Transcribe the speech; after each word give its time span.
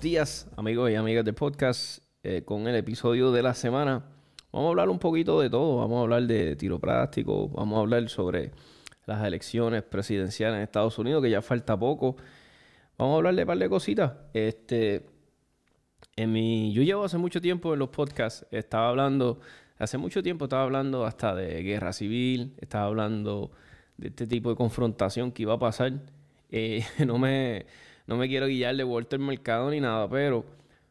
Días, 0.00 0.48
amigos 0.56 0.90
y 0.90 0.94
amigas 0.94 1.26
del 1.26 1.34
podcast. 1.34 2.02
eh, 2.22 2.42
con 2.42 2.66
el 2.66 2.74
episodio 2.74 3.32
de 3.32 3.42
la 3.42 3.52
semana, 3.52 4.02
vamos 4.50 4.68
a 4.68 4.70
hablar 4.70 4.88
un 4.88 4.98
poquito 4.98 5.38
de 5.42 5.50
todo. 5.50 5.76
Vamos 5.76 5.98
a 5.98 6.00
hablar 6.00 6.22
de 6.22 6.56
tiro 6.56 6.78
práctico, 6.78 7.50
vamos 7.50 7.76
a 7.76 7.80
hablar 7.80 8.08
sobre 8.08 8.50
las 9.04 9.22
elecciones 9.26 9.82
presidenciales 9.82 10.56
en 10.56 10.62
Estados 10.62 10.98
Unidos, 10.98 11.22
que 11.22 11.28
ya 11.28 11.42
falta 11.42 11.78
poco. 11.78 12.16
Vamos 12.96 13.12
a 13.12 13.16
hablar 13.18 13.34
de 13.34 13.42
un 13.42 13.46
par 13.46 13.58
de 13.58 13.68
cositas. 13.68 14.12
Este, 14.32 15.04
en 16.16 16.32
mi, 16.32 16.72
yo 16.72 16.82
llevo 16.82 17.04
hace 17.04 17.18
mucho 17.18 17.42
tiempo 17.42 17.74
en 17.74 17.80
los 17.80 17.90
podcasts, 17.90 18.46
estaba 18.50 18.88
hablando, 18.88 19.40
hace 19.78 19.98
mucho 19.98 20.22
tiempo 20.22 20.46
estaba 20.46 20.62
hablando 20.62 21.04
hasta 21.04 21.34
de 21.34 21.62
guerra 21.62 21.92
civil, 21.92 22.54
estaba 22.58 22.86
hablando 22.86 23.50
de 23.98 24.08
este 24.08 24.26
tipo 24.26 24.48
de 24.48 24.56
confrontación 24.56 25.30
que 25.30 25.42
iba 25.42 25.52
a 25.54 25.58
pasar. 25.58 25.92
Eh, 26.50 26.84
no, 27.06 27.18
me, 27.18 27.66
no 28.10 28.16
me 28.16 28.28
quiero 28.28 28.46
guiar 28.46 28.76
de 28.76 28.82
vuelta 28.84 29.16
el 29.16 29.22
mercado 29.22 29.70
ni 29.70 29.80
nada, 29.80 30.06
pero 30.10 30.44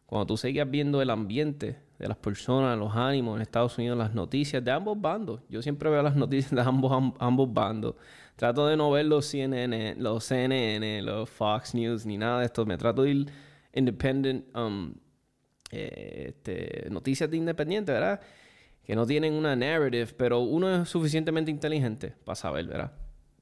cuando 0.08 0.26
tú 0.26 0.38
seguías 0.38 0.70
viendo 0.72 1.02
el 1.02 1.10
ambiente 1.12 1.78
de 2.00 2.08
las 2.08 2.18
personas, 2.18 2.78
los 2.80 2.96
ánimos 2.96 3.36
en 3.36 3.42
Estados 3.42 3.78
Unidos, 3.78 3.98
las 3.98 4.16
noticias 4.16 4.64
de 4.64 4.72
ambos 4.72 5.00
bandos, 5.00 5.42
yo 5.50 5.62
siempre 5.62 5.90
veo 5.90 6.02
las 6.02 6.16
noticias 6.16 6.52
de 6.56 6.62
ambos, 6.62 6.92
am- 6.94 7.14
ambos 7.20 7.54
bandos. 7.54 7.96
Trato 8.38 8.66
de 8.68 8.78
no 8.78 8.90
ver 8.90 9.06
los 9.06 9.26
CNN, 9.26 9.96
los 10.00 10.24
CNN, 10.24 11.02
los 11.02 11.30
Fox 11.30 11.76
News, 11.76 12.06
ni 12.06 12.18
nada 12.18 12.40
de 12.40 12.46
esto. 12.46 12.66
Me 12.66 12.78
trato 12.78 13.04
de 13.04 13.12
ir 13.12 13.26
independent, 13.74 14.46
um, 14.56 14.94
eh, 15.72 16.28
este, 16.30 16.90
noticias 16.90 17.30
de 17.30 17.36
independiente, 17.36 17.92
¿verdad? 17.92 18.22
Que 18.82 18.96
no 18.96 19.06
tienen 19.06 19.34
una 19.34 19.56
narrative, 19.58 20.08
pero 20.18 20.40
uno 20.40 20.84
es 20.84 20.90
suficientemente 20.90 21.52
inteligente 21.52 22.16
para 22.24 22.36
saber, 22.38 22.66
¿verdad? 22.66 22.94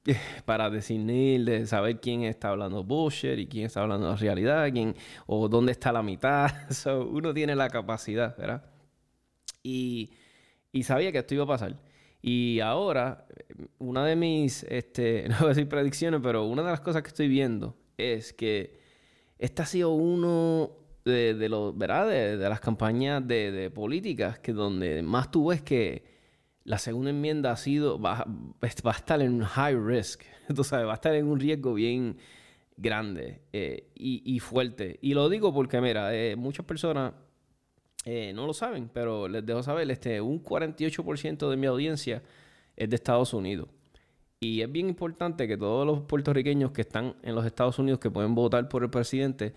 para 0.46 0.70
discernir, 0.70 1.46
de 1.46 1.66
saber 1.66 2.00
quién 2.00 2.24
está 2.24 2.50
hablando 2.50 2.84
bullshit 2.84 3.38
y 3.38 3.48
quién 3.48 3.66
está 3.66 3.82
hablando 3.82 4.08
la 4.08 4.16
realidad, 4.16 4.72
quién, 4.72 4.96
o 5.26 5.48
dónde 5.48 5.72
está 5.72 5.92
la 5.92 6.04
mitad. 6.04 6.52
So, 6.70 7.06
uno 7.06 7.34
tiene 7.34 7.56
la 7.56 7.70
capacidad, 7.70 8.36
¿verdad? 8.38 8.64
Y, 9.64 10.12
y 10.72 10.84
sabía 10.84 11.12
que 11.12 11.20
esto 11.20 11.34
iba 11.34 11.44
a 11.44 11.48
pasar. 11.48 11.78
Y 12.22 12.60
ahora, 12.60 13.28
una 13.80 14.06
de 14.06 14.16
mis, 14.16 14.64
este, 14.64 15.26
no 15.30 15.38
voy 15.40 15.46
a 15.48 15.50
decir 15.50 15.70
predicciones, 15.70 16.20
pero 16.24 16.46
una 16.46 16.64
de 16.64 16.72
las 16.72 16.82
cosas 16.82 17.02
que 17.04 17.10
estoy 17.10 17.28
viendo 17.28 17.76
es 17.98 18.34
que 18.34 18.80
este 19.40 19.62
ha 19.62 19.66
sido 19.66 19.92
uno 19.92 20.72
de, 21.06 21.34
de 21.34 21.50
los, 21.50 21.78
¿verdad? 21.78 22.08
De, 22.08 22.38
de 22.38 22.50
las 22.50 22.60
campañas 22.60 23.26
de, 23.28 23.52
de 23.52 23.70
políticas 23.70 24.40
que 24.40 24.54
donde 24.54 25.02
más 25.02 25.32
tú 25.32 25.48
ves 25.48 25.62
que 25.62 26.17
la 26.68 26.78
segunda 26.78 27.12
enmienda 27.12 27.54
ha 27.54 27.56
sido, 27.56 27.98
va, 27.98 28.26
va 28.28 28.92
a 28.92 28.98
estar 28.98 29.22
en 29.22 29.42
high 29.42 29.78
risk, 29.80 30.24
tú 30.54 30.64
va 30.70 30.92
a 30.92 30.96
estar 30.96 31.16
en 31.16 31.26
un 31.26 31.40
riesgo 31.40 31.74
bien 31.74 32.18
grande 32.76 33.40
eh, 33.54 33.88
y, 33.96 34.38
fuerte. 34.42 35.00
Y 35.02 35.14
lo 35.14 35.30
digo 35.30 35.54
porque, 35.54 35.80
mira, 35.80 36.14
eh, 36.14 36.36
muchas 36.36 36.66
personas 36.66 37.14
eh, 38.04 38.34
no 38.36 38.46
lo 38.46 38.54
saben, 38.54 38.90
pero 38.94 39.30
les 39.30 39.46
dejo 39.46 39.64
saber, 39.64 39.90
este, 39.90 40.20
un 40.20 40.44
48% 40.44 41.50
de 41.50 41.56
mi 41.56 41.68
audiencia 41.68 42.22
es 42.76 42.90
de 42.90 42.96
Estados 42.98 43.34
Unidos. 43.34 43.70
Y 44.42 44.62
es 44.62 44.70
bien 44.70 44.90
importante 44.90 45.48
que 45.48 45.56
todos 45.56 45.88
los 45.88 46.02
puertorriqueños 46.02 46.72
que 46.72 46.82
están 46.82 47.16
en 47.24 47.34
los 47.34 47.46
Estados 47.46 47.80
Unidos, 47.80 48.02
que 48.02 48.12
pueden 48.12 48.36
votar 48.36 48.68
por 48.68 48.84
el 48.84 48.90
presidente, 48.90 49.54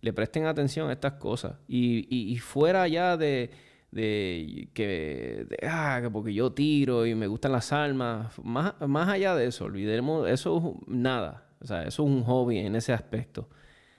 le 0.00 0.14
presten 0.14 0.46
atención 0.46 0.88
a 0.88 0.94
estas 0.94 1.12
cosas. 1.12 1.58
Y- 1.68 2.06
y 2.08 2.38
fuera 2.38 2.88
ya 2.88 3.18
de, 3.18 3.50
de 3.94 4.70
que, 4.74 5.46
ah, 5.62 6.00
que 6.02 6.10
porque 6.10 6.34
yo 6.34 6.52
tiro 6.52 7.06
y 7.06 7.14
me 7.14 7.28
gustan 7.28 7.52
las 7.52 7.72
armas, 7.72 8.36
más, 8.42 8.74
más 8.80 9.08
allá 9.08 9.36
de 9.36 9.46
eso, 9.46 9.66
olvidemos, 9.66 10.28
eso 10.28 10.76
es 10.82 10.88
nada. 10.88 11.46
O 11.60 11.66
sea, 11.66 11.82
eso 11.82 12.02
es 12.02 12.10
un 12.10 12.24
hobby 12.24 12.58
en 12.58 12.74
ese 12.74 12.92
aspecto. 12.92 13.48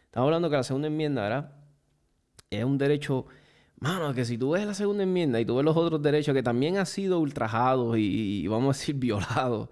Estamos 0.06 0.28
hablando 0.28 0.50
que 0.50 0.57
la 0.57 0.63
segunda 0.63 0.88
enmienda, 0.88 1.23
¿verdad? 1.23 1.51
es 2.50 2.63
un 2.63 2.78
derecho, 2.78 3.25
mano, 3.79 4.13
que 4.13 4.25
si 4.25 4.38
tú 4.38 4.51
ves 4.51 4.66
la 4.66 4.73
segunda 4.73 5.03
enmienda 5.03 5.39
y 5.39 5.45
tú 5.45 5.56
ves 5.56 5.66
los 5.66 5.78
otros 5.78 6.01
derechos 6.01 6.33
que 6.33 6.44
también 6.44 6.77
han 6.77 6.85
sido 6.85 7.19
ultrajados 7.19 7.97
y, 7.97 8.44
y 8.44 8.47
vamos 8.47 8.75
a 8.75 8.79
decir 8.79 8.95
violados, 9.00 9.69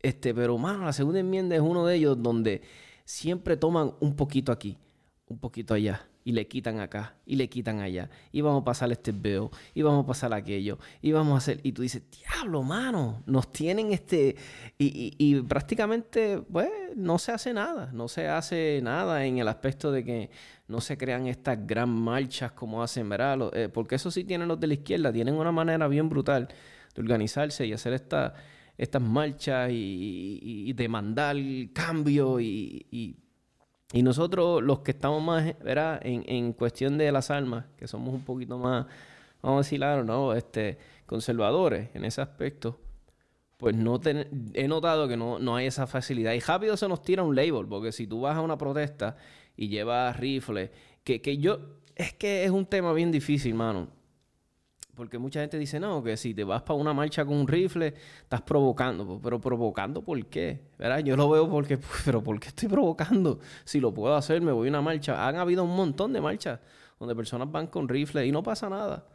este, 0.00 0.34
pero 0.34 0.58
mano, 0.58 0.84
la 0.84 0.92
segunda 0.92 1.20
enmienda 1.20 1.54
es 1.56 1.62
uno 1.62 1.86
de 1.86 1.96
ellos 1.96 2.22
donde 2.22 2.62
siempre 3.04 3.56
toman 3.56 3.94
un 4.00 4.16
poquito 4.16 4.50
aquí, 4.50 4.78
un 5.26 5.38
poquito 5.38 5.74
allá, 5.74 6.08
y 6.24 6.32
le 6.32 6.46
quitan 6.46 6.78
acá, 6.80 7.16
y 7.26 7.34
le 7.36 7.48
quitan 7.48 7.80
allá, 7.80 8.08
y 8.30 8.40
vamos 8.42 8.62
a 8.62 8.64
pasar 8.64 8.92
este 8.92 9.10
bill, 9.12 9.48
y 9.74 9.82
vamos 9.82 10.04
a 10.04 10.06
pasar 10.06 10.32
aquello, 10.32 10.78
y 11.00 11.10
vamos 11.12 11.34
a 11.34 11.38
hacer, 11.38 11.60
y 11.64 11.72
tú 11.72 11.82
dices, 11.82 12.02
diablo, 12.10 12.62
mano, 12.62 13.22
nos 13.26 13.50
tienen 13.50 13.92
este, 13.92 14.36
y, 14.78 15.14
y- 15.18 15.42
prácticamente, 15.42 16.38
pues, 16.40 16.68
no 16.94 17.18
se 17.18 17.32
hace 17.32 17.52
nada, 17.52 17.90
no 17.92 18.06
se 18.06 18.28
hace 18.28 18.80
nada 18.82 19.24
en 19.26 19.38
el 19.38 19.48
aspecto 19.48 19.90
de 19.90 20.04
que 20.04 20.30
no 20.68 20.80
se 20.80 20.96
crean 20.96 21.26
estas 21.26 21.66
gran 21.66 21.88
marchas 21.90 22.52
como 22.52 22.82
hacen, 22.82 23.08
¿verdad? 23.08 23.50
Eh, 23.56 23.68
porque 23.68 23.96
eso 23.96 24.10
sí 24.10 24.22
tienen 24.24 24.46
los 24.48 24.60
de 24.60 24.66
la 24.68 24.74
izquierda, 24.74 25.12
tienen 25.12 25.34
una 25.34 25.52
manera 25.52 25.88
bien 25.88 26.08
brutal 26.08 26.48
de 26.94 27.02
organizarse 27.02 27.66
y 27.66 27.72
hacer 27.72 27.94
esta, 27.94 28.34
estas 28.78 29.02
marchas 29.02 29.70
y- 29.72 30.38
y 30.68 30.72
demandar 30.72 31.36
cambio 31.72 32.38
y, 32.40 32.86
y- 33.92 34.02
nosotros 34.02 34.62
los 34.62 34.80
que 34.80 34.92
estamos 34.92 35.22
más, 35.22 35.58
¿verdad? 35.60 36.00
En, 36.04 36.24
en 36.26 36.52
cuestión 36.52 36.98
de 36.98 37.10
las 37.12 37.30
armas, 37.30 37.66
que 37.76 37.86
somos 37.88 38.14
un 38.14 38.24
poquito 38.24 38.58
más, 38.58 38.86
vamos 39.42 39.58
a 39.58 39.62
decir, 39.62 39.78
claro, 39.78 40.04
¿no? 40.04 40.32
Este, 40.34 40.78
conservadores 41.06 41.90
en 41.94 42.04
ese 42.04 42.20
aspecto, 42.20 42.80
pues 43.58 43.76
no 43.76 44.00
ten- 44.00 44.50
he 44.54 44.66
notado 44.66 45.06
que 45.08 45.16
no, 45.16 45.38
no 45.38 45.56
hay 45.56 45.66
esa 45.66 45.86
facilidad. 45.86 46.32
Y 46.32 46.40
rápido 46.40 46.76
se 46.76 46.88
nos 46.88 47.02
tira 47.02 47.22
un 47.22 47.36
label, 47.36 47.66
porque 47.68 47.92
si 47.92 48.06
tú 48.06 48.22
vas 48.22 48.36
a 48.36 48.40
una 48.40 48.58
protesta 48.58 49.16
y 49.56 49.68
llevas 49.68 50.18
rifles, 50.18 50.70
que, 51.04 51.20
que 51.22 51.38
yo, 51.38 51.58
es 51.94 52.12
que 52.14 52.44
es 52.44 52.50
un 52.50 52.66
tema 52.66 52.92
bien 52.92 53.12
difícil, 53.12 53.54
mano. 53.54 53.88
Porque 54.94 55.18
mucha 55.18 55.40
gente 55.40 55.58
dice, 55.58 55.80
no, 55.80 56.02
que 56.02 56.18
si 56.18 56.34
te 56.34 56.44
vas 56.44 56.62
para 56.62 56.78
una 56.78 56.92
marcha 56.92 57.24
con 57.24 57.36
un 57.36 57.48
rifle, 57.48 57.94
estás 58.22 58.42
provocando. 58.42 59.06
Pues, 59.06 59.20
Pero 59.22 59.40
provocando, 59.40 60.02
¿por 60.02 60.24
qué? 60.26 60.60
¿Verdad? 60.78 60.98
Yo 60.98 61.16
lo 61.16 61.30
veo 61.30 61.48
porque, 61.48 61.78
pues, 61.78 62.02
pero 62.04 62.22
¿por 62.22 62.38
qué 62.38 62.48
estoy 62.48 62.68
provocando? 62.68 63.38
Si 63.64 63.80
lo 63.80 63.94
puedo 63.94 64.14
hacer, 64.14 64.42
me 64.42 64.52
voy 64.52 64.68
a 64.68 64.70
una 64.70 64.82
marcha. 64.82 65.26
Han 65.26 65.36
habido 65.36 65.64
un 65.64 65.74
montón 65.74 66.12
de 66.12 66.20
marchas 66.20 66.60
donde 66.98 67.16
personas 67.16 67.50
van 67.50 67.66
con 67.66 67.88
rifles 67.88 68.26
y 68.26 68.32
no 68.32 68.42
pasa 68.42 68.68
nada. 68.68 69.06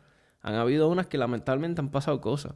Han 0.41 0.55
habido 0.55 0.89
unas 0.89 1.07
que 1.07 1.17
lamentablemente 1.17 1.79
han 1.79 1.89
pasado 1.89 2.19
cosas. 2.21 2.53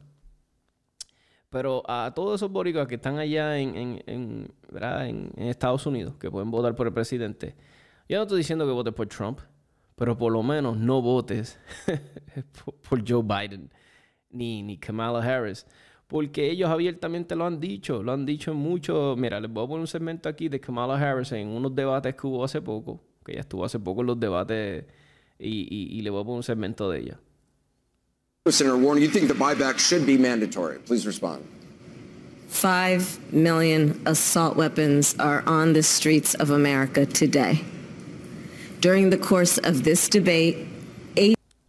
Pero 1.48 1.82
a 1.86 2.12
todos 2.14 2.40
esos 2.40 2.50
boricuas 2.50 2.88
que 2.88 2.94
están 2.94 3.18
allá 3.18 3.58
en, 3.58 3.76
en, 3.76 4.02
en, 4.06 4.54
¿verdad? 4.70 5.06
en, 5.06 5.32
Estados 5.36 5.86
Unidos, 5.86 6.14
que 6.18 6.30
pueden 6.30 6.50
votar 6.50 6.74
por 6.74 6.86
el 6.86 6.94
presidente, 6.94 7.54
yo 8.08 8.16
no 8.16 8.22
estoy 8.22 8.38
diciendo 8.38 8.66
que 8.66 8.72
votes 8.72 8.94
por 8.94 9.06
Trump, 9.06 9.40
pero 9.96 10.16
por 10.16 10.32
lo 10.32 10.42
menos 10.42 10.76
no 10.76 11.02
votes 11.02 11.58
por, 12.88 13.08
Joe 13.08 13.22
Biden 13.22 13.70
ni, 14.30 14.62
ni 14.62 14.78
Kamala 14.78 15.20
Harris. 15.20 15.66
Porque 16.06 16.50
ellos 16.50 16.68
abiertamente 16.68 17.34
lo 17.34 17.46
han 17.46 17.58
dicho, 17.58 18.02
lo 18.02 18.12
han 18.12 18.26
dicho 18.26 18.52
mucho. 18.52 19.14
Mira, 19.16 19.40
les 19.40 19.50
voy 19.50 19.64
a 19.64 19.66
poner 19.66 19.80
un 19.80 19.86
segmento 19.86 20.28
aquí 20.28 20.48
de 20.48 20.60
Kamala 20.60 20.94
Harris 20.94 21.32
en 21.32 21.48
unos 21.48 21.74
debates 21.74 22.14
que 22.14 22.26
hubo 22.26 22.44
hace 22.44 22.60
poco, 22.60 23.02
que 23.24 23.32
ella 23.32 23.40
estuvo 23.40 23.64
hace 23.64 23.78
poco 23.78 24.02
en 24.02 24.08
los 24.08 24.20
debates, 24.20 24.84
y, 25.38 25.68
y, 25.70 25.98
y 25.98 26.02
le 26.02 26.10
voy 26.10 26.20
a 26.20 26.24
poner 26.24 26.36
un 26.36 26.42
segmento 26.42 26.90
de 26.90 27.00
ella. 27.00 27.20
Senator 28.50 28.76
Warren, 28.76 29.00
you 29.00 29.08
think 29.08 29.28
the 29.28 29.34
buyback 29.34 29.78
should 29.78 30.04
be 30.04 30.18
mandatory. 30.18 30.78
Please 30.80 31.06
respond. 31.06 31.46
5 32.48 33.32
million 33.32 34.02
assault 34.04 34.56
weapons 34.56 35.14
are 35.18 35.42
on 35.46 35.72
the 35.72 35.82
streets 35.82 36.34
of 36.34 36.50
America 36.50 37.06
today. 37.06 37.62
During 38.82 39.10
the 39.10 39.16
course 39.16 39.58
of 39.58 39.84
this 39.84 40.08
debate, 40.08 40.66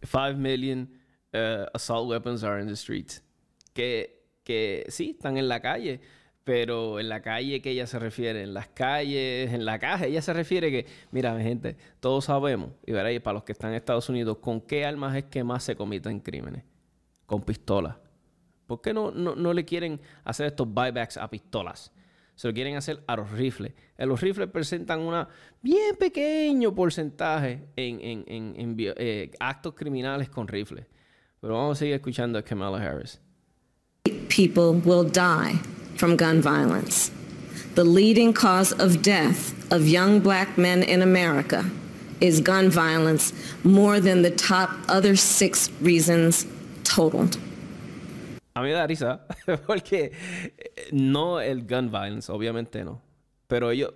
5 0.04 0.36
million 0.36 0.88
uh, 1.32 1.66
assault 1.72 2.08
weapons 2.08 2.42
are 2.42 2.58
in 2.58 2.66
the 2.66 2.74
streets. 2.74 3.22
Que, 3.72 4.10
que 4.42 4.84
sí, 4.88 5.16
están 5.16 5.38
en 5.38 5.46
la 5.46 5.60
calle, 5.60 6.00
pero 6.42 6.98
en 6.98 7.08
la 7.08 7.20
calle 7.20 7.62
que 7.62 7.70
ella 7.70 7.86
se 7.86 8.00
refiere, 8.00 8.42
en 8.42 8.52
las 8.52 8.66
calles, 8.66 9.52
en 9.52 9.64
la 9.64 9.78
caja, 9.78 10.06
ella 10.06 10.22
se 10.22 10.32
refiere 10.32 10.72
que, 10.72 10.86
mira, 11.12 11.38
gente, 11.40 11.76
todos 12.00 12.24
sabemos, 12.24 12.70
y 12.84 12.90
veréis, 12.90 13.20
para 13.20 13.34
los 13.34 13.44
que 13.44 13.52
están 13.52 13.70
en 13.70 13.76
Estados 13.76 14.08
Unidos, 14.08 14.38
¿con 14.38 14.60
qué 14.60 14.84
armas 14.84 15.16
es 15.16 15.22
que 15.26 15.44
más 15.44 15.62
se 15.62 15.76
cometen 15.76 16.18
crímenes? 16.18 16.64
Con 17.26 17.42
pistolas. 17.42 17.94
¿Por 18.66 18.80
qué 18.80 18.92
no, 18.92 19.12
no, 19.12 19.52
le 19.52 19.64
quieren 19.64 20.00
hacer 20.24 20.46
estos 20.46 20.66
buybacks 20.66 21.16
a 21.16 21.30
pistolas? 21.30 21.92
Se 22.34 22.48
lo 22.48 22.54
quieren 22.54 22.76
hacer 22.76 23.02
a 23.06 23.16
los 23.16 23.30
rifles. 23.30 23.72
Eh, 23.96 24.06
los 24.06 24.20
rifles 24.20 24.48
presentan 24.50 25.00
un 25.00 25.26
bien 25.62 25.96
pequeño 25.96 26.74
porcentaje 26.74 27.60
en, 27.76 28.00
en, 28.00 28.54
en, 28.56 28.76
eh, 28.78 29.30
actos 29.38 29.74
criminales 29.74 30.28
con 30.28 30.48
rifles. 30.48 30.86
Pero 31.40 31.54
vamos 31.54 31.78
a 31.78 31.80
seguir 31.80 31.94
escuchando 31.94 32.38
a 32.38 32.42
Kamala 32.42 32.78
Harris. 32.78 33.20
People 34.28 34.80
will 34.84 35.04
die 35.04 35.58
from 35.96 36.16
gun 36.16 36.40
violence. 36.40 37.12
The 37.74 37.84
leading 37.84 38.32
cause 38.32 38.72
of 38.72 39.02
death 39.02 39.52
of 39.72 39.86
young 39.86 40.20
black 40.20 40.56
men 40.56 40.82
in 40.82 41.02
America 41.02 41.64
is 42.20 42.40
gun 42.40 42.70
violence 42.70 43.32
more 43.62 44.00
than 44.00 44.22
the 44.22 44.30
top 44.30 44.70
other 44.88 45.16
six 45.16 45.70
reasons 45.80 46.46
totaled. 46.84 47.36
A 48.56 48.62
mí 48.62 48.68
me 48.68 48.74
da 48.74 48.86
risa, 48.86 49.26
porque 49.66 50.12
eh, 50.56 50.88
no 50.92 51.40
el 51.40 51.66
gun 51.66 51.90
violence, 51.90 52.30
obviamente 52.30 52.84
no. 52.84 53.02
Pero 53.48 53.72
ellos, 53.72 53.92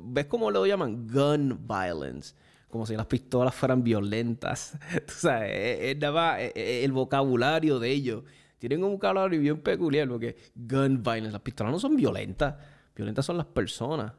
¿ves 0.00 0.24
cómo 0.26 0.50
lo 0.50 0.64
llaman? 0.64 1.06
Gun 1.06 1.66
violence. 1.68 2.34
Como 2.68 2.86
si 2.86 2.96
las 2.96 3.06
pistolas 3.06 3.54
fueran 3.54 3.84
violentas. 3.84 4.78
Tú 5.06 5.12
sabes, 5.14 5.50
es, 5.52 6.84
el 6.84 6.92
vocabulario 6.92 7.78
de 7.78 7.90
ellos. 7.90 8.24
Tienen 8.58 8.82
un 8.82 8.92
vocabulario 8.92 9.40
bien 9.40 9.60
peculiar 9.60 10.08
porque 10.08 10.36
gun 10.54 11.02
violence, 11.02 11.32
las 11.32 11.42
pistolas 11.42 11.70
no 11.70 11.78
son 11.78 11.94
violentas. 11.94 12.56
Violentas 12.96 13.26
son 13.26 13.36
las 13.36 13.46
personas. 13.46 14.12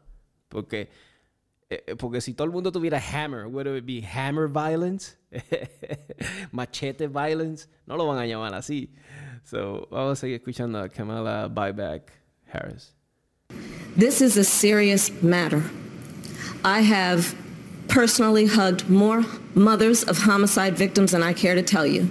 Porque, 0.50 0.90
porque 1.98 2.22
si 2.22 2.36
todo 2.36 2.46
el 2.46 2.52
mundo 2.52 2.72
tuviera 2.72 3.00
hammer, 3.00 3.48
would 3.48 3.68
it 3.68 3.86
be 3.86 4.04
hammer 4.08 4.48
violence? 4.48 5.18
Machete 6.52 7.08
violence. 7.08 7.68
No 7.88 7.98
lo 7.98 8.06
van 8.06 8.20
a 8.20 8.26
llamar 8.28 8.54
así. 8.54 8.94
So, 9.46 9.88
vamos 9.92 10.20
a 10.20 10.26
seguir 10.26 10.40
escuchando 10.40 10.84
a 10.84 10.90
Kamala 10.90 11.50
Buyback 11.50 12.02
Harris. 12.48 12.92
This 13.96 14.22
is 14.22 14.38
a 14.38 14.44
serious 14.44 15.12
matter. 15.22 15.64
I 16.64 16.82
have 16.82 17.36
personally 17.88 18.46
hugged 18.46 18.90
more 18.90 19.26
mothers 19.56 20.04
of 20.04 20.20
homicide 20.20 20.78
victims 20.78 21.12
than 21.12 21.24
I 21.24 21.34
care 21.34 21.56
to 21.56 21.62
tell 21.62 21.86
you. 21.86 22.10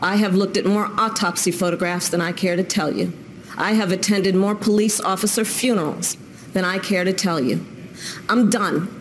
I 0.00 0.16
have 0.16 0.34
looked 0.34 0.56
at 0.56 0.64
more 0.64 0.86
autopsy 0.96 1.50
photographs 1.50 2.08
than 2.08 2.20
I 2.20 2.32
care 2.32 2.54
to 2.54 2.62
tell 2.62 2.92
you. 2.92 3.12
I 3.56 3.72
have 3.72 3.90
attended 3.90 4.36
more 4.36 4.54
police 4.54 5.00
officer 5.00 5.44
funerals 5.44 6.16
than 6.52 6.64
I 6.64 6.78
care 6.78 7.04
to 7.04 7.12
tell 7.12 7.40
you. 7.40 7.66
I'm 8.28 8.48
done. 8.48 8.97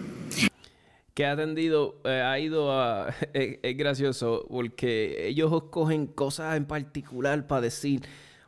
Que 1.18 1.26
ha 1.26 1.32
atendido, 1.32 2.00
eh, 2.04 2.22
ha 2.22 2.40
ido 2.40 2.72
a... 2.72 3.08
es, 3.34 3.76
gracioso 3.76 4.46
porque 4.52 5.28
ellos 5.28 5.52
escogen 5.52 6.06
cosas 6.06 6.56
en 6.58 6.66
particular 6.66 7.48
para 7.48 7.62
decir, 7.62 8.04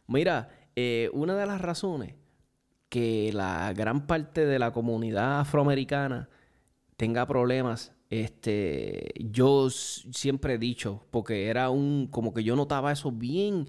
mira, 0.05 0.49
eh, 0.75 1.09
una 1.13 1.35
de 1.35 1.47
las 1.47 1.61
razones 1.61 2.13
que 2.87 3.31
la 3.33 3.73
gran 3.73 4.05
parte 4.05 4.45
de 4.45 4.59
la 4.59 4.71
comunidad 4.71 5.39
afroamericana 5.39 6.29
tenga 6.95 7.25
problemas, 7.25 7.91
este, 8.11 9.13
yo 9.17 9.71
siempre 9.71 10.53
he 10.53 10.57
dicho, 10.59 11.07
porque 11.09 11.47
era 11.47 11.71
un, 11.71 12.05
como 12.05 12.35
que 12.35 12.43
yo 12.43 12.55
notaba 12.55 12.91
eso 12.91 13.11
bien 13.11 13.67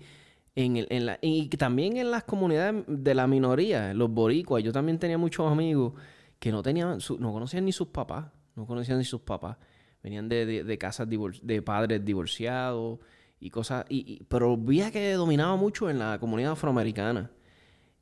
en, 0.54 0.76
el, 0.76 0.86
en 0.90 1.06
la, 1.06 1.18
y 1.22 1.48
también 1.48 1.96
en 1.96 2.10
las 2.10 2.24
comunidades 2.24 2.84
de 2.86 3.14
la 3.14 3.26
minoría, 3.26 3.94
los 3.94 4.10
boricuas, 4.10 4.62
yo 4.62 4.72
también 4.72 4.98
tenía 4.98 5.16
muchos 5.16 5.50
amigos 5.50 5.94
que 6.38 6.52
no 6.52 6.62
tenían, 6.62 6.98
no 7.18 7.32
conocían 7.32 7.64
ni 7.64 7.72
sus 7.72 7.88
papás 7.88 8.26
no 8.60 8.66
conocían 8.66 8.98
ni 8.98 9.04
sus 9.04 9.22
papás. 9.22 9.56
Venían 10.02 10.28
de, 10.28 10.76
casas 10.78 11.08
de 11.08 11.62
padres 11.62 12.04
divorciados 12.04 13.00
y 13.38 13.50
cosas. 13.50 13.84
Y, 13.88 14.22
pero 14.24 14.56
veía 14.56 14.90
que 14.90 15.12
dominaba 15.14 15.56
mucho 15.56 15.90
en 15.90 15.98
la 15.98 16.18
comunidad 16.18 16.52
afroamericana. 16.52 17.30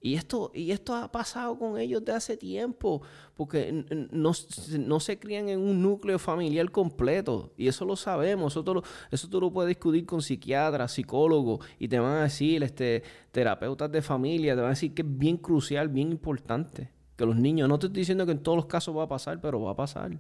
Y 0.01 0.15
esto, 0.15 0.53
y 0.55 0.71
esto 0.71 0.95
ha 0.95 1.11
pasado 1.11 1.59
con 1.59 1.77
ellos 1.77 2.05
de 2.05 2.13
hace 2.13 2.37
tiempo, 2.37 3.03
porque 3.35 3.85
no, 4.13 4.33
se 4.33 5.19
crían 5.19 5.49
en 5.49 5.59
un 5.59 5.83
núcleo 5.83 6.21
familiar 6.21 6.71
completo. 6.71 7.53
Y 7.57 7.67
eso 7.67 7.85
lo 7.85 7.97
sabemos, 7.97 8.53
eso, 8.53 8.75
lo, 8.75 8.85
eso 9.11 9.29
tú 9.29 9.41
lo 9.41 9.53
puedes 9.53 9.69
discutir 9.69 10.07
con 10.07 10.23
psiquiatras, 10.23 10.93
psicólogos, 10.93 11.67
y 11.81 11.89
te 11.89 11.99
van 11.99 12.19
a 12.19 12.23
decir, 12.23 12.63
este, 12.63 13.03
terapeutas 13.33 13.91
de 13.91 14.01
familia, 14.01 14.55
te 14.55 14.61
van 14.61 14.69
a 14.69 14.75
decir 14.75 14.95
que 14.95 15.03
es 15.03 15.19
bien 15.19 15.37
crucial, 15.37 15.89
bien 15.89 16.13
importante. 16.13 16.93
Que 17.17 17.27
los 17.27 17.35
niños, 17.35 17.69
no 17.69 17.81
te 17.81 17.87
estoy 17.87 18.03
diciendo 18.03 18.25
que 18.25 18.33
en 18.33 18.43
todos 18.45 18.55
los 18.55 18.67
casos 18.67 18.97
va 18.97 19.03
a 19.03 19.09
pasar, 19.09 19.41
pero 19.41 19.61
va 19.61 19.73
a 19.73 19.77
pasar 19.77 20.17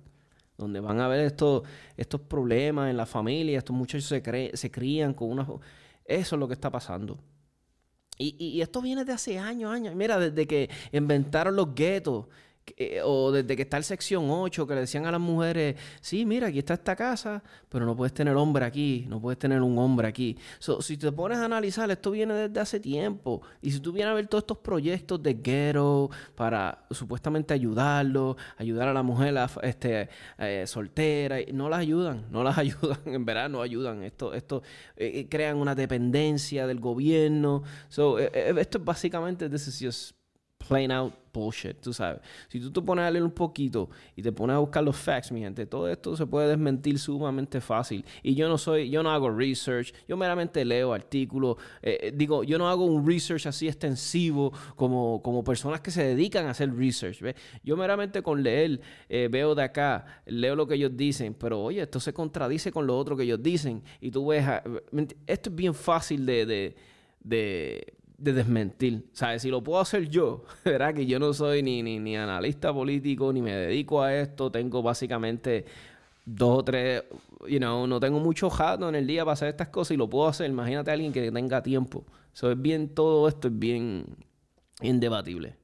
donde 0.58 0.80
van 0.80 1.00
a 1.00 1.08
ver 1.08 1.20
estos, 1.20 1.62
estos 1.96 2.20
problemas 2.20 2.90
en 2.90 2.96
la 2.96 3.06
familia, 3.06 3.56
estos 3.56 3.74
muchachos 3.74 4.06
se, 4.06 4.50
se 4.54 4.70
crían 4.70 5.14
con 5.14 5.30
una... 5.30 5.46
Eso 6.04 6.36
es 6.36 6.40
lo 6.40 6.48
que 6.48 6.54
está 6.54 6.70
pasando. 6.70 7.18
Y, 8.18 8.34
y, 8.44 8.60
esto 8.60 8.82
viene 8.82 9.04
de 9.04 9.12
hace 9.12 9.38
años, 9.38 9.70
años. 9.70 9.94
Mira, 9.94 10.18
desde 10.18 10.46
que 10.48 10.68
inventaron 10.90 11.54
los 11.54 11.72
guetos, 11.74 12.26
eh, 12.76 13.00
o 13.04 13.32
desde 13.32 13.56
que 13.56 13.62
está 13.62 13.76
el 13.76 13.84
sección 13.84 14.26
8, 14.28 14.66
que 14.66 14.74
le 14.74 14.80
decían 14.80 15.06
a 15.06 15.12
las 15.12 15.20
mujeres, 15.20 15.76
sí, 16.00 16.24
mira, 16.24 16.48
aquí 16.48 16.58
está 16.58 16.74
esta 16.74 16.96
casa, 16.96 17.42
pero 17.68 17.86
no 17.86 17.96
puedes 17.96 18.12
tener 18.12 18.34
hombre 18.36 18.64
aquí, 18.64 19.06
no 19.08 19.20
puedes 19.20 19.38
tener 19.38 19.62
un 19.62 19.78
hombre 19.78 20.08
aquí. 20.08 20.36
si 20.80 20.96
te 20.96 21.12
pones 21.12 21.38
a 21.38 21.44
analizar, 21.44 21.90
esto 21.90 22.10
viene 22.10 22.34
desde 22.34 22.60
hace 22.60 22.80
tiempo. 22.80 23.42
Y 23.62 23.70
si 23.70 23.80
tú 23.80 23.92
vienes 23.92 24.10
a 24.10 24.14
ver 24.14 24.26
todos 24.26 24.42
estos 24.42 24.58
proyectos 24.58 25.22
de 25.22 25.34
ghetto 25.34 26.10
para 26.34 26.86
supuestamente 26.90 27.54
ayudarlo, 27.54 28.36
ayudar 28.56 28.88
a 28.88 28.92
la 28.92 29.02
mujer 29.02 29.34
este, 29.62 30.08
eh, 30.38 30.64
soltera, 30.66 31.36
no 31.52 31.68
las 31.68 31.80
ayudan, 31.80 32.26
no 32.30 32.42
las 32.42 32.58
ayudan, 32.58 32.98
en 33.06 33.24
verdad 33.24 33.48
no 33.48 33.62
ayudan. 33.62 34.02
Esto, 34.02 34.34
esto 34.34 34.62
eh, 34.96 35.26
crean 35.28 35.56
una 35.56 35.74
dependencia 35.74 36.66
del 36.66 36.80
gobierno. 36.80 37.62
esto 37.88 38.18
es 38.78 38.84
básicamente, 38.84 39.48
this 39.48 40.14
plain 40.58 40.90
out 40.90 41.14
bullshit, 41.32 41.80
tú 41.80 41.92
sabes. 41.92 42.20
Si 42.48 42.60
tú 42.60 42.70
te 42.72 42.82
pones 42.82 43.04
a 43.04 43.10
leer 43.10 43.22
un 43.22 43.30
poquito 43.30 43.88
y 44.16 44.22
te 44.22 44.32
pones 44.32 44.54
a 44.54 44.58
buscar 44.58 44.82
los 44.82 44.96
facts, 44.96 45.30
mi 45.30 45.40
gente, 45.40 45.66
todo 45.66 45.88
esto 45.88 46.16
se 46.16 46.26
puede 46.26 46.48
desmentir 46.48 46.98
sumamente 46.98 47.60
fácil. 47.60 48.04
Y 48.22 48.34
yo 48.34 48.48
no 48.48 48.58
soy, 48.58 48.90
yo 48.90 49.02
no 49.02 49.10
hago 49.10 49.30
research, 49.30 49.92
yo 50.06 50.16
meramente 50.16 50.64
leo 50.64 50.92
artículos, 50.92 51.56
eh, 51.82 51.98
eh, 52.02 52.12
digo, 52.14 52.44
yo 52.44 52.58
no 52.58 52.68
hago 52.68 52.84
un 52.84 53.06
research 53.06 53.46
así 53.46 53.68
extensivo 53.68 54.52
como, 54.74 55.22
como 55.22 55.44
personas 55.44 55.80
que 55.80 55.90
se 55.90 56.02
dedican 56.02 56.46
a 56.46 56.50
hacer 56.50 56.74
research. 56.74 57.20
¿ves? 57.20 57.36
Yo 57.62 57.76
meramente 57.76 58.22
con 58.22 58.42
leer 58.42 58.80
eh, 59.08 59.28
veo 59.30 59.54
de 59.54 59.62
acá, 59.62 60.22
leo 60.26 60.56
lo 60.56 60.66
que 60.66 60.74
ellos 60.74 60.96
dicen, 60.96 61.34
pero 61.34 61.62
oye, 61.62 61.82
esto 61.82 62.00
se 62.00 62.12
contradice 62.12 62.72
con 62.72 62.86
lo 62.86 62.98
otro 62.98 63.16
que 63.16 63.22
ellos 63.22 63.42
dicen. 63.42 63.82
Y 64.00 64.10
tú 64.10 64.26
ves, 64.26 64.44
esto 65.26 65.50
es 65.50 65.56
bien 65.56 65.74
fácil 65.74 66.26
de, 66.26 66.74
desmentir. 68.18 69.08
¿Sabes? 69.12 69.42
Si 69.42 69.50
lo 69.50 69.62
puedo 69.62 69.80
hacer 69.80 70.08
yo, 70.08 70.44
¿verdad? 70.64 70.94
Que 70.94 71.06
yo 71.06 71.18
no 71.18 71.32
soy 71.32 71.62
ni, 71.62 71.82
ni, 71.82 71.98
ni, 71.98 72.16
analista 72.16 72.72
político, 72.72 73.32
ni 73.32 73.40
me 73.40 73.54
dedico 73.54 74.02
a 74.02 74.14
esto. 74.14 74.50
Tengo 74.50 74.82
básicamente 74.82 75.64
dos 76.26 76.58
o 76.58 76.64
tres, 76.64 77.04
you 77.48 77.58
know, 77.58 77.86
no 77.86 77.98
tengo 78.00 78.20
mucho 78.20 78.50
jato 78.50 78.88
en 78.88 78.94
el 78.94 79.06
día 79.06 79.24
para 79.24 79.32
hacer 79.32 79.48
estas 79.48 79.68
cosas 79.68 79.92
y 79.92 79.96
lo 79.96 80.10
puedo 80.10 80.28
hacer. 80.28 80.50
Imagínate 80.50 80.90
a 80.90 80.94
alguien 80.94 81.12
que 81.12 81.32
tenga 81.32 81.62
tiempo. 81.62 82.04
Eso 82.34 82.50
es 82.50 82.60
bien, 82.60 82.94
todo 82.94 83.28
esto 83.28 83.48
es 83.48 83.58
bien 83.58 84.04
indebatible. 84.82 85.56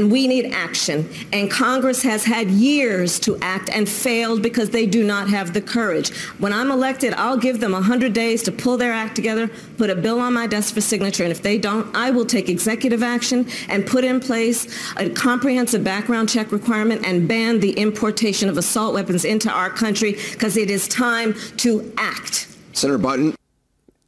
And 0.00 0.10
we 0.10 0.26
need 0.26 0.46
action. 0.46 1.06
And 1.30 1.50
Congress 1.50 2.00
has 2.04 2.24
had 2.24 2.48
years 2.50 3.20
to 3.20 3.36
act 3.42 3.68
and 3.68 3.86
failed 3.86 4.40
because 4.40 4.70
they 4.70 4.86
do 4.86 5.04
not 5.04 5.28
have 5.28 5.52
the 5.52 5.60
courage. 5.60 6.08
When 6.38 6.54
I'm 6.54 6.70
elected, 6.70 7.12
I'll 7.12 7.36
give 7.36 7.60
them 7.60 7.72
100 7.72 8.14
days 8.14 8.42
to 8.44 8.52
pull 8.52 8.78
their 8.78 8.94
act 8.94 9.14
together, 9.14 9.48
put 9.76 9.90
a 9.90 9.94
bill 9.94 10.18
on 10.18 10.32
my 10.32 10.46
desk 10.46 10.72
for 10.72 10.80
signature, 10.80 11.22
and 11.22 11.30
if 11.30 11.42
they 11.42 11.58
don't, 11.58 11.94
I 11.94 12.10
will 12.12 12.24
take 12.24 12.48
executive 12.48 13.02
action 13.02 13.46
and 13.68 13.86
put 13.86 14.02
in 14.04 14.20
place 14.20 14.74
a 14.96 15.10
comprehensive 15.10 15.84
background 15.84 16.30
check 16.30 16.50
requirement 16.50 17.06
and 17.06 17.28
ban 17.28 17.60
the 17.60 17.72
importation 17.72 18.48
of 18.48 18.56
assault 18.56 18.94
weapons 18.94 19.26
into 19.26 19.50
our 19.50 19.68
country 19.68 20.12
because 20.32 20.56
it 20.56 20.70
is 20.70 20.88
time 20.88 21.34
to 21.58 21.92
act. 21.98 22.48
Senator 22.72 22.96
Button. 22.96 23.34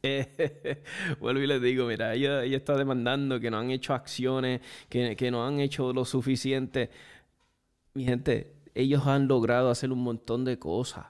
vuelvo 1.19 1.41
y 1.41 1.47
les 1.47 1.61
digo, 1.61 1.87
mira, 1.87 2.13
ella, 2.13 2.43
está 2.43 2.75
demandando 2.75 3.39
que 3.39 3.49
no 3.49 3.57
han 3.57 3.71
hecho 3.71 3.93
acciones, 3.93 4.59
que, 4.89 5.31
no 5.31 5.47
han 5.47 5.61
hecho 5.61 5.93
lo 5.93 6.03
suficiente. 6.03 6.89
Mi 7.93 8.03
gente, 8.03 8.53
ellos 8.75 9.07
han 9.07 9.27
logrado 9.27 9.69
hacer 9.69 9.91
un 9.93 10.03
montón 10.03 10.43
de 10.43 10.59
cosas. 10.59 11.05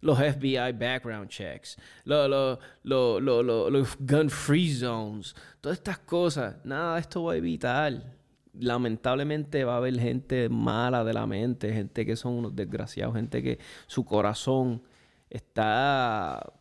los 0.00 0.18
FBI 0.18 0.72
background 0.72 1.28
checks, 1.30 1.76
los, 2.04 2.58
los 2.84 3.96
gun 3.98 4.30
free 4.30 4.72
zones, 4.72 5.34
todas 5.60 5.78
estas 5.78 5.98
cosas. 5.98 6.56
Nada 6.64 6.98
esto 6.98 7.24
va 7.24 7.32
a 7.32 7.36
evitar. 7.36 8.14
Lamentablemente 8.54 9.64
va 9.64 9.74
a 9.74 9.76
haber 9.78 9.98
gente 9.98 10.48
mala 10.48 11.02
de 11.02 11.14
la 11.14 11.26
mente, 11.26 11.72
gente 11.72 12.06
que 12.06 12.14
son 12.14 12.34
unos 12.34 12.54
desgraciados, 12.54 13.16
gente 13.16 13.42
que 13.42 13.58
su 13.86 14.04
corazón 14.04 14.82
está 15.30 16.52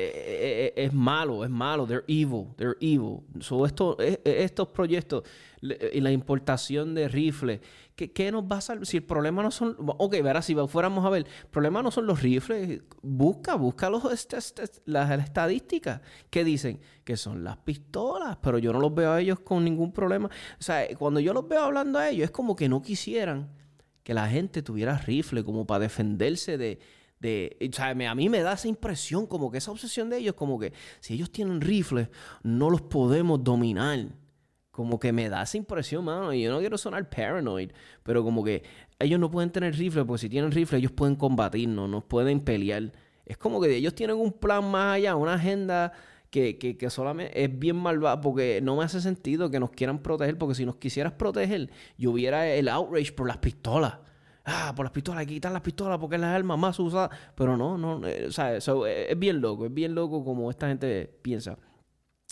eh, 0.00 0.12
eh, 0.14 0.72
eh, 0.76 0.84
es 0.84 0.92
malo, 0.92 1.42
es 1.42 1.50
malo, 1.50 1.84
they're 1.84 2.04
evil, 2.06 2.54
they're 2.56 2.76
evil. 2.80 3.18
So 3.40 3.66
esto, 3.66 3.96
estos 3.98 4.68
proyectos 4.68 5.24
y 5.60 6.00
la 6.00 6.12
importación 6.12 6.94
de 6.94 7.08
rifles, 7.08 7.60
¿qué, 7.96 8.30
nos 8.30 8.44
va 8.44 8.58
a 8.58 8.60
salvar? 8.60 8.86
Si 8.86 8.98
el 8.98 9.02
problema 9.02 9.42
no 9.42 9.50
son, 9.50 9.74
ok, 9.76 10.22
verás, 10.22 10.44
si 10.44 10.54
fuéramos 10.54 11.04
a 11.04 11.10
ver, 11.10 11.26
el 11.26 11.48
problema 11.50 11.82
no 11.82 11.90
son 11.90 12.06
los 12.06 12.22
rifles, 12.22 12.80
busca, 13.02 13.56
busca 13.56 13.90
los, 13.90 14.04
las 14.84 15.10
estadísticas 15.18 16.00
que 16.30 16.44
dicen 16.44 16.78
que 17.02 17.16
son 17.16 17.42
las 17.42 17.56
pistolas, 17.56 18.36
pero 18.40 18.58
yo 18.58 18.72
no 18.72 18.78
los 18.78 18.94
veo 18.94 19.10
a 19.10 19.20
ellos 19.20 19.40
con 19.40 19.64
ningún 19.64 19.90
problema. 19.90 20.28
O 20.28 20.62
sea, 20.62 20.86
cuando 20.96 21.18
yo 21.18 21.34
los 21.34 21.48
veo 21.48 21.64
hablando 21.64 21.98
a 21.98 22.08
ellos, 22.08 22.26
es 22.26 22.30
como 22.30 22.54
que 22.54 22.68
no 22.68 22.82
quisieran 22.82 23.48
que 24.04 24.14
la 24.14 24.28
gente 24.28 24.62
tuviera 24.62 24.96
rifle 24.96 25.42
como 25.42 25.66
para 25.66 25.80
defenderse 25.80 26.56
de 26.56 26.78
de, 27.20 27.56
o 27.60 27.74
sea, 27.74 27.88
a 27.90 28.14
mí 28.14 28.28
me 28.28 28.42
da 28.42 28.52
esa 28.52 28.68
impresión, 28.68 29.26
como 29.26 29.50
que 29.50 29.58
esa 29.58 29.70
obsesión 29.70 30.08
de 30.10 30.18
ellos, 30.18 30.34
como 30.34 30.58
que 30.58 30.72
si 31.00 31.14
ellos 31.14 31.30
tienen 31.30 31.60
rifles, 31.60 32.08
no 32.42 32.70
los 32.70 32.82
podemos 32.82 33.42
dominar. 33.42 34.06
Como 34.70 35.00
que 35.00 35.12
me 35.12 35.28
da 35.28 35.42
esa 35.42 35.56
impresión, 35.56 36.04
mano. 36.04 36.32
Y 36.32 36.42
yo 36.42 36.52
no 36.52 36.60
quiero 36.60 36.78
sonar 36.78 37.10
paranoid, 37.10 37.72
pero 38.04 38.22
como 38.22 38.44
que 38.44 38.62
ellos 39.00 39.18
no 39.18 39.28
pueden 39.28 39.50
tener 39.50 39.74
rifles, 39.74 40.04
porque 40.04 40.20
si 40.20 40.28
tienen 40.28 40.52
rifles, 40.52 40.78
ellos 40.78 40.92
pueden 40.92 41.16
combatirnos, 41.16 41.88
nos 41.88 42.04
pueden 42.04 42.40
pelear. 42.40 42.92
Es 43.26 43.36
como 43.36 43.60
que 43.60 43.74
ellos 43.74 43.94
tienen 43.94 44.16
un 44.16 44.32
plan 44.32 44.70
más 44.70 44.96
allá, 44.96 45.16
una 45.16 45.34
agenda 45.34 45.92
que, 46.30 46.58
que, 46.58 46.76
que, 46.76 46.90
solamente 46.90 47.42
es 47.42 47.58
bien 47.58 47.76
malvada 47.76 48.20
porque 48.20 48.60
no 48.62 48.76
me 48.76 48.84
hace 48.84 49.00
sentido 49.00 49.50
que 49.50 49.58
nos 49.58 49.70
quieran 49.70 49.98
proteger, 49.98 50.38
porque 50.38 50.54
si 50.54 50.64
nos 50.64 50.76
quisieras 50.76 51.14
proteger, 51.14 51.70
yo 51.96 52.12
hubiera 52.12 52.46
el 52.48 52.68
outrage 52.68 53.12
por 53.12 53.26
las 53.26 53.38
pistolas 53.38 53.98
ah, 54.48 54.72
por 54.74 54.84
las 54.84 54.92
pistolas, 54.92 55.20
hay 55.20 55.26
que 55.26 55.34
quitar 55.34 55.52
las 55.52 55.62
pistolas 55.62 55.98
porque 55.98 56.16
es 56.16 56.20
la 56.20 56.34
arma 56.34 56.56
más 56.56 56.78
usada. 56.80 57.10
Pero 57.34 57.56
no, 57.56 57.78
no, 57.78 58.06
eh, 58.06 58.26
o 58.26 58.32
sea, 58.32 58.56
eh, 58.56 59.06
es 59.10 59.18
bien 59.18 59.40
loco, 59.40 59.66
es 59.66 59.74
bien 59.74 59.94
loco 59.94 60.24
como 60.24 60.50
esta 60.50 60.68
gente 60.68 61.10
piensa. 61.22 61.58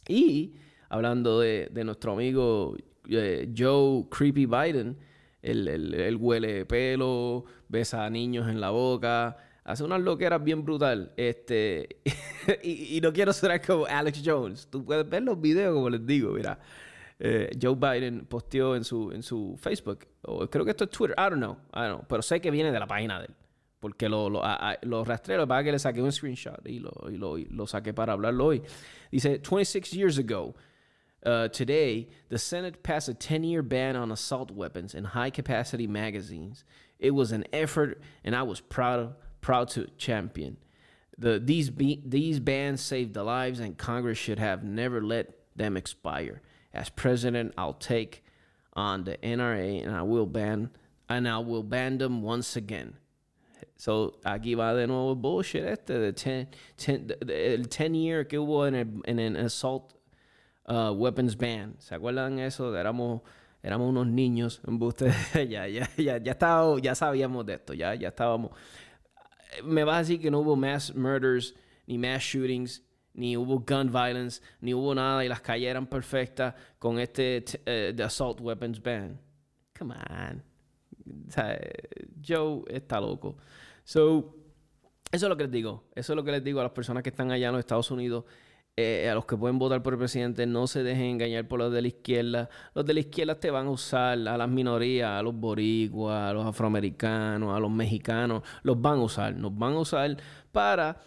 Y 0.08 0.54
hablando 0.88 1.40
de, 1.40 1.70
nuestro 1.84 2.12
amigo 2.12 2.76
eh, 3.08 3.52
Joe 3.56 4.06
Creepy 4.10 4.46
Biden, 4.46 4.98
el, 5.42 6.16
huele 6.18 6.64
pelo, 6.66 7.44
besa 7.68 8.04
a 8.04 8.10
niños 8.10 8.48
en 8.48 8.60
la 8.60 8.70
boca, 8.70 9.36
hace 9.64 9.84
unas 9.84 10.00
loqueras 10.00 10.42
bien 10.42 10.64
brutal. 10.64 11.12
Este, 11.16 12.00
y, 12.62 12.96
y, 12.96 13.00
no 13.00 13.12
quiero 13.12 13.32
ser 13.32 13.60
como 13.64 13.86
Alex 13.86 14.22
Jones. 14.24 14.68
Tú 14.70 14.84
puedes 14.84 15.08
ver 15.08 15.22
los 15.22 15.40
videos, 15.40 15.74
como 15.74 15.90
les 15.90 16.04
digo, 16.06 16.32
mira. 16.32 16.58
Eh, 17.18 17.50
Joe 17.60 17.74
Biden 17.74 18.26
posteó 18.26 18.76
en 18.76 18.84
su, 18.84 19.10
en 19.12 19.22
su 19.22 19.56
Facebook, 19.58 20.00
creo 20.50 20.64
que 20.64 20.70
esto 20.70 20.84
es 20.84 20.90
Twitter, 20.90 21.14
I 21.18 21.28
don't 21.30 21.40
know, 21.40 21.56
I 21.72 21.86
don't 21.86 21.98
know, 21.98 22.06
pero 22.08 22.22
sé 22.22 22.40
que 22.40 22.50
viene 22.50 22.72
de 22.72 22.80
la 22.80 22.86
página 22.86 23.18
de 23.20 23.26
él. 23.26 23.34
Porque 23.80 24.08
lo, 24.08 24.28
lo, 24.28 24.42
lo 24.82 25.04
rastré, 25.04 25.36
para 25.46 25.62
que 25.62 25.70
le 25.70 25.78
saqué 25.78 26.02
un 26.02 26.10
screenshot 26.10 26.60
y 26.66 26.80
lo, 26.80 26.90
y 27.08 27.16
lo, 27.16 27.36
lo 27.50 27.66
saqué 27.66 27.94
para 27.94 28.14
hablarlo 28.14 28.46
hoy. 28.46 28.62
Dice, 29.12 29.38
26 29.38 29.92
years 29.92 30.18
ago, 30.18 30.54
uh, 31.24 31.48
today, 31.48 32.08
the 32.28 32.38
Senate 32.38 32.82
passed 32.82 33.08
a 33.08 33.14
10-year 33.14 33.62
ban 33.62 33.94
on 33.94 34.10
assault 34.10 34.50
weapons 34.50 34.94
and 34.94 35.08
high-capacity 35.08 35.86
magazines. 35.86 36.64
It 36.98 37.10
was 37.12 37.32
an 37.32 37.44
effort, 37.52 38.00
and 38.24 38.34
I 38.34 38.42
was 38.42 38.60
proud, 38.60 39.14
proud 39.40 39.68
to 39.70 39.86
champion. 39.98 40.56
The, 41.18 41.38
these, 41.38 41.70
these 41.74 42.40
bans 42.40 42.80
saved 42.80 43.14
the 43.14 43.22
lives, 43.24 43.60
and 43.60 43.76
Congress 43.76 44.18
should 44.18 44.38
have 44.38 44.64
never 44.64 45.02
let 45.02 45.32
them 45.54 45.76
expire. 45.76 46.42
As 46.72 46.88
president, 46.90 47.54
I'll 47.56 47.74
take 47.74 48.22
on 48.76 49.04
the 49.04 49.16
NRA 49.18 49.84
and 49.84 49.96
I 49.96 50.02
will 50.02 50.26
ban 50.26 50.70
and 51.08 51.26
I 51.26 51.38
will 51.38 51.62
ban 51.62 51.98
them 51.98 52.22
once 52.22 52.56
again. 52.56 52.94
So 53.76 54.18
aquí 54.24 54.54
va 54.54 54.74
de 54.74 54.86
nuevo 54.86 55.14
bullshit 55.14 55.64
este 55.64 55.98
de 55.98 56.12
ten, 56.12 56.48
ten, 56.76 57.06
de, 57.06 57.54
el 57.54 57.64
10 57.64 57.92
year 57.94 58.24
que 58.24 58.38
hubo 58.38 58.66
en 58.66 58.74
el, 58.74 59.02
en 59.06 59.18
el 59.18 59.36
assault 59.36 59.92
uh, 60.68 60.92
weapons 60.92 61.36
ban. 61.36 61.74
¿Se 61.78 61.94
acuerdan 61.94 62.38
eso? 62.38 62.74
Éramos 62.74 63.22
éramos 63.62 63.88
unos 63.88 64.06
niños 64.06 64.60
en 64.66 64.78
ya, 65.50 65.66
ya, 65.66 65.90
ya, 65.96 66.18
ya, 66.18 66.32
estaba, 66.32 66.78
ya 66.80 66.94
sabíamos 66.94 67.44
de 67.44 67.54
esto, 67.54 67.74
ya, 67.74 67.94
ya 67.94 68.08
estábamos. 68.08 68.52
Me 69.64 69.82
va 69.82 69.96
a 69.96 69.98
decir 70.00 70.20
que 70.20 70.30
no 70.30 70.40
hubo 70.40 70.54
mass 70.54 70.94
murders 70.94 71.54
ni 71.86 71.98
mass 71.98 72.22
shootings 72.22 72.82
ni 73.16 73.36
hubo 73.36 73.58
gun 73.58 73.90
violence, 73.90 74.42
ni 74.60 74.74
hubo 74.74 74.94
nada 74.94 75.24
y 75.24 75.28
las 75.28 75.40
calles 75.40 75.68
eran 75.68 75.86
perfectas 75.86 76.54
con 76.78 76.98
este 77.00 77.44
uh, 77.66 78.02
assault 78.02 78.40
weapons 78.40 78.80
ban. 78.82 79.18
Come 79.76 79.94
on. 80.10 80.42
Joe 82.22 82.64
está 82.68 83.00
loco. 83.00 83.36
So, 83.84 84.34
eso 85.10 85.26
es 85.26 85.30
lo 85.30 85.36
que 85.36 85.44
les 85.44 85.52
digo. 85.52 85.84
Eso 85.94 86.12
es 86.12 86.16
lo 86.16 86.24
que 86.24 86.32
les 86.32 86.44
digo 86.44 86.60
a 86.60 86.64
las 86.64 86.72
personas 86.72 87.02
que 87.02 87.10
están 87.10 87.30
allá 87.30 87.48
en 87.48 87.52
los 87.52 87.60
Estados 87.60 87.90
Unidos. 87.90 88.24
Eh, 88.78 89.08
a 89.08 89.14
los 89.14 89.24
que 89.24 89.38
pueden 89.38 89.58
votar 89.58 89.82
por 89.82 89.94
el 89.94 89.98
presidente, 89.98 90.44
no 90.44 90.66
se 90.66 90.82
dejen 90.82 91.06
engañar 91.06 91.48
por 91.48 91.58
los 91.58 91.72
de 91.72 91.80
la 91.80 91.88
izquierda. 91.88 92.50
Los 92.74 92.84
de 92.84 92.92
la 92.92 93.00
izquierda 93.00 93.40
te 93.40 93.50
van 93.50 93.68
a 93.68 93.70
usar 93.70 94.18
a 94.28 94.36
las 94.36 94.48
minorías, 94.50 95.18
a 95.18 95.22
los 95.22 95.34
boricuas, 95.34 96.30
a 96.30 96.34
los 96.34 96.44
afroamericanos, 96.44 97.56
a 97.56 97.60
los 97.60 97.70
mexicanos. 97.70 98.42
Los 98.62 98.78
van 98.78 98.98
a 98.98 99.02
usar. 99.02 99.34
Nos 99.34 99.56
van 99.56 99.72
a 99.72 99.78
usar 99.78 100.16
para 100.52 101.00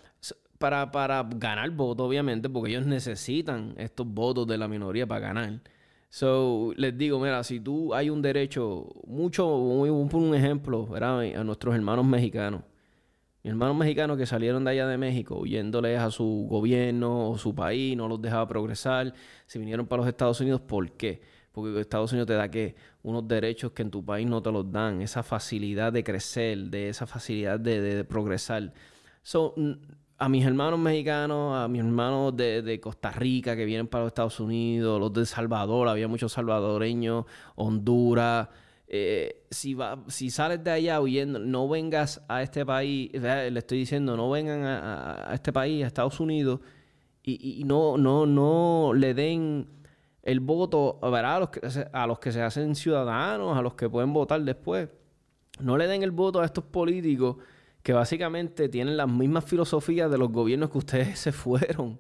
para, 0.60 0.92
para 0.92 1.28
ganar 1.36 1.72
votos, 1.72 2.08
obviamente, 2.08 2.50
porque 2.50 2.72
ellos 2.72 2.86
necesitan 2.86 3.74
estos 3.78 4.06
votos 4.08 4.46
de 4.46 4.58
la 4.58 4.68
minoría 4.68 5.08
para 5.08 5.22
ganar. 5.22 5.62
So, 6.10 6.74
les 6.76 6.98
digo, 6.98 7.20
mira, 7.20 7.44
si 7.44 7.60
tú 7.60 7.94
hay 7.94 8.10
un 8.10 8.22
derecho, 8.22 8.88
mucho, 9.08 9.56
un, 9.56 10.14
un 10.14 10.36
ejemplo, 10.36 10.86
¿verdad? 10.88 11.22
A 11.36 11.44
nuestros 11.44 11.76
hermanos 11.76 12.06
mexicanos. 12.06 12.64
Mis 13.44 13.52
hermanos 13.52 13.78
mexicanos 13.78 14.18
que 14.18 14.26
salieron 14.26 14.66
de 14.66 14.72
allá 14.72 14.88
de 14.88 14.98
México 14.98 15.40
huyéndoles 15.40 15.98
a 16.00 16.12
su 16.12 16.48
gobierno 16.50 17.30
o 17.30 17.38
su 17.38 17.56
país, 17.56 17.96
no 17.96 18.08
los 18.10 18.22
dejaba 18.22 18.48
progresar, 18.48 19.14
se 19.46 19.60
vinieron 19.60 19.88
para 19.88 20.02
los 20.02 20.10
Estados 20.10 20.42
Unidos, 20.42 20.62
¿por 20.62 20.92
qué? 20.92 21.22
Porque 21.54 21.80
Estados 21.80 22.12
Unidos 22.12 22.28
te 22.28 22.34
da 22.34 22.52
que 22.52 22.76
unos 23.02 23.28
derechos 23.28 23.72
que 23.72 23.82
en 23.82 23.92
tu 23.92 24.04
país 24.04 24.28
no 24.28 24.42
te 24.42 24.52
los 24.52 24.70
dan, 24.72 25.02
esa 25.02 25.24
facilidad 25.24 25.94
de 25.94 26.04
crecer, 26.04 26.58
de 26.66 26.90
esa 26.90 27.08
facilidad 27.08 27.60
de, 27.60 27.80
de 27.82 28.04
progresar. 28.04 28.74
So, 29.24 29.54
a 30.20 30.28
mis 30.28 30.46
hermanos 30.46 30.78
mexicanos, 30.78 31.56
a 31.56 31.70
mis 31.70 31.80
hermanos 31.80 32.36
de, 32.36 32.80
Costa 32.82 33.10
Rica 33.10 33.56
que 33.56 33.64
vienen 33.64 33.88
para 33.88 34.04
los 34.04 34.10
Estados 34.10 34.40
Unidos, 34.42 35.00
los 35.00 35.14
de 35.14 35.26
Salvador, 35.26 35.88
había 35.88 36.10
muchos 36.10 36.34
salvadoreños, 36.34 37.26
Honduras. 37.56 38.50
Eh, 38.90 39.46
si, 39.50 40.30
sales 40.30 40.62
de 40.62 40.72
allá 40.72 41.00
huyendo, 41.00 41.40
no 41.40 41.70
vengas 41.70 42.22
a 42.28 42.44
este 42.44 42.66
país, 42.66 43.12
le 43.14 43.58
estoy 43.58 43.80
diciendo, 43.80 44.18
no 44.18 44.30
vengan 44.30 44.64
a, 44.66 45.32
este 45.34 45.54
país, 45.54 45.86
a 45.86 45.88
Estados 45.88 46.20
Unidos, 46.20 46.60
y, 47.24 47.64
no, 47.66 47.98
no, 47.98 48.26
no 48.26 48.92
le 48.94 49.14
den 49.14 49.68
el 50.24 50.40
voto 50.42 51.00
A, 51.02 51.40
los 51.40 51.50
que, 51.50 51.62
a 51.94 52.08
los 52.08 52.20
que 52.20 52.32
se 52.34 52.42
hacen 52.42 52.76
ciudadanos, 52.76 53.58
a 53.58 53.62
los 53.62 53.76
que 53.76 53.88
pueden 53.88 54.12
votar 54.12 54.42
después. 54.42 54.90
No 55.62 55.78
le 55.78 55.88
den 55.88 56.04
el 56.04 56.12
voto 56.12 56.42
a 56.42 56.46
estos 56.46 56.66
políticos 56.66 57.38
que 57.84 57.94
básicamente 57.94 58.70
tienen 58.70 58.98
las 58.98 59.10
mismas 59.10 59.46
filosofías 59.46 60.12
de 60.12 60.18
los 60.18 60.32
gobiernos 60.32 60.70
que 60.70 60.78
ustedes 60.78 61.20
se 61.20 61.32
fueron. 61.32 62.00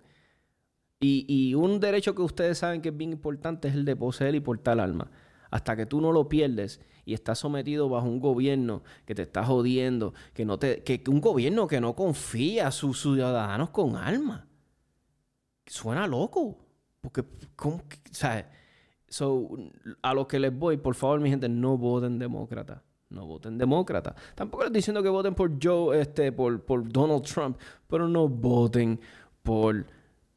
Y, 1.02 1.54
un 1.54 1.80
derecho 1.80 2.14
que 2.14 2.22
ustedes 2.22 2.58
saben 2.58 2.82
que 2.82 2.90
es 2.90 2.98
bien 2.98 3.14
importante 3.14 3.70
es 3.70 3.74
el 3.74 3.86
de 3.86 3.96
poseer 3.96 4.36
y 4.36 4.42
portar 4.42 4.80
alma. 4.82 5.10
Hasta 5.50 5.76
que 5.78 5.86
tú 5.86 6.02
no 6.02 6.12
lo 6.12 6.28
pierdes 6.28 6.82
y 7.06 7.14
estás 7.14 7.40
sometido 7.40 7.88
bajo 7.88 8.08
un 8.08 8.20
gobierno 8.20 8.84
que 9.06 9.16
te 9.16 9.22
está 9.22 9.46
jodiendo, 9.46 10.14
que 10.34 10.46
no 10.46 10.60
te, 10.60 10.84
que, 10.84 11.02
un 11.08 11.22
gobierno 11.22 11.68
que 11.68 11.80
no 11.80 11.96
confía 11.96 12.68
a 12.68 12.72
sus 12.72 13.02
ciudadanos 13.02 13.70
con 13.70 13.96
alma. 13.96 14.48
Suena 15.66 16.06
loco. 16.06 16.66
Porque, 17.00 17.24
¿cómo? 17.56 17.82
¿sabes? 18.12 18.46
So, 19.08 19.50
a 20.02 20.14
lo 20.14 20.28
que 20.28 20.38
les 20.38 20.56
voy, 20.56 20.76
por 20.78 20.96
favor, 20.96 21.22
mi 21.22 21.30
gente, 21.30 21.48
no 21.48 21.78
voten 21.78 22.20
demócrata 22.20 22.84
no 23.10 23.26
voten 23.26 23.58
demócrata. 23.58 24.16
Tampoco 24.36 24.64
les 24.64 24.68
estoy 24.68 24.80
diciendo 24.80 25.04
que 25.04 25.10
voten 25.10 25.36
por 25.36 25.52
Joe, 25.62 26.00
este, 26.00 26.32
por, 26.32 26.62
por 26.64 26.88
Donald 26.92 27.24
Trump, 27.24 27.58
pero 27.88 28.08
no 28.08 28.28
voten 28.28 29.00
por 29.44 29.86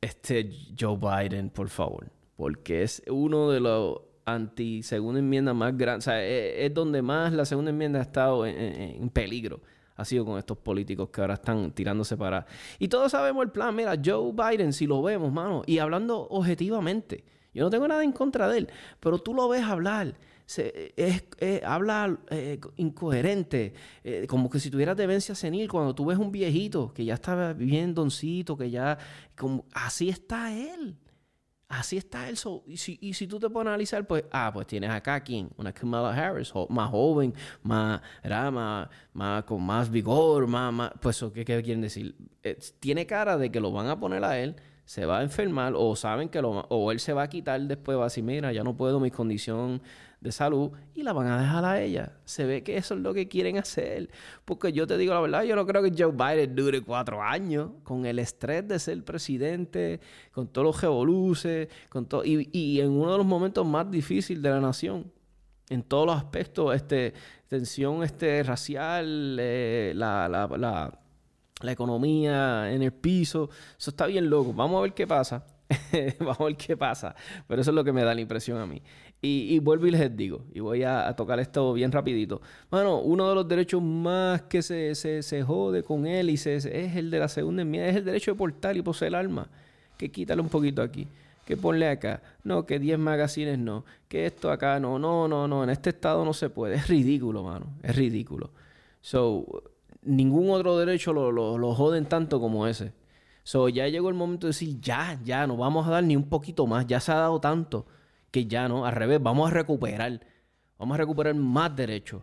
este 0.01 0.51
Joe 0.79 0.97
Biden, 0.97 1.51
por 1.51 1.69
favor. 1.69 2.11
Porque 2.37 2.83
es 2.83 3.03
uno 3.09 3.51
de 3.51 3.61
los 3.61 4.01
anti 4.25 4.83
segunda 4.83 5.21
enmienda 5.21 5.53
más 5.53 5.77
grandes. 5.77 6.07
O 6.07 6.11
sea, 6.11 6.25
e, 6.25 6.65
es, 6.65 6.73
donde 6.73 7.03
más 7.03 7.33
la 7.33 7.45
segunda 7.45 7.71
enmienda 7.71 7.99
ha 7.99 8.03
estado 8.03 8.47
en, 8.47 9.09
peligro. 9.11 9.61
Ha 9.97 10.05
sido 10.07 10.25
con 10.25 10.39
estos 10.39 10.57
políticos 10.57 11.11
que 11.11 11.21
ahora 11.21 11.35
están 11.35 11.73
tirándose 11.73 12.17
para. 12.17 12.47
Y 12.79 12.89
todos 12.89 13.13
sabemos 13.13 13.45
el 13.45 13.51
plan. 13.51 13.77
Mira, 13.77 13.95
Joe 14.03 14.33
Biden, 14.33 14.73
si 14.73 14.87
lo 14.87 15.03
vemos, 15.03 15.31
mano, 15.31 15.63
y 15.67 15.79
hablando 15.79 16.27
objetivamente, 16.29 17.25
yo 17.53 17.65
no 17.65 17.71
tengo 17.71 17.87
nada 17.87 18.03
en 18.03 18.13
contra 18.13 18.49
de 18.49 18.59
él, 18.59 18.69
pero 18.99 19.19
tú 19.19 19.35
lo 19.35 19.49
ves 19.51 19.63
hablar 19.63 20.15
se, 20.47 20.95
es, 20.97 21.25
habla 21.65 22.19
eh, 22.31 22.61
incoherente, 22.77 23.75
eh, 24.05 24.27
como 24.29 24.51
que 24.51 24.61
si 24.61 24.71
tuviera 24.71 24.95
demencia 24.95 25.35
senil. 25.35 25.69
Cuando 25.69 25.95
tú 25.95 26.07
ves 26.07 26.19
un 26.19 26.33
viejito 26.33 26.93
que 26.93 27.05
ya 27.05 27.15
está 27.15 27.53
bien 27.53 27.95
doncito, 27.95 28.57
que 28.57 28.71
ya, 28.71 28.99
como, 29.37 29.65
así 29.73 30.09
está 30.09 30.53
él. 30.53 30.97
Así 31.69 31.97
está 31.97 32.29
él. 32.29 32.37
y, 32.67 32.77
si, 32.77 32.99
y, 33.01 33.15
si, 33.15 33.27
tú 33.27 33.41
te 33.41 33.49
pones 33.49 33.69
a 33.69 33.75
analizar, 33.75 34.07
pues, 34.07 34.25
ah, 34.31 34.51
pues 34.53 34.67
tienes 34.67 34.91
acá 34.91 35.21
quién, 35.21 35.49
una 35.57 35.73
Kamala 35.73 36.15
Harris, 36.15 36.53
más 36.69 36.91
joven, 36.91 37.33
más, 37.63 38.03
más, 38.23 38.89
más, 39.15 39.45
con 39.45 39.63
más 39.63 39.91
vigor, 39.91 40.47
más, 40.47 40.73
más 40.73 40.93
pues, 41.01 41.25
¿qué, 41.33 41.45
¿qué, 41.47 41.63
quieren 41.63 41.81
decir? 41.81 42.15
tiene 42.79 43.07
cara 43.07 43.39
de 43.39 43.51
que 43.51 43.61
lo 43.61 43.73
van 43.73 43.89
a 43.89 43.99
poner 43.99 44.23
a 44.25 44.39
él 44.39 44.57
se 44.85 45.07
va 45.07 45.21
a 45.21 45.23
enfermar 45.23 45.75
o 45.77 45.95
saben 45.97 46.29
que 46.29 46.43
lo 46.43 46.51
o 46.51 46.93
él 46.93 47.01
se 47.01 47.13
va 47.13 47.23
a 47.23 47.29
quitar 47.29 47.61
después 47.63 47.97
va 47.97 48.03
a 48.03 48.07
decir 48.07 48.25
mira 48.25 48.53
ya 48.53 48.65
no 48.65 48.77
puedo 48.77 48.99
mi 49.01 49.11
condición 49.11 49.81
de 50.23 50.31
salud 50.31 50.71
y 50.95 51.03
la 51.03 51.13
van 51.13 51.27
a 51.27 51.41
dejar 51.41 51.65
a 51.65 51.81
ella. 51.81 52.13
Se 52.25 52.45
ve 52.45 52.63
que 52.63 52.77
eso 52.77 52.95
es 52.95 53.01
lo 53.01 53.13
que 53.13 53.29
quieren 53.29 53.59
hacer. 53.59 54.09
Porque 54.45 54.73
yo 54.73 54.87
te 54.87 54.97
digo 54.97 55.13
la 55.13 55.21
verdad, 55.21 55.43
yo 55.43 55.57
no 55.57 55.67
creo 55.67 55.83
que 55.83 55.93
Joe 55.97 56.13
Biden 56.13 56.55
dure 56.55 56.81
cuatro 56.81 57.21
años 57.21 57.71
con 57.83 58.07
el 58.07 58.21
estrés 58.21 58.67
de 58.69 58.79
ser 58.79 59.05
presidente, 59.05 60.01
con 60.31 60.47
todos 60.47 60.67
los 60.67 60.81
revoluces, 60.81 61.69
con 61.89 62.07
todo, 62.07 62.23
y, 62.25 62.81
en 62.81 62.91
uno 62.91 63.13
de 63.13 63.19
los 63.19 63.27
momentos 63.27 63.67
más 63.67 63.91
difíciles 63.91 64.43
de 64.43 64.51
la 64.51 64.61
nación. 64.61 65.11
En 65.69 65.83
todos 65.83 66.07
los 66.07 66.17
aspectos, 66.17 66.75
este, 66.75 67.15
tensión 67.49 68.03
este, 68.03 68.43
racial, 68.43 69.37
eh, 69.41 69.93
la, 69.97 70.29
la, 70.29 70.47
la, 70.47 71.01
la 71.61 71.73
economía 71.73 72.71
en 72.71 72.83
el 72.83 72.93
piso. 72.93 73.51
Eso 73.77 73.91
está 73.91 74.07
bien 74.07 74.31
loco. 74.31 74.53
Vamos 74.53 74.79
a 74.79 74.83
ver 74.83 74.95
qué 74.95 75.07
pasa. 75.07 75.45
Vamos 76.21 76.41
a 76.41 76.45
ver 76.45 76.57
qué 76.57 76.77
pasa. 76.77 77.15
Pero 77.49 77.63
eso 77.63 77.71
es 77.71 77.75
lo 77.75 77.85
que 77.85 77.93
me 77.93 78.05
da 78.05 78.15
la 78.15 78.21
impresión 78.21 78.59
a 78.59 78.67
mí. 78.67 78.83
Y, 79.25 79.61
vuelvo 79.61 79.87
y 79.87 79.93
les 79.93 80.17
digo, 80.17 80.43
y 80.53 80.59
voy 80.59 80.83
a, 80.83 81.15
tocar 81.15 81.39
esto 81.39 81.73
bien 81.75 81.93
rapidito. 81.93 82.43
Bueno, 82.73 82.99
uno 82.99 83.29
de 83.29 83.37
los 83.37 83.47
derechos 83.47 83.81
más 83.81 84.43
que 84.43 84.63
se, 84.63 84.97
se, 84.97 85.43
jode 85.45 85.85
con 85.85 86.09
él 86.09 86.29
y 86.29 86.37
se, 86.37 86.57
es 86.57 86.97
el 86.97 87.09
de 87.09 87.21
la 87.21 87.29
segunda 87.29 87.63
enmienda, 87.63 87.89
es 87.89 87.95
el 87.95 88.05
derecho 88.05 88.33
de 88.33 88.37
portar 88.37 88.77
y 88.77 88.83
poseer 88.83 89.15
arma. 89.15 89.49
Que 89.97 90.11
quítale 90.11 90.43
un 90.43 90.49
poquito 90.49 90.83
aquí. 90.83 91.07
Que 91.47 91.57
ponle 91.57 91.89
acá. 91.89 92.21
No, 92.43 92.67
que 92.67 92.81
10 92.81 92.99
magazines 92.99 93.61
no. 93.61 93.85
Que 94.09 94.27
esto 94.27 94.51
acá 94.51 94.81
no. 94.81 94.99
No, 94.99 95.29
no, 95.29 95.47
no. 95.47 95.63
En 95.63 95.71
este 95.71 95.91
estado 95.91 96.25
no 96.25 96.33
se 96.35 96.51
puede. 96.51 96.75
Es 96.75 96.89
ridículo, 96.89 97.45
mano. 97.45 97.67
Es 97.85 97.95
ridículo. 97.95 98.51
So, 99.01 99.63
ningún 100.03 100.51
otro 100.51 100.77
derecho 100.79 101.13
lo, 101.13 101.31
lo, 101.31 101.59
lo 101.59 101.75
joden 101.77 102.07
tanto 102.07 102.41
como 102.41 102.67
ese. 102.67 102.93
So, 103.45 103.69
ya 103.69 103.87
llegó 103.87 104.09
el 104.09 104.17
momento 104.17 104.49
de 104.49 104.53
decir, 104.53 104.81
ya, 104.81 105.21
ya, 105.23 105.47
no 105.47 105.57
vamos 105.57 105.87
a 105.87 105.93
dar 105.93 106.03
ni 106.03 106.17
un 106.17 106.29
poquito 106.29 106.67
más. 106.67 106.89
Ya 106.89 106.99
se 106.99 107.13
ha 107.13 107.17
dado 107.17 107.41
tanto 107.41 107.87
que 108.33 108.47
ya 108.47 108.67
no, 108.67 108.85
al 108.87 108.95
revés, 108.95 109.23
vamos 109.23 109.49
a 109.51 109.55
recuperar, 109.55 110.21
vamos 110.79 110.95
a 110.95 110.99
recuperar 110.99 111.35
más 111.35 111.77
derechos. 111.77 112.23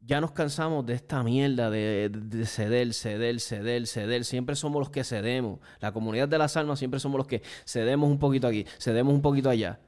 Ya 0.00 0.20
nos 0.20 0.32
cansamos 0.32 0.84
de 0.84 0.94
esta 0.94 1.22
mierda 1.22 1.70
de, 1.70 2.10
ceder, 2.46 2.92
ceder, 2.92 3.40
ceder, 3.40 3.86
ceder. 3.86 4.24
Siempre 4.24 4.56
somos 4.56 4.80
los 4.80 4.90
que 4.90 5.04
cedemos. 5.04 5.60
La 5.80 5.92
comunidad 5.92 6.28
de 6.28 6.36
las 6.36 6.56
almas 6.56 6.78
siempre 6.78 7.00
somos 7.00 7.18
los 7.18 7.26
que 7.26 7.42
cedemos 7.64 8.10
un 8.10 8.18
poquito 8.18 8.46
aquí, 8.46 8.66
cedemos 8.78 9.14
un 9.14 9.22
poquito 9.22 9.48
allá. 9.48 9.80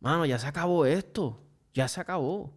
Mano, 0.00 0.26
ya 0.26 0.38
se 0.38 0.46
acabó 0.46 0.84
esto. 0.86 1.40
Ya 1.72 1.88
se 1.88 2.00
acabó. 2.00 2.52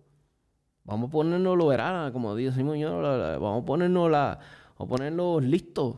Vamos 0.83 1.09
a 1.09 1.11
ponernos 1.11 1.57
lo 1.57 1.67
verano, 1.67 2.11
como 2.11 2.35
dice 2.35 2.55
Simón, 2.55 2.79
vamos 2.81 3.63
a 3.63 3.65
ponernos 3.65 4.11
vamos 4.77 5.01
a 5.01 5.41
listos. 5.41 5.95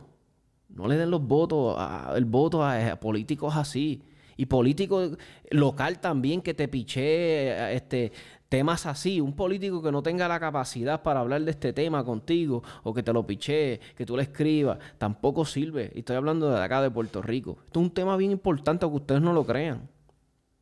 No 0.68 0.86
le 0.86 0.96
den 0.96 1.10
los 1.10 1.22
votos, 1.22 1.78
el 2.14 2.24
voto 2.24 2.64
a 2.64 2.96
políticos 2.96 3.56
así 3.56 4.02
y 4.36 4.46
político 4.46 5.10
local 5.50 6.00
también 6.00 6.42
que 6.42 6.54
te 6.54 6.68
piche 6.68 7.74
este, 7.74 8.12
temas 8.48 8.86
así. 8.86 9.20
Un 9.20 9.34
político 9.34 9.82
que 9.82 9.90
no 9.90 10.02
tenga 10.02 10.28
la 10.28 10.38
capacidad 10.38 11.02
para 11.02 11.20
hablar 11.20 11.42
de 11.42 11.50
este 11.50 11.72
tema 11.72 12.04
contigo 12.04 12.62
o 12.82 12.94
que 12.94 13.02
te 13.02 13.12
lo 13.12 13.26
piche, 13.26 13.80
que 13.96 14.06
tú 14.06 14.16
le 14.16 14.22
escribas, 14.22 14.78
tampoco 14.98 15.44
sirve. 15.44 15.90
Y 15.94 16.00
estoy 16.00 16.16
hablando 16.16 16.50
de 16.50 16.62
acá 16.62 16.80
de 16.80 16.90
Puerto 16.90 17.20
Rico. 17.20 17.58
Esto 17.66 17.80
es 17.80 17.86
un 17.86 17.90
tema 17.92 18.16
bien 18.16 18.30
importante, 18.30 18.84
aunque 18.84 18.98
ustedes 18.98 19.22
no 19.22 19.32
lo 19.32 19.44
crean. 19.44 19.88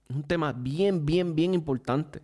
Es 0.08 0.16
un 0.16 0.22
tema 0.22 0.52
bien, 0.52 1.04
bien, 1.04 1.34
bien 1.34 1.52
importante. 1.52 2.22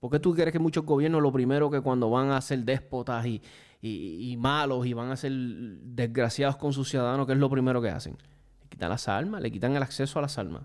¿Por 0.00 0.10
qué 0.10 0.18
tú 0.18 0.34
crees 0.34 0.52
que 0.52 0.58
muchos 0.58 0.84
gobiernos 0.84 1.22
lo 1.22 1.32
primero 1.32 1.70
que 1.70 1.80
cuando 1.80 2.10
van 2.10 2.30
a 2.30 2.40
ser 2.42 2.58
déspotas 2.58 3.24
y, 3.24 3.40
y 3.80 4.36
malos 4.36 4.86
y 4.86 4.92
van 4.92 5.10
a 5.12 5.16
ser 5.16 5.32
desgraciados 5.32 6.58
con 6.58 6.74
sus 6.74 6.90
ciudadanos, 6.90 7.26
qué 7.26 7.32
es 7.32 7.38
lo 7.38 7.48
primero 7.48 7.80
que 7.80 7.88
hacen? 7.88 8.18
Quitan 8.74 8.90
las 8.90 9.08
almas, 9.08 9.40
le 9.40 9.50
quitan 9.52 9.76
el 9.76 9.82
acceso 9.82 10.18
a 10.18 10.22
las 10.22 10.36
almas. 10.36 10.62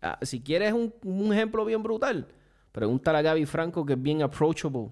Ah, 0.00 0.18
si 0.22 0.40
quieres 0.40 0.72
un, 0.72 1.32
ejemplo 1.32 1.64
bien 1.64 1.82
brutal, 1.82 2.26
pregúntale 2.72 3.18
a 3.18 3.22
Gaby 3.22 3.44
Franco, 3.44 3.84
que 3.84 3.92
es 3.92 4.02
bien 4.02 4.22
approachable, 4.22 4.90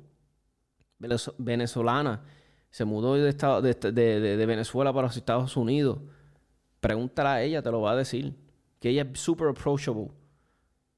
venezolana, 1.39 2.23
se 2.71 2.85
mudó 2.85 3.15
de, 3.15 3.33
de, 3.33 4.47
Venezuela 4.47 4.93
para 4.93 5.07
los 5.07 5.17
Estados 5.17 5.57
Unidos. 5.57 5.99
Pregúntale 6.81 7.29
a 7.29 7.43
ella, 7.43 7.63
te 7.63 7.71
lo 7.71 7.81
va 7.81 7.93
a 7.93 7.97
decir, 7.97 8.35
que 8.79 8.91
ella 8.91 9.07
es 9.11 9.19
super 9.19 9.49
approachable. 9.49 10.11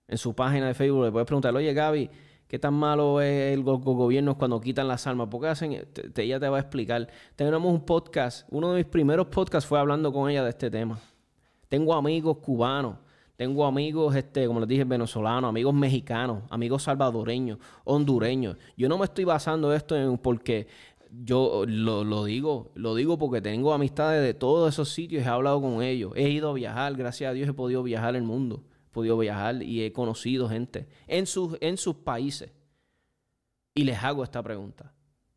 En 0.09 0.19
su 0.19 0.35
página 0.35 0.67
de 0.67 0.75
Facebook 0.75 1.05
le 1.05 1.13
puedes 1.13 1.27
preguntar, 1.27 1.55
oye 1.55 1.73
Gaby, 1.73 2.11
qué 2.49 2.59
tan 2.59 2.75
malo 2.75 3.21
es 3.21 3.53
el 3.55 3.63
gobierno 3.63 4.37
cuando 4.37 4.61
quitan 4.61 4.89
las 4.89 5.07
armas. 5.07 5.29
Porque 5.31 5.49
hacen, 5.49 5.73
ella 6.17 6.41
te 6.41 6.49
va 6.49 6.57
a 6.57 6.61
explicar. 6.61 7.09
Tenemos 7.35 7.73
un 7.73 7.85
podcast, 7.85 8.47
uno 8.51 8.73
de 8.73 8.79
mis 8.79 8.87
primeros 8.87 9.27
podcasts 9.27 9.69
fue 9.69 9.79
hablando 9.79 10.13
con 10.13 10.31
ella 10.31 10.45
de 10.45 10.51
este 10.51 10.71
tema. 10.71 10.99
Tengo 11.69 11.95
amigos 11.95 12.39
cubanos, 12.39 12.97
tengo 13.37 13.67
amigos, 13.67 14.15
este, 14.15 14.47
como 14.47 14.61
les 14.61 14.69
dije, 14.69 14.85
venezolanos, 14.85 15.49
amigos 15.49 15.75
mexicanos, 15.75 16.45
amigos 16.49 16.85
salvadoreños, 16.85 17.59
hondureños. 17.85 18.57
Yo 18.77 18.89
no 18.89 18.99
me 18.99 19.05
estoy 19.05 19.25
basando 19.25 19.75
esto 19.75 19.97
en 19.97 20.17
porque 20.17 20.69
yo 21.25 21.65
lo, 21.67 22.05
lo, 22.05 22.25
digo, 22.25 22.71
lo 22.75 22.95
digo 22.95 23.19
porque 23.19 23.41
tengo 23.41 23.73
amistades 23.73 24.23
de 24.23 24.35
todos 24.35 24.73
esos 24.73 24.91
sitios, 24.91 25.25
he 25.25 25.29
hablado 25.29 25.61
con 25.61 25.83
ellos, 25.83 26.13
he 26.15 26.29
ido 26.29 26.51
a 26.51 26.55
viajar, 26.55 26.95
gracias 26.95 27.31
a 27.31 27.33
Dios 27.33 27.49
he 27.49 27.53
podido 27.53 27.83
viajar 27.83 28.17
el 28.17 28.23
mundo 28.23 28.63
podido 28.97 29.19
viajar 29.19 29.63
y 29.63 29.85
he 29.85 29.93
conocido 29.93 30.49
gente 30.49 30.89
en 31.07 31.27
sus, 31.27 31.59
en 31.61 31.77
sus 31.77 31.97
países. 31.97 32.51
Y 33.75 33.85
les 33.85 34.03
hago 34.03 34.25
esta 34.25 34.43
pregunta. 34.43 34.95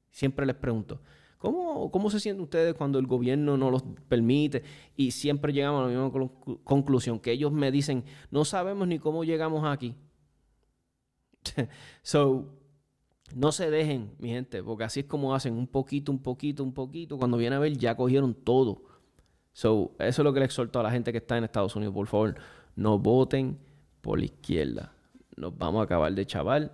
Siempre 0.10 0.45
les 0.45 0.56
pregunto, 0.56 1.02
¿cómo, 1.38 1.91
¿cómo 1.91 2.10
se 2.10 2.22
sienten 2.22 2.41
ustedes 2.41 2.74
cuando 2.74 3.00
el 3.00 3.06
gobierno 3.06 3.58
no 3.58 3.69
los 3.69 3.84
permite? 4.08 4.63
Y 4.95 5.12
siempre 5.12 5.52
llegamos 5.52 5.82
a 5.82 5.91
la 5.91 6.10
misma 6.10 6.32
conclusión, 6.63 7.19
que 7.19 7.34
ellos 7.34 7.52
me 7.52 7.69
dicen, 7.69 8.06
no 8.32 8.45
sabemos 8.45 8.88
ni 8.88 8.98
cómo 8.98 9.26
llegamos 9.26 9.65
aquí. 9.65 9.93
so, 12.02 12.54
no 13.36 13.52
se 13.52 13.69
dejen, 13.69 14.15
mi 14.19 14.30
gente, 14.30 14.63
porque 14.63 14.86
así 14.86 15.02
es 15.02 15.06
como 15.06 15.36
hacen 15.36 15.54
un 15.54 15.67
poquito, 15.67 16.13
un 16.13 16.24
poquito, 16.24 16.63
un 16.63 16.74
poquito. 16.74 17.17
Cuando 17.17 17.36
viene 17.36 17.58
a 17.58 17.60
ver, 17.60 17.78
ya 17.78 17.93
cogieron 17.98 18.34
todo. 18.34 18.84
So, 19.52 19.98
eso 20.00 20.22
es 20.22 20.24
lo 20.24 20.32
que 20.32 20.39
le 20.39 20.45
exhorto 20.45 20.80
a 20.80 20.84
la 20.84 20.91
gente 20.91 21.12
que 21.12 21.17
está 21.17 21.38
en 21.38 21.43
Estados 21.43 21.76
Unidos, 21.76 21.93
por 21.93 22.08
favor 22.08 22.36
no 22.80 22.98
voten 22.98 23.58
por 24.00 24.20
la 24.20 24.26
izquierda. 24.26 24.94
Nos 25.36 25.58
vamos 25.58 25.82
a 25.82 25.84
acabar 25.84 26.13
de 26.13 26.26
chaval. 26.26 26.72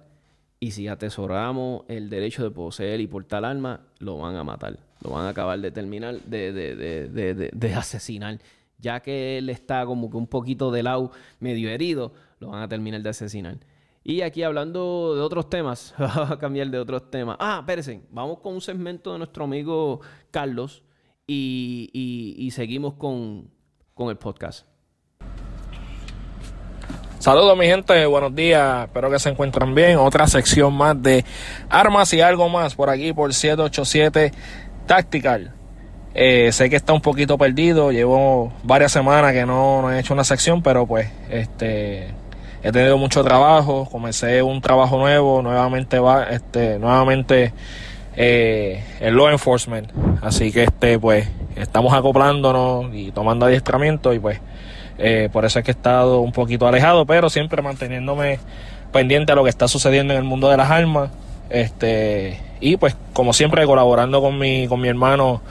Y 0.60 0.72
si 0.72 0.88
atesoramos 0.88 1.84
el 1.88 2.10
derecho 2.10 2.44
de 2.44 2.52
poseer 2.52 3.02
y 3.02 3.08
portar 3.08 3.44
armas, 3.44 3.80
lo 4.00 4.20
van 4.20 4.36
a 4.36 4.44
matar. 4.44 4.80
Lo 5.02 5.12
van 5.12 5.26
a 5.26 5.30
acabar 5.30 5.60
de 5.60 5.72
terminar, 5.72 6.22
de, 6.22 6.54
de, 6.54 7.74
asesinar. 7.74 8.39
Ya 8.78 9.00
que 9.00 9.39
él 9.39 9.50
está 9.50 9.86
como 9.86 10.10
que 10.12 10.18
un 10.18 10.28
poquito 10.28 10.72
de 10.72 10.84
lado, 10.84 11.12
medio 11.39 11.70
herido, 11.70 12.13
lo 12.39 12.50
van 12.50 12.62
a 12.62 12.68
terminar 12.68 13.02
de 13.02 13.10
asesinar. 13.10 13.58
Y 14.04 14.22
aquí 14.22 14.44
hablando 14.44 15.15
de 15.15 15.22
otros 15.22 15.50
temas, 15.50 15.96
vamos 16.00 16.30
a 16.30 16.38
cambiar 16.38 16.70
de 16.70 16.78
otros 16.78 17.10
temas. 17.10 17.36
Ah, 17.39 17.58
espérense, 17.62 18.02
vamos 18.12 18.39
con 18.39 18.54
un 18.54 18.62
segmento 18.62 19.12
de 19.12 19.18
nuestro 19.18 19.46
amigo 19.46 20.02
Carlos 20.30 20.84
y, 21.26 21.89
y, 22.38 22.52
seguimos 22.52 22.94
con, 22.94 23.50
con 23.96 24.10
el 24.10 24.18
podcast. 24.18 24.75
Saludos 27.26 27.58
mi 27.58 27.66
gente, 27.66 28.06
buenos 28.06 28.36
días, 28.36 28.84
espero 28.84 29.10
que 29.10 29.18
se 29.18 29.30
encuentren 29.30 29.74
bien. 29.74 29.98
Otra 29.98 30.28
sección 30.28 30.76
más 30.76 31.02
de 31.02 31.26
armas 31.72 32.14
y 32.14 32.22
algo 32.22 32.50
más 32.50 32.76
por 32.76 32.92
aquí 32.92 33.14
por 33.14 33.34
787 33.34 34.32
Tactical. 34.86 35.52
Eh, 36.14 36.52
sé 36.52 36.70
que 36.70 36.76
está 36.76 36.94
un 36.94 37.02
poquito 37.02 37.36
perdido, 37.40 37.92
llevo 37.92 38.54
varias 38.62 38.92
semanas 38.92 39.34
que 39.34 39.44
no, 39.44 39.92
he 39.92 40.00
hecho 40.00 40.14
una 40.14 40.24
sección, 40.24 40.62
pero 40.62 40.86
pues 40.86 41.10
este 41.32 42.14
he 42.62 42.72
tenido 42.72 43.00
mucho 43.00 43.24
trabajo, 43.24 43.90
comencé 43.92 44.44
un 44.44 44.62
trabajo 44.62 45.00
nuevo, 45.00 45.42
nuevamente 45.42 45.98
va, 45.98 46.26
este, 46.26 46.78
nuevamente 46.78 47.54
eh, 48.16 48.84
el 49.00 49.16
law 49.16 49.30
enforcement, 49.30 49.92
así 50.22 50.52
que 50.52 50.66
este 50.66 51.00
pues 51.00 51.28
estamos 51.56 51.92
acoplándonos 51.92 52.94
y 52.94 53.12
tomando 53.12 53.48
adiestramiento 53.48 54.14
y 54.14 54.20
pues 54.20 54.40
eh, 54.97 55.29
por 55.31 55.45
eso 55.45 55.60
es 55.60 55.65
que 55.65 55.71
he 55.71 55.73
estado 55.73 56.19
un 56.21 56.31
poquito 56.31 56.67
alejado, 56.67 57.05
pero 57.05 57.29
siempre 57.29 57.62
manteniéndome 57.62 58.39
pendiente 58.91 59.31
a 59.31 59.36
lo 59.36 59.43
que 59.43 59.49
está 59.49 59.67
sucediendo 59.67 60.13
en 60.13 60.19
el 60.19 60.25
mundo 60.25 60.49
de 60.49 60.58
las 60.58 60.71
armas. 60.71 61.12
Este, 61.49 62.39
y 62.60 62.77
pues, 62.77 62.95
como 63.13 63.34
siempre, 63.34 63.65
colaborando 63.65 64.21
con 64.21 64.38
mi, 64.38 64.67
con 64.67 64.81
mi 64.81 64.88
hermano 64.88 65.41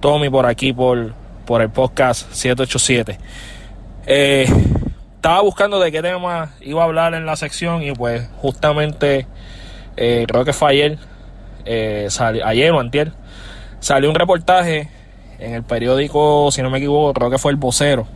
Tommy 0.00 0.30
por 0.30 0.46
aquí, 0.46 0.72
por, 0.72 1.14
por 1.44 1.62
el 1.62 1.70
podcast 1.70 2.32
787. 2.32 3.18
Eh, 4.06 4.46
estaba 5.16 5.40
buscando 5.42 5.78
de 5.78 5.92
qué 5.92 6.02
tema 6.02 6.50
iba 6.60 6.82
a 6.82 6.84
hablar 6.84 7.14
en 7.14 7.26
la 7.26 7.36
sección 7.36 7.82
y 7.84 7.92
pues 7.92 8.28
justamente 8.38 9.26
eh, 9.96 10.24
creo 10.26 10.44
que 10.44 10.52
fue 10.52 10.70
ayer, 10.70 10.98
ayer 12.44 12.72
o 12.72 12.90
salió 13.78 14.08
un 14.08 14.16
reportaje 14.16 14.88
en 15.38 15.54
el 15.54 15.62
periódico, 15.62 16.50
si 16.50 16.62
no 16.62 16.70
me 16.70 16.78
equivoco, 16.78 17.12
creo 17.12 17.30
que 17.30 17.38
fue 17.38 17.52
el 17.52 17.56
vocero, 17.56 18.06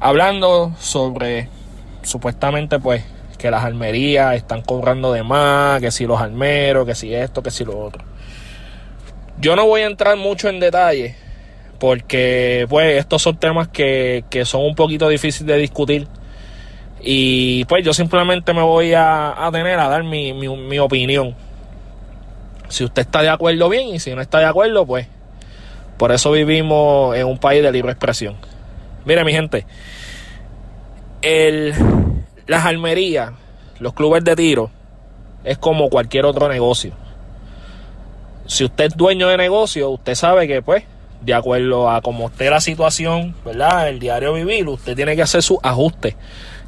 hablando 0.00 0.72
sobre 0.78 1.48
supuestamente 2.02 2.78
pues 2.78 3.04
que 3.38 3.50
las 3.50 3.64
almerías 3.64 4.34
están 4.34 4.62
cobrando 4.62 5.12
de 5.12 5.22
más, 5.22 5.80
que 5.80 5.90
si 5.90 6.06
los 6.06 6.20
almeros, 6.20 6.86
que 6.86 6.94
si 6.94 7.14
esto, 7.14 7.42
que 7.42 7.50
si 7.50 7.64
lo 7.64 7.78
otro. 7.78 8.04
Yo 9.38 9.56
no 9.56 9.66
voy 9.66 9.82
a 9.82 9.86
entrar 9.86 10.16
mucho 10.16 10.48
en 10.48 10.60
detalle 10.60 11.14
porque 11.78 12.66
pues 12.68 12.98
estos 12.98 13.20
son 13.20 13.36
temas 13.36 13.68
que, 13.68 14.24
son 14.44 14.62
un 14.62 14.74
poquito 14.74 15.08
difíciles 15.08 15.46
de 15.46 15.58
discutir 15.58 16.08
y 17.02 17.64
pues 17.66 17.84
yo 17.84 17.92
simplemente 17.92 18.54
me 18.54 18.62
voy 18.62 18.94
a, 18.94 19.36
tener 19.52 19.78
a 19.78 19.88
dar 19.88 20.02
mi, 20.02 20.32
mi 20.32 20.78
opinión. 20.78 21.34
Si 22.68 22.82
usted 22.84 23.02
está 23.02 23.22
de 23.22 23.28
acuerdo 23.28 23.68
bien 23.68 23.88
y 23.88 24.00
si 24.00 24.14
no 24.14 24.20
está 24.20 24.38
de 24.38 24.46
acuerdo 24.46 24.86
pues 24.86 25.06
por 25.98 26.12
eso 26.12 26.32
vivimos 26.32 27.16
en 27.16 27.26
un 27.26 27.38
país 27.38 27.62
de 27.62 27.72
libre 27.72 27.92
expresión. 27.92 28.36
Mire 29.06 29.24
mi 29.24 29.32
gente, 29.32 29.64
el, 31.22 31.72
las 32.48 32.66
almerías, 32.66 33.30
los 33.78 33.94
clubes 33.94 34.24
de 34.24 34.34
tiro, 34.34 34.70
es 35.44 35.58
como 35.58 35.88
cualquier 35.90 36.26
otro 36.26 36.48
negocio. 36.48 36.92
Si 38.46 38.64
usted 38.64 38.86
es 38.86 38.96
dueño 38.96 39.28
de 39.28 39.36
negocio, 39.36 39.90
usted 39.90 40.16
sabe 40.16 40.48
que, 40.48 40.60
pues, 40.60 40.82
de 41.20 41.34
acuerdo 41.34 41.88
a 41.88 42.02
cómo 42.02 42.26
esté 42.26 42.50
la 42.50 42.60
situación, 42.60 43.36
¿verdad? 43.44 43.88
El 43.88 44.00
diario 44.00 44.32
vivir, 44.34 44.66
usted 44.68 44.96
tiene 44.96 45.14
que 45.14 45.22
hacer 45.22 45.40
sus 45.40 45.58
ajustes, 45.62 46.16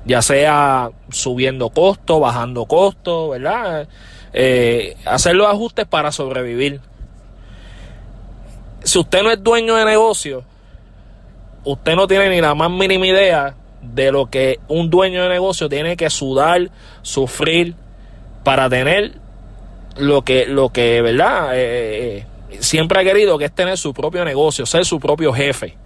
ya 0.04 0.22
sea 0.22 0.90
subiendo 1.10 1.70
costos, 1.70 2.20
bajando 2.20 2.66
costos, 2.66 3.30
¿verdad? 3.30 3.88
Eh, 4.32 4.96
hacer 5.04 5.34
los 5.34 5.48
ajustes 5.48 5.86
para 5.86 6.12
sobrevivir. 6.12 6.80
Si 8.84 8.96
usted 8.96 9.24
no 9.24 9.32
es 9.32 9.42
dueño 9.42 9.74
de 9.74 9.84
negocio, 9.84 10.44
usted 11.70 11.96
no 11.96 12.06
tiene 12.06 12.30
ni 12.30 12.40
la 12.40 12.54
más 12.54 12.70
mínima 12.70 13.06
idea 13.06 13.54
de 13.82 14.10
lo 14.10 14.30
que 14.30 14.58
un 14.68 14.88
dueño 14.88 15.22
de 15.22 15.28
negocio 15.28 15.68
tiene 15.68 15.96
que 15.96 16.08
sudar, 16.08 16.70
sufrir 17.02 17.74
para 18.42 18.70
tener 18.70 19.12
lo 19.98 20.22
que, 20.22 20.46
lo 20.46 20.70
que, 20.70 21.02
¿verdad? 21.02 21.50
Eh, 21.54 22.24
eh, 22.50 22.56
siempre 22.60 23.00
ha 23.00 23.04
querido 23.04 23.36
que 23.36 23.44
es 23.44 23.52
tener 23.52 23.76
su 23.76 23.92
propio 23.92 24.24
negocio, 24.24 24.64
ser 24.64 24.86
su 24.86 24.98
propio 24.98 25.32
jefe. 25.32 25.76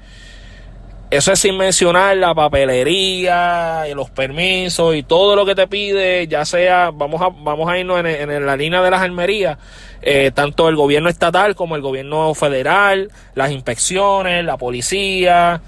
Eso 1.13 1.31
es 1.31 1.41
sin 1.41 1.59
mencionar 1.59 2.17
la 2.17 2.35
papelería 2.35 3.85
y 3.87 3.93
los 3.93 4.09
permisos 4.09 4.97
y 4.97 5.03
todo 5.03 5.37
lo 5.37 5.45
que 5.45 5.55
te 5.55 5.67
pide, 5.67 6.27
ya 6.27 6.47
sea, 6.47 6.91
vamos 6.91 7.21
a, 7.21 7.29
vamos 7.29 7.69
a 7.69 7.79
irnos 7.79 8.03
en, 8.03 8.47
la 8.47 8.57
línea 8.57 8.81
de 8.81 8.91
las 8.91 9.03
almerías, 9.03 9.59
eh, 10.01 10.31
tanto 10.33 10.71
el 10.71 10.77
gobierno 10.77 11.11
estatal 11.11 11.55
como 11.55 11.77
el 11.77 11.83
gobierno 11.83 12.33
federal, 12.33 13.11
las 13.35 13.51
inspecciones, 13.51 14.43
la 14.43 14.57
policía, 14.57 15.61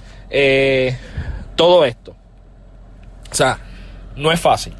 todo 1.57 1.85
esto. 1.85 2.17
O 3.31 3.35
sea, 3.35 3.59
no 4.17 4.33
es 4.33 4.41
fácil. 4.41 4.73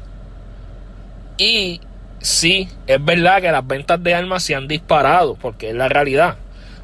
Y 1.37 1.79
sí, 2.19 2.67
es 2.87 3.05
verdad 3.05 3.39
que 3.39 3.51
las 3.51 3.67
ventas 3.67 4.01
de 4.01 4.15
armas 4.15 4.41
se 4.41 4.55
han 4.55 4.67
disparado, 4.67 5.35
porque 5.35 5.69
es 5.69 5.75
la 5.75 5.89
realidad. 5.89 6.37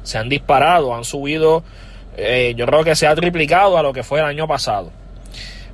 Se 0.04 0.18
han 0.18 0.28
disparado, 0.28 0.94
han 0.94 1.02
subido, 1.02 1.64
eh, 2.16 2.54
yo 2.56 2.66
creo 2.66 2.84
que 2.84 2.94
se 2.94 3.06
ha 3.06 3.14
triplicado 3.14 3.78
a 3.78 3.82
lo 3.82 3.92
que 3.92 4.02
fue 4.02 4.20
el 4.20 4.26
año 4.26 4.46
pasado. 4.46 4.90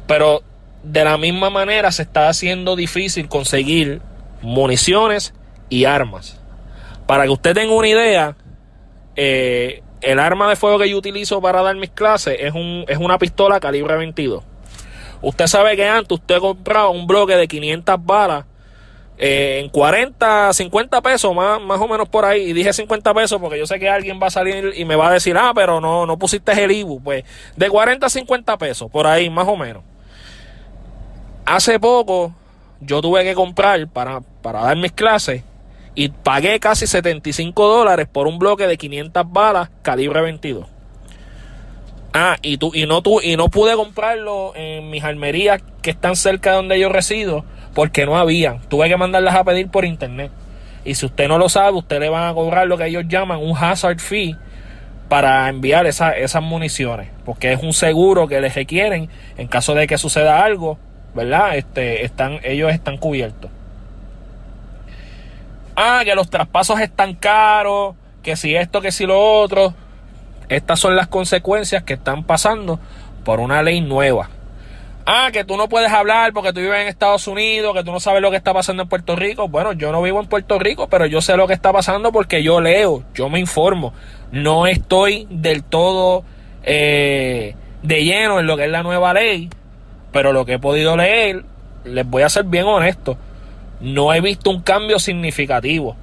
Pero 0.07 0.42
de 0.83 1.05
la 1.05 1.18
misma 1.18 1.51
manera 1.51 1.90
se 1.92 2.03
está 2.03 2.29
haciendo 2.29 2.77
difícil 2.77 3.29
conseguir 3.29 4.01
municiones 4.42 5.35
y 5.68 5.85
armas. 5.85 6.40
Para 7.07 7.24
que 7.24 7.31
usted 7.31 7.55
tenga 7.55 7.74
una 7.74 7.88
idea, 7.88 8.37
eh, 9.16 9.83
el 10.01 10.18
arma 10.18 10.48
de 10.48 10.57
fuego 10.57 10.79
que 10.79 10.88
yo 10.88 10.96
utilizo 10.96 11.40
para 11.40 11.62
dar 11.62 11.77
mis 11.77 11.90
clases 11.90 12.37
es, 12.38 12.55
un, 12.55 12.85
es 12.87 12.98
una 12.98 13.18
pistola 13.18 13.61
calibre 13.61 13.96
22. 13.96 14.44
Usted 15.20 15.46
sabe 15.48 15.77
que 15.77 15.88
antes 15.88 16.12
usted 16.12 16.38
compraba 16.38 16.90
un 16.90 17.07
bloque 17.07 17.35
de 17.35 17.48
500 17.48 17.96
balas 18.05 18.44
eh, 19.18 19.61
en 19.61 19.68
40, 19.68 20.52
50 20.52 21.02
pesos, 21.02 21.35
más, 21.35 21.61
más 21.61 21.81
o 21.81 21.88
menos 21.88 22.09
por 22.09 22.24
ahí. 22.24 22.50
Y 22.50 22.52
dije 22.52 22.72
50 22.72 23.12
pesos 23.14 23.40
porque 23.40 23.59
yo 23.59 23.66
sé 23.66 23.78
que 23.78 23.88
alguien 23.88 24.20
va 24.22 24.28
a 24.28 24.31
salir 24.31 24.72
y 24.76 24.85
me 24.85 24.94
va 24.94 25.09
a 25.09 25.12
decir, 25.12 25.37
ah, 25.37 25.52
pero 25.54 25.81
no, 25.81 26.07
no 26.07 26.18
pusiste 26.18 26.52
el 26.52 26.70
IBU. 26.70 27.02
Pues 27.02 27.24
de 27.57 27.68
40 27.68 28.07
a 28.07 28.11
50 28.11 28.59
pesos, 28.59 28.90
por 28.90 29.07
ahí, 29.07 29.28
más 29.28 29.48
o 29.48 29.57
menos. 29.57 29.83
Hace 31.44 31.81
poco 31.81 32.33
yo 32.81 33.00
tuve 33.00 33.24
que 33.24 33.35
comprar 33.35 33.88
para, 33.88 34.20
para 34.20 34.62
dar 34.62 34.76
mis 34.76 34.92
clases 34.92 35.42
y 35.96 36.11
pagué 36.11 36.61
casi 36.61 36.87
75 36.87 37.66
dólares 37.66 38.07
por 38.07 38.28
un 38.28 38.38
bloque 38.38 38.68
de 38.68 38.78
500 38.78 39.24
balas 39.33 39.70
calibre 39.83 40.20
22. 40.20 40.66
Ah, 42.12 42.37
y, 42.40 42.57
tú, 42.57 42.70
y, 42.72 42.87
no, 42.87 43.02
tú, 43.02 43.20
y 43.20 43.37
no 43.37 43.48
pude 43.48 43.74
comprarlo 43.74 44.52
en 44.54 44.90
mis 44.90 45.02
almerías 45.02 45.61
que 45.83 45.90
están 45.90 46.14
cerca 46.14 46.50
de 46.50 46.57
donde 46.57 46.78
yo 46.78 46.88
resido 46.88 47.44
porque 47.78 48.06
no 48.06 48.18
había. 48.18 48.58
Tuve 48.66 48.88
que 48.88 48.96
mandarlas 48.96 49.36
a 49.36 49.44
pedir 49.44 49.68
por 49.68 49.84
internet. 49.84 50.32
Y 50.84 50.96
si 50.96 51.06
usted 51.06 51.28
no 51.28 51.38
lo 51.38 51.48
sabe, 51.48 51.76
usted 51.76 52.00
le 52.00 52.08
van 52.08 52.28
a 52.28 52.34
cobrar 52.34 52.66
lo 52.66 52.76
que 52.76 52.86
ellos 52.86 53.04
llaman 53.06 53.38
un 53.38 53.56
hazard 53.56 54.00
fee 54.00 54.34
para 55.08 55.48
enviar 55.48 55.86
esas 55.86 56.42
municiones. 56.42 57.08
Porque 57.24 57.52
es 57.52 57.62
un 57.62 57.72
seguro 57.72 58.26
que 58.26 58.40
les 58.40 58.56
requieren 58.56 59.08
en 59.36 59.46
caso 59.46 59.76
de 59.76 59.86
que 59.86 59.96
suceda 59.96 60.42
algo, 60.42 60.76
¿verdad? 61.14 61.56
Este, 61.56 62.04
están, 62.04 62.40
ellos 62.42 62.72
están 62.72 62.96
cubiertos 62.96 63.48
ah, 65.76 66.00
que 66.04 66.16
los 66.16 66.28
traspasos 66.30 66.80
están 66.80 67.14
caros, 67.14 67.94
que 68.24 68.34
si 68.34 68.56
esto, 68.56 68.80
que 68.80 68.90
si 68.90 69.06
lo 69.06 69.20
otro. 69.40 69.72
Estas 70.48 70.80
son 70.80 70.96
las 70.96 71.06
consecuencias 71.06 71.84
que 71.84 71.94
están 71.94 72.24
pasando 72.24 72.80
por 73.24 73.38
una 73.38 73.62
ley 73.62 73.80
nueva. 73.80 74.30
Ah, 75.11 75.31
que 75.33 75.42
tú 75.42 75.57
no 75.57 75.71
puedes 75.71 75.90
hablar 75.90 76.35
porque 76.35 76.53
tú 76.53 76.61
vives 76.61 76.83
en 76.83 76.87
Estados 76.87 77.27
Unidos, 77.27 77.75
que 77.75 77.83
tú 77.83 77.92
no 77.92 77.99
sabes 77.99 78.21
lo 78.21 78.31
que 78.31 78.37
está 78.37 78.53
pasando 78.53 78.83
en 78.83 78.90
Puerto 78.90 79.16
Rico. 79.16 79.49
Bueno, 79.49 79.73
yo 79.73 79.90
no 79.90 80.03
vivo 80.03 80.21
en 80.21 80.27
Puerto 80.27 80.59
Rico, 80.59 80.88
pero 80.88 81.07
yo 81.07 81.23
sé 81.23 81.35
lo 81.37 81.47
que 81.47 81.55
está 81.55 81.73
pasando 81.73 82.12
porque 82.12 82.42
yo 82.42 82.61
leo, 82.61 83.05
yo 83.14 83.31
me 83.31 83.38
informo. 83.38 83.94
No 84.33 84.66
estoy 84.66 85.27
del 85.31 85.64
todo 85.64 86.25
eh, 86.62 87.55
de 87.83 88.05
lleno 88.05 88.38
en 88.38 88.47
lo 88.47 88.59
que 88.59 88.64
es 88.64 88.71
la 88.71 88.83
nueva 88.83 89.14
ley, 89.14 89.49
pero 90.12 90.35
lo 90.35 90.44
que 90.44 90.55
he 90.55 90.59
podido 90.59 90.94
leer, 90.94 91.42
les 91.85 92.07
voy 92.07 92.23
a 92.23 92.29
ser 92.29 92.44
bien 92.44 92.66
honesto 92.66 93.16
no 93.81 94.12
he 94.12 94.21
visto 94.21 94.51
un 94.51 94.62
cambio 94.62 94.99
significativo. 94.99 95.97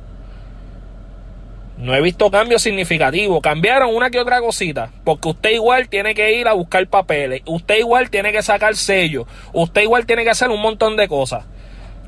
No 1.78 1.94
he 1.94 2.02
visto 2.02 2.32
cambio 2.32 2.58
significativo. 2.58 3.42
Cambiaron 3.42 3.94
una 3.94 4.10
que 4.10 4.20
otra 4.20 4.40
cosita. 4.40 4.92
Porque 5.04 5.30
usted 5.30 5.52
igual 5.52 5.90
tiene 5.90 6.16
que 6.16 6.40
ir 6.40 6.48
a 6.48 6.54
buscar 6.54 6.88
papeles. 6.88 7.42
Usted 7.46 7.80
igual 7.80 8.10
tiene 8.10 8.32
que 8.32 8.42
sacar 8.42 8.76
sellos. 8.76 9.28
Usted 9.52 9.82
igual 9.82 10.06
tiene 10.06 10.24
que 10.24 10.30
hacer 10.30 10.50
un 10.50 10.62
montón 10.62 10.96
de 10.96 11.08
cosas. 11.08 11.46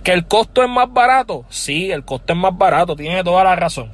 ¿Que 0.03 0.13
el 0.13 0.25
costo 0.25 0.63
es 0.63 0.69
más 0.69 0.91
barato? 0.91 1.45
Sí, 1.49 1.91
el 1.91 2.05
costo 2.05 2.33
es 2.33 2.39
más 2.39 2.57
barato. 2.57 2.95
Tiene 2.95 3.23
toda 3.23 3.43
la 3.43 3.55
razón. 3.55 3.91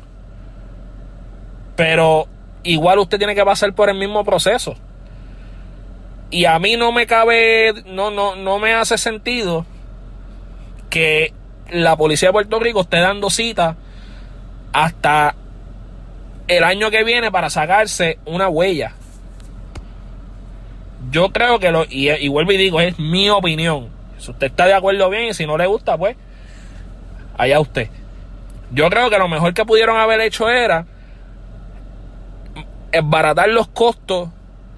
Pero 1.75 2.27
igual 2.62 2.99
usted 2.99 3.17
tiene 3.17 3.33
que 3.33 3.43
pasar 3.43 3.73
por 3.73 3.89
el 3.89 3.97
mismo 3.97 4.23
proceso. 4.23 4.75
Y 6.29 6.45
a 6.45 6.57
mí 6.59 6.77
no 6.77 6.91
me 6.91 7.07
cabe, 7.07 7.73
no, 7.86 8.12
no, 8.12 8.36
no 8.36 8.59
me 8.59 8.73
hace 8.73 8.97
sentido 8.97 9.65
que 10.89 11.33
la 11.69 11.95
policía 11.95 12.29
de 12.29 12.33
Puerto 12.33 12.59
Rico 12.59 12.81
esté 12.81 12.99
dando 12.99 13.29
cita 13.29 13.75
hasta 14.71 15.36
el 16.47 16.63
año 16.63 16.91
que 16.91 17.03
viene 17.03 17.32
para 17.32 17.49
sacarse 17.49 18.19
una 18.25 18.49
huella. 18.49 18.93
Yo 21.12 21.32
creo 21.32 21.60
que 21.60 21.71
lo, 21.71 21.86
y, 21.89 22.27
vuelvo 22.27 22.51
y 22.51 22.58
digo, 22.58 22.82
es 22.82 22.97
mi 22.99 23.29
opinión. 23.29 23.89
Si 24.17 24.32
usted 24.32 24.47
está 24.47 24.65
de 24.65 24.73
acuerdo 24.73 25.10
bien 25.10 25.25
y 25.25 25.34
si 25.34 25.45
no 25.45 25.58
le 25.58 25.67
gusta, 25.67 25.97
pues 25.97 26.15
allá 27.38 27.60
usted. 27.60 27.89
Yo 28.71 28.89
creo 28.89 29.10
que 29.10 29.17
lo 29.17 29.27
mejor 29.27 29.53
que 29.53 29.65
pudieron 29.65 29.97
haber 29.97 30.21
hecho 30.21 30.49
era 30.49 30.86
esbaratar 32.91 33.49
los 33.49 33.67
costos 33.67 34.29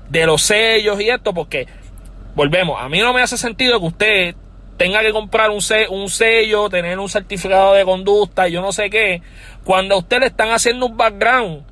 de 0.10 0.25
los 0.25 0.41
sellos 0.41 0.99
y 0.99 1.10
esto, 1.10 1.34
porque 1.34 1.67
volvemos, 2.36 2.82
a 2.82 2.89
mí 2.89 2.99
no 2.99 3.13
me 3.13 3.21
hace 3.21 3.38
sentido 3.38 3.80
que 3.80 3.86
usted 3.86 4.36
tenga 4.78 5.02
que 5.02 5.12
comprar 5.12 5.50
un, 5.50 5.62
un 5.90 6.10
sello, 6.10 6.70
tener 6.70 7.00
un 7.00 7.10
certificado 7.10 7.74
de 7.74 7.86
conducta, 7.86 8.48
yo 8.48 8.62
no 8.62 8.72
sé 8.72 8.90
qué, 8.90 9.22
cuando 9.64 9.96
a 9.96 9.98
usted 10.00 10.20
le 10.20 10.26
están 10.28 10.52
haciendo 10.52 10.86
un 10.86 10.98
background 10.98 11.64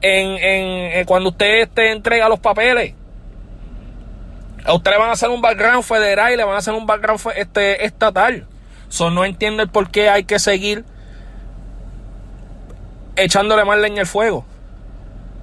en, 0.00 0.30
en, 0.30 0.98
eh, 0.98 1.04
cuando 1.06 1.30
usted 1.30 1.62
este, 1.62 1.90
entrega 1.90 2.28
los 2.28 2.40
papeles. 2.40 2.94
A 4.64 4.74
usted 4.74 4.90
le 4.90 4.98
van 4.98 5.10
a 5.10 5.12
hacer 5.12 5.28
un 5.28 5.40
background 5.40 5.84
federal 5.84 6.32
y 6.32 6.36
le 6.36 6.44
van 6.44 6.54
a 6.54 6.58
hacer 6.58 6.74
un 6.74 6.86
background 6.86 7.20
este, 7.36 7.84
estatal. 7.84 8.46
So, 8.88 9.10
no 9.10 9.24
entiendo 9.24 9.62
el 9.62 9.68
por 9.68 9.90
qué 9.90 10.08
hay 10.08 10.24
que 10.24 10.38
seguir 10.38 10.84
echándole 13.16 13.64
más 13.64 13.78
leña 13.78 14.00
al 14.00 14.06
fuego. 14.06 14.44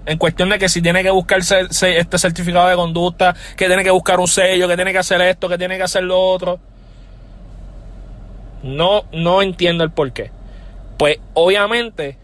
En 0.05 0.17
cuestión 0.17 0.49
de 0.49 0.59
que 0.59 0.67
si 0.67 0.81
tiene 0.81 1.03
que 1.03 1.11
buscar 1.11 1.39
este 1.39 2.17
certificado 2.17 2.67
de 2.67 2.75
conducta, 2.75 3.33
que 3.55 3.67
tiene 3.67 3.83
que 3.83 3.91
buscar 3.91 4.19
un 4.19 4.27
sello, 4.27 4.67
que 4.67 4.75
tiene 4.75 4.91
que 4.91 4.97
hacer 4.97 5.21
esto, 5.21 5.47
que 5.47 5.57
tiene 5.57 5.77
que 5.77 5.83
hacer 5.83 6.03
lo 6.03 6.19
otro. 6.19 6.59
No, 8.63 9.03
no 9.11 9.41
entiendo 9.41 9.83
el 9.83 9.91
por 9.91 10.11
qué. 10.13 10.31
Pues 10.97 11.19
obviamente, 11.33 12.17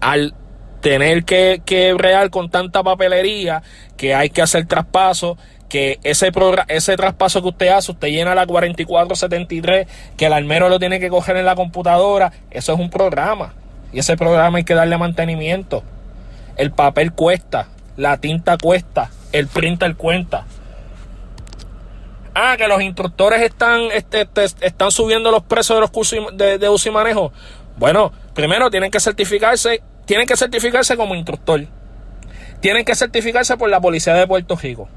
al 0.00 0.34
tener 0.80 1.24
que, 1.24 1.62
que 1.64 1.96
con 2.30 2.50
tanta 2.50 2.82
papelería, 2.82 3.62
que 3.96 4.14
hay 4.14 4.30
que 4.30 4.42
hacer 4.42 4.66
traspaso, 4.66 5.38
que 5.68 6.00
ese, 6.02 6.32
ese 6.68 6.96
traspaso 6.96 7.42
que 7.42 7.48
usted 7.48 7.68
hace, 7.68 7.92
usted 7.92 8.08
llena 8.08 8.34
la 8.34 8.46
4473, 8.46 9.86
que 10.16 10.26
el 10.26 10.32
almero 10.32 10.68
lo 10.68 10.78
tiene 10.78 10.98
que 10.98 11.08
coger 11.08 11.36
en 11.36 11.44
la 11.46 11.54
computadora, 11.54 12.32
eso 12.50 12.72
es 12.72 12.80
un 12.80 12.90
programa. 12.90 13.54
Y 13.92 14.00
ese 14.00 14.16
programa 14.16 14.58
hay 14.58 14.64
que 14.64 14.74
darle 14.74 14.98
mantenimiento. 14.98 15.82
El 16.56 16.72
papel 16.72 17.12
cuesta, 17.12 17.68
la 17.96 18.18
tinta 18.18 18.58
cuesta, 18.58 19.10
el 19.32 19.46
printer 19.46 19.94
cuenta. 19.96 20.44
Ah, 22.34 22.56
que 22.56 22.68
los 22.68 22.80
instructores 22.80 23.42
están, 23.42 23.82
este, 23.92 24.22
este, 24.22 24.66
están 24.66 24.90
subiendo 24.90 25.30
los 25.30 25.42
precios 25.42 25.76
de 25.76 25.80
los 25.80 25.90
cursos 25.90 26.18
de, 26.34 26.58
de 26.58 26.68
uso 26.68 26.88
y 26.88 26.92
manejo. 26.92 27.32
Bueno, 27.76 28.12
primero 28.34 28.70
tienen 28.70 28.90
que 28.90 29.00
certificarse, 29.00 29.82
tienen 30.04 30.26
que 30.26 30.36
certificarse 30.36 30.96
como 30.96 31.14
instructor. 31.14 31.66
Tienen 32.60 32.84
que 32.84 32.94
certificarse 32.94 33.56
por 33.56 33.70
la 33.70 33.80
Policía 33.80 34.14
de 34.14 34.26
Puerto 34.26 34.56
Rico 34.56 34.88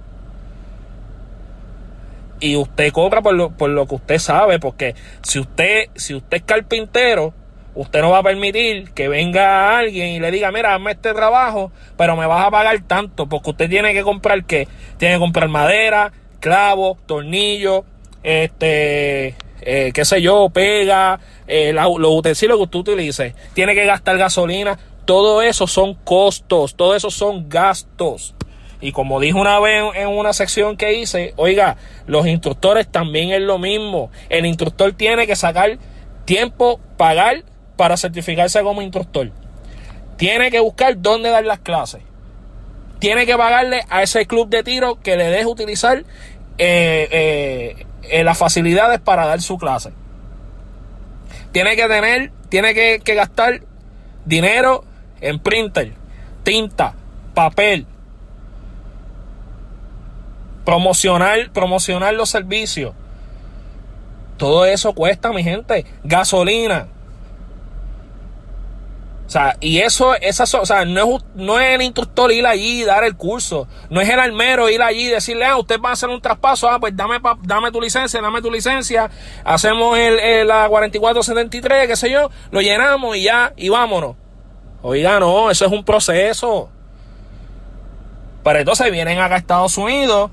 y 2.44 2.58
usted 2.58 2.92
cobra 2.92 3.22
por 3.22 3.34
lo, 3.34 3.52
por 3.52 3.70
lo 3.70 3.88
que 3.88 3.96
usted 3.96 4.20
sabe, 4.20 4.60
porque 4.60 4.96
si 5.22 5.40
usted, 5.40 5.86
si 5.96 6.14
usted 6.14 6.38
es 6.38 6.44
carpintero, 6.44 7.34
usted 7.74 8.02
no 8.02 8.10
va 8.10 8.18
a 8.18 8.24
permitir 8.24 8.92
que 8.92 9.08
venga 9.08 9.78
alguien 9.78 10.10
y 10.10 10.20
le 10.20 10.30
diga, 10.30 10.52
mira, 10.52 10.76
hazme 10.76 10.92
este 10.92 11.14
trabajo, 11.14 11.72
pero 11.98 12.18
me 12.18 12.26
vas 12.26 12.46
a 12.46 12.52
pagar 12.52 12.82
tanto, 12.82 13.28
porque 13.28 13.52
usted 13.52 13.70
tiene 13.70 13.94
que 13.94 14.04
comprar 14.04 14.44
qué? 14.44 14.68
Tiene 14.98 15.16
que 15.16 15.20
comprar 15.22 15.48
madera, 15.48 16.12
clavo, 16.44 16.98
tornillo, 17.06 17.86
este, 18.22 19.36
eh, 19.62 19.92
qué 19.94 20.04
sé 20.04 20.22
yo, 20.22 20.50
pega, 20.50 21.22
eh, 21.48 21.72
los 21.72 22.12
utensilios 22.12 22.58
que 22.58 22.64
usted 22.64 22.80
utilice, 22.80 23.34
tiene 23.54 23.74
que 23.74 23.86
gastar 23.86 24.18
gasolina, 24.18 24.78
todo 25.06 25.42
eso 25.42 25.68
son 25.68 25.94
costos, 25.94 26.76
todo 26.76 26.96
eso 26.96 27.10
son 27.12 27.48
gastos. 27.48 28.36
Y 28.82 28.92
como 28.92 29.22
dijo 29.22 29.40
una 29.40 29.58
vez 29.62 29.86
en 29.96 30.10
una 30.10 30.34
sección 30.34 30.76
que 30.76 30.96
hice, 30.96 31.34
oiga, 31.38 31.78
los 32.08 32.28
instructores 32.28 32.90
también 32.92 33.32
es 33.32 33.40
lo 33.40 33.58
mismo. 33.58 34.12
El 34.28 34.46
instructor 34.46 34.92
tiene 34.92 35.26
que 35.26 35.38
sacar 35.38 35.78
tiempo, 36.26 36.82
pagar 36.98 37.46
para 37.78 37.96
certificarse 37.96 38.62
como 38.64 38.82
instructor. 38.82 39.32
Tiene 40.18 40.52
que 40.52 40.60
buscar 40.60 41.02
dónde 41.02 41.30
dar 41.30 41.46
las 41.46 41.60
clases. 41.60 42.02
Tiene 43.04 43.26
que 43.26 43.36
pagarle 43.36 43.82
a 43.90 44.02
ese 44.02 44.26
club 44.26 44.48
de 44.48 44.64
tiro 44.64 44.98
que 45.02 45.18
le 45.18 45.26
deje 45.26 45.46
utilizar 45.46 46.06
eh, 46.58 47.08
eh, 47.12 47.86
eh, 48.04 48.24
las 48.24 48.38
facilidades 48.38 49.00
para 49.00 49.26
dar 49.26 49.42
su 49.42 49.58
clase. 49.58 49.92
Tiene 51.52 51.76
que 51.76 51.88
tener, 51.88 52.32
tiene 52.50 52.74
que, 52.74 53.02
que 53.04 53.16
gastar 53.16 53.62
dinero 54.26 54.84
en 55.22 55.40
printer, 55.40 55.94
tinta, 56.44 56.96
papel, 57.34 57.86
promocionar, 60.66 61.52
promocionar 61.52 62.14
los 62.14 62.30
servicios. 62.30 62.94
Todo 64.38 64.66
eso 64.66 64.94
cuesta, 64.94 65.32
mi 65.32 65.44
gente. 65.44 65.86
Gasolina. 66.04 66.88
O 69.26 69.30
sea, 69.30 69.56
y 69.62 69.80
eso, 69.80 70.16
esa, 70.16 70.44
o 70.60 70.66
sea, 70.66 70.86
no 70.86 71.16
es, 71.16 71.24
no 71.34 71.60
es 71.60 71.76
el 71.76 71.82
instructor 71.82 72.32
ir 72.32 72.46
allí 72.46 72.82
y 72.82 72.84
dar 72.84 73.04
el 73.04 73.16
curso. 73.16 73.68
No 73.90 74.02
es 74.02 74.10
el 74.10 74.20
almero 74.20 74.70
ir 74.70 74.82
allí 74.82 75.08
y 75.08 75.10
decirle, 75.10 75.46
ah, 75.46 75.58
usted 75.58 75.80
va 75.80 75.90
a 75.90 75.94
hacer 75.94 76.10
un 76.10 76.22
traspaso, 76.22 76.70
ah, 76.70 76.80
pues 76.80 76.96
dame, 76.96 77.20
dame 77.44 77.72
tu 77.72 77.82
licencia, 77.82 78.22
dame 78.22 78.42
tu 78.42 78.52
licencia. 78.52 79.10
Hacemos 79.46 79.98
el, 79.98 80.48
la 80.48 80.68
4473, 80.68 81.88
qué 81.88 81.96
sé 81.96 82.12
yo, 82.12 82.30
lo 82.52 82.62
llenamos 82.62 83.16
y 83.16 83.24
ya, 83.24 83.54
y 83.56 83.70
vámonos. 83.70 84.16
Oiga, 84.82 85.20
no, 85.20 85.50
eso 85.50 85.66
es 85.66 85.72
un 85.72 85.86
proceso. 85.86 86.70
Pero 88.44 88.60
entonces 88.60 88.92
vienen 88.92 89.20
acá 89.20 89.36
a 89.36 89.38
Estados 89.38 89.78
Unidos 89.78 90.32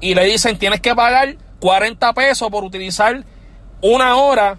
y 0.00 0.14
le 0.14 0.24
dicen 0.24 0.56
tienes 0.58 0.80
que 0.80 0.94
pagar 0.94 1.36
40 1.60 2.12
pesos 2.12 2.48
por 2.50 2.62
utilizar 2.62 3.24
una 3.80 4.16
hora 4.16 4.58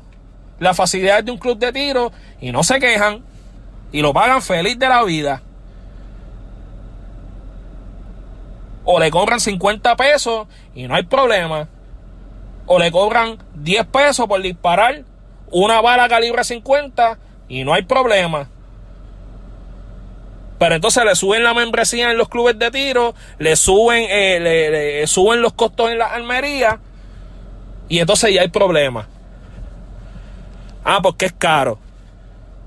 la 0.60 0.74
facilidad 0.74 1.24
de 1.24 1.32
un 1.32 1.38
club 1.38 1.58
de 1.58 1.72
tiro 1.72 2.12
y 2.39 2.52
no 2.52 2.63
se 2.63 2.80
quejan 2.80 3.24
y 3.91 4.02
lo 4.02 4.13
pagan 4.13 4.41
feliz 4.41 4.78
de 4.78 4.89
la 4.89 5.04
vida. 5.04 5.41
O 8.84 9.00
le 9.00 9.10
cobran 9.10 9.39
50 9.39 9.96
pesos 9.96 10.48
y 10.76 10.88
no 10.88 10.96
hay 10.96 11.04
problema. 11.04 11.68
O 12.68 12.80
le 12.80 12.91
cobran 12.91 13.38
10 13.56 13.86
pesos 13.88 14.28
por 14.28 14.41
disparar 14.41 15.04
una 15.52 15.82
bala 15.82 16.08
calibre 16.08 16.44
50 16.44 17.18
y 17.48 17.63
no 17.63 17.74
hay 17.74 17.84
problema. 17.84 18.50
Pero 20.58 20.76
entonces 20.76 21.04
le 21.04 21.15
suben 21.15 21.44
la 21.44 21.54
membresía 21.54 22.12
en 22.12 22.18
los 22.18 22.30
clubes 22.30 22.58
de 22.58 22.72
tiro, 22.72 23.13
le 23.39 23.56
suben, 23.56 24.06
eh, 24.10 24.39
le, 24.39 25.08
suben 25.08 25.41
los 25.41 25.54
costos 25.54 25.91
en 25.91 25.98
la 25.98 26.08
almería 26.08 26.80
y 27.89 28.00
entonces 28.00 28.34
ya 28.34 28.41
hay 28.41 28.48
problema. 28.48 29.08
Ah, 30.86 31.02
porque 31.02 31.26
es 31.26 31.34
caro. 31.34 31.80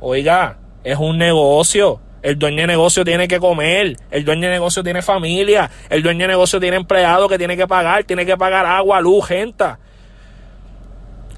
Oiga, 0.00 0.58
es 0.84 0.98
un 0.98 1.16
negocio. 1.16 2.00
El 2.20 2.36
dueño 2.38 2.62
de 2.62 2.66
negocio 2.66 3.04
tiene 3.04 3.28
que 3.28 3.38
comer, 3.38 3.96
el 4.10 4.24
dueño 4.24 4.48
de 4.48 4.54
negocio 4.54 4.82
tiene 4.82 5.02
familia, 5.02 5.70
el 5.88 6.02
dueño 6.02 6.22
de 6.22 6.28
negocio 6.28 6.58
tiene 6.58 6.76
empleado 6.76 7.28
que 7.28 7.38
tiene 7.38 7.56
que 7.56 7.68
pagar, 7.68 8.02
tiene 8.02 8.26
que 8.26 8.36
pagar 8.36 8.66
agua, 8.66 9.00
luz, 9.00 9.28
gente. 9.28 9.64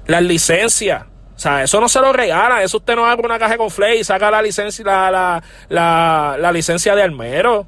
Las 0.07 0.23
licencias. 0.23 1.03
O 1.35 1.39
sea, 1.39 1.63
eso 1.63 1.79
no 1.79 1.87
se 1.87 1.99
lo 1.99 2.11
regala, 2.11 2.63
eso 2.63 2.77
usted 2.77 2.95
no 2.95 3.05
abre 3.05 3.25
una 3.25 3.37
caja 3.37 3.57
con 3.57 3.69
flay 3.69 3.99
y 3.99 4.03
saca 4.03 4.31
la 4.31 4.41
licencia, 4.41 4.83
la, 4.83 5.41
la, 5.69 6.35
la, 6.39 6.51
licencia 6.51 6.95
de 6.95 7.03
almero. 7.03 7.67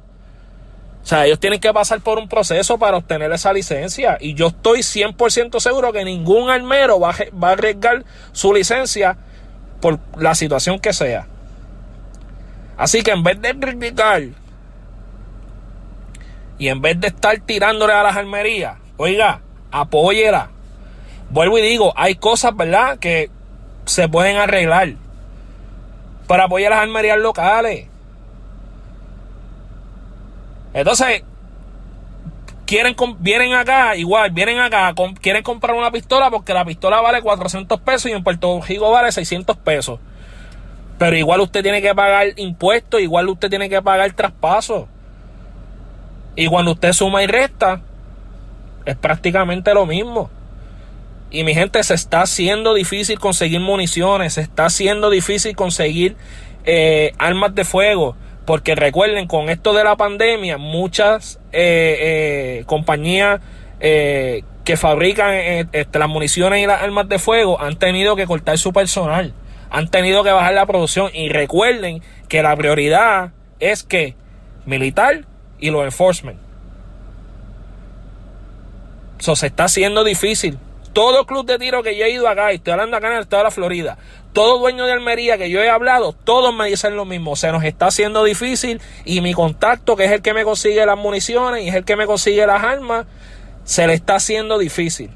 O 1.04 1.06
sea, 1.06 1.26
ellos 1.26 1.38
tienen 1.38 1.60
que 1.60 1.70
pasar 1.70 2.00
por 2.00 2.18
un 2.18 2.28
proceso 2.28 2.78
para 2.78 2.96
obtener 2.96 3.30
esa 3.30 3.52
licencia. 3.52 4.16
Y 4.18 4.32
yo 4.32 4.46
estoy 4.46 4.80
100% 4.80 5.60
seguro 5.60 5.92
que 5.92 6.02
ningún 6.02 6.48
almero 6.48 6.98
va 6.98 7.10
a, 7.10 7.16
va 7.36 7.50
a 7.50 7.52
arriesgar 7.52 8.04
su 8.32 8.54
licencia 8.54 9.18
por 9.82 9.98
la 10.16 10.34
situación 10.34 10.78
que 10.78 10.94
sea. 10.94 11.26
Así 12.78 13.02
que 13.02 13.10
en 13.10 13.22
vez 13.22 13.38
de 13.38 13.54
criticar 13.54 14.22
y 16.58 16.68
en 16.68 16.80
vez 16.80 16.98
de 16.98 17.08
estar 17.08 17.38
tirándole 17.40 17.92
a 17.92 18.02
las 18.02 18.16
almerías, 18.16 18.78
oiga, 18.96 19.40
apóyela. 19.70 20.48
Vuelvo 21.28 21.58
y 21.58 21.62
digo, 21.62 21.92
hay 21.96 22.14
cosas, 22.14 22.56
¿verdad? 22.56 22.98
Que 22.98 23.28
se 23.84 24.08
pueden 24.08 24.38
arreglar 24.38 24.94
para 26.26 26.44
apoyar 26.44 26.70
las 26.70 26.80
armerías 26.80 27.18
locales. 27.18 27.88
Entonces, 30.74 31.22
quieren 32.66 32.96
vienen 33.20 33.54
acá, 33.54 33.96
igual, 33.96 34.30
vienen 34.32 34.58
acá, 34.58 34.92
quieren 35.20 35.42
comprar 35.42 35.76
una 35.76 35.90
pistola 35.90 36.30
porque 36.30 36.52
la 36.52 36.64
pistola 36.64 37.00
vale 37.00 37.22
400 37.22 37.80
pesos 37.80 38.10
y 38.10 38.14
en 38.14 38.22
Puerto 38.22 38.60
Rico 38.60 38.90
vale 38.90 39.12
600 39.12 39.56
pesos. 39.58 40.00
Pero 40.98 41.16
igual 41.16 41.40
usted 41.40 41.62
tiene 41.62 41.80
que 41.80 41.94
pagar 41.94 42.28
impuestos, 42.36 43.00
igual 43.00 43.28
usted 43.28 43.48
tiene 43.48 43.68
que 43.68 43.80
pagar 43.80 44.12
traspaso. 44.12 44.88
Y 46.36 46.46
cuando 46.46 46.72
usted 46.72 46.92
suma 46.92 47.22
y 47.22 47.26
resta, 47.26 47.80
es 48.84 48.96
prácticamente 48.96 49.72
lo 49.74 49.86
mismo. 49.86 50.30
Y 51.30 51.42
mi 51.42 51.54
gente, 51.54 51.82
se 51.82 51.94
está 51.94 52.22
haciendo 52.22 52.74
difícil 52.74 53.18
conseguir 53.18 53.60
municiones, 53.60 54.34
se 54.34 54.40
está 54.40 54.66
haciendo 54.66 55.10
difícil 55.10 55.56
conseguir 55.56 56.16
eh, 56.64 57.12
armas 57.18 57.54
de 57.54 57.64
fuego. 57.64 58.16
Porque 58.46 58.74
recuerden, 58.74 59.26
con 59.26 59.48
esto 59.48 59.72
de 59.72 59.84
la 59.84 59.96
pandemia, 59.96 60.58
muchas 60.58 61.40
eh, 61.52 62.60
eh, 62.60 62.64
compañías 62.66 63.40
que 63.80 64.76
fabrican 64.78 65.34
este, 65.34 65.98
las 65.98 66.08
municiones 66.08 66.62
y 66.62 66.66
las 66.66 66.82
armas 66.82 67.06
de 67.08 67.18
fuego 67.18 67.60
han 67.60 67.78
tenido 67.78 68.16
que 68.16 68.26
cortar 68.26 68.56
su 68.56 68.72
personal, 68.72 69.34
han 69.68 69.88
tenido 69.88 70.24
que 70.24 70.30
bajar 70.30 70.54
la 70.54 70.64
producción. 70.64 71.10
Y 71.12 71.28
recuerden 71.28 72.02
que 72.28 72.42
la 72.42 72.56
prioridad 72.56 73.32
es 73.60 73.82
que 73.82 74.16
militar 74.64 75.26
y 75.58 75.70
los 75.70 75.84
enforcement. 75.84 76.38
Eso 79.18 79.36
se 79.36 79.46
está 79.46 79.64
haciendo 79.64 80.04
difícil. 80.04 80.58
Todo 80.92 81.26
club 81.26 81.46
de 81.46 81.58
tiro 81.58 81.82
que 81.82 81.96
yo 81.96 82.04
he 82.04 82.10
ido 82.10 82.28
acá, 82.28 82.52
y 82.52 82.56
estoy 82.56 82.72
hablando 82.72 82.96
acá 82.96 83.08
en 83.08 83.14
el 83.14 83.20
estado 83.20 83.40
de 83.40 83.44
la 83.44 83.50
Florida, 83.50 83.98
todo 84.34 84.58
dueño 84.58 84.84
de 84.84 84.92
Almería 84.92 85.38
que 85.38 85.48
yo 85.48 85.62
he 85.62 85.70
hablado, 85.70 86.12
todos 86.12 86.52
me 86.52 86.66
dicen 86.66 86.96
lo 86.96 87.04
mismo. 87.04 87.36
Se 87.36 87.50
nos 87.52 87.64
está 87.64 87.86
haciendo 87.86 88.24
difícil 88.24 88.80
y 89.04 89.20
mi 89.20 89.32
contacto, 89.32 89.96
que 89.96 90.04
es 90.04 90.10
el 90.10 90.22
que 90.22 90.34
me 90.34 90.44
consigue 90.44 90.84
las 90.84 90.98
municiones 90.98 91.62
y 91.62 91.68
es 91.68 91.74
el 91.76 91.84
que 91.84 91.96
me 91.96 92.04
consigue 92.04 92.44
las 92.46 92.62
armas, 92.62 93.06
se 93.62 93.86
le 93.86 93.94
está 93.94 94.16
haciendo 94.16 94.58
difícil. 94.58 95.10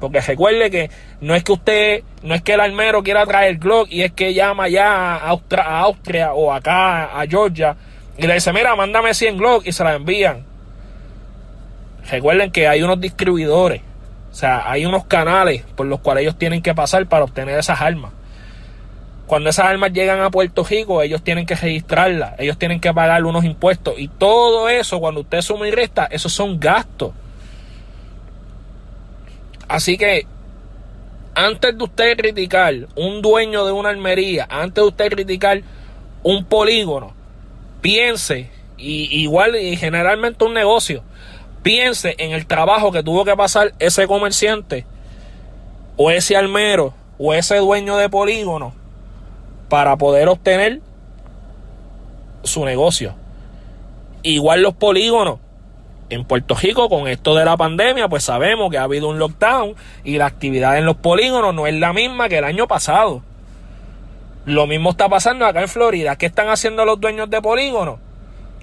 Porque 0.00 0.20
recuerde 0.20 0.70
que 0.70 0.90
no 1.20 1.34
es 1.34 1.44
que 1.44 1.52
usted, 1.52 2.02
no 2.22 2.34
es 2.34 2.42
que 2.42 2.54
el 2.54 2.60
armero 2.60 3.02
quiera 3.02 3.26
traer 3.26 3.58
Glock 3.58 3.88
y 3.90 4.02
es 4.02 4.12
que 4.12 4.32
llama 4.32 4.68
ya 4.68 5.16
a 5.16 5.28
Austria, 5.28 6.32
o 6.32 6.52
acá 6.52 7.20
a 7.20 7.26
Georgia 7.26 7.76
y 8.16 8.26
le 8.26 8.34
dice, 8.34 8.54
mira, 8.54 8.74
mándame 8.74 9.12
100 9.12 9.36
Glock 9.36 9.66
y 9.66 9.72
se 9.72 9.84
la 9.84 9.94
envían. 9.94 10.44
Recuerden 12.10 12.50
que 12.50 12.68
hay 12.68 12.82
unos 12.82 13.00
distribuidores, 13.00 13.82
o 14.32 14.34
sea, 14.34 14.70
hay 14.70 14.86
unos 14.86 15.04
canales 15.04 15.62
por 15.76 15.86
los 15.86 16.00
cuales 16.00 16.22
ellos 16.22 16.38
tienen 16.38 16.62
que 16.62 16.74
pasar 16.74 17.06
para 17.06 17.24
obtener 17.24 17.58
esas 17.58 17.82
armas. 17.82 18.12
Cuando 19.26 19.50
esas 19.50 19.66
armas 19.66 19.92
llegan 19.92 20.20
a 20.20 20.30
Puerto 20.30 20.62
Rico, 20.62 21.02
ellos 21.02 21.22
tienen 21.22 21.46
que 21.46 21.56
registrarlas, 21.56 22.34
ellos 22.38 22.58
tienen 22.58 22.80
que 22.80 22.94
pagar 22.94 23.24
unos 23.24 23.44
impuestos 23.44 23.94
y 23.98 24.06
todo 24.06 24.68
eso, 24.68 25.00
cuando 25.00 25.22
usted 25.22 25.40
suma 25.42 25.66
y 25.66 25.72
resta, 25.72 26.06
esos 26.06 26.32
son 26.32 26.60
gastos. 26.60 27.10
Así 29.66 29.98
que 29.98 30.26
antes 31.34 31.76
de 31.76 31.82
usted 31.82 32.16
criticar 32.16 32.72
un 32.94 33.20
dueño 33.20 33.66
de 33.66 33.72
una 33.72 33.88
armería, 33.88 34.46
antes 34.48 34.76
de 34.76 34.88
usted 34.88 35.10
criticar 35.10 35.60
un 36.22 36.44
polígono, 36.44 37.12
piense, 37.80 38.48
y, 38.78 39.22
igual 39.22 39.56
y 39.56 39.76
generalmente 39.76 40.44
un 40.44 40.54
negocio, 40.54 41.02
piense 41.64 42.14
en 42.18 42.30
el 42.30 42.46
trabajo 42.46 42.92
que 42.92 43.02
tuvo 43.02 43.24
que 43.24 43.34
pasar 43.34 43.74
ese 43.80 44.06
comerciante 44.06 44.86
o 45.96 46.12
ese 46.12 46.36
almero 46.36 46.94
o 47.18 47.34
ese 47.34 47.56
dueño 47.56 47.96
de 47.96 48.08
polígono 48.08 48.85
para 49.68 49.96
poder 49.96 50.28
obtener 50.28 50.80
su 52.42 52.64
negocio. 52.64 53.14
Igual 54.22 54.62
los 54.62 54.74
polígonos 54.74 55.38
en 56.08 56.24
Puerto 56.24 56.54
Rico 56.54 56.88
con 56.88 57.08
esto 57.08 57.34
de 57.34 57.44
la 57.44 57.56
pandemia, 57.56 58.08
pues 58.08 58.24
sabemos 58.24 58.70
que 58.70 58.78
ha 58.78 58.84
habido 58.84 59.08
un 59.08 59.18
lockdown 59.18 59.74
y 60.04 60.18
la 60.18 60.26
actividad 60.26 60.78
en 60.78 60.84
los 60.84 60.96
polígonos 60.96 61.54
no 61.54 61.66
es 61.66 61.74
la 61.74 61.92
misma 61.92 62.28
que 62.28 62.38
el 62.38 62.44
año 62.44 62.66
pasado. 62.66 63.22
Lo 64.44 64.68
mismo 64.68 64.90
está 64.90 65.08
pasando 65.08 65.44
acá 65.44 65.60
en 65.60 65.68
Florida. 65.68 66.16
¿Qué 66.16 66.26
están 66.26 66.48
haciendo 66.48 66.84
los 66.84 67.00
dueños 67.00 67.28
de 67.28 67.42
polígonos? 67.42 67.98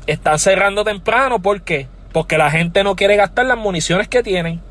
Están 0.08 0.40
cerrando 0.40 0.86
temprano. 0.86 1.42
¿Por 1.42 1.62
qué? 1.62 1.88
Porque 2.14 2.38
la 2.38 2.50
gente 2.50 2.86
no 2.86 2.96
quiere 2.96 3.18
gastar 3.18 3.46
las 3.48 3.58
municiones 3.58 4.08
que 4.08 4.24
tienen. 4.24 4.62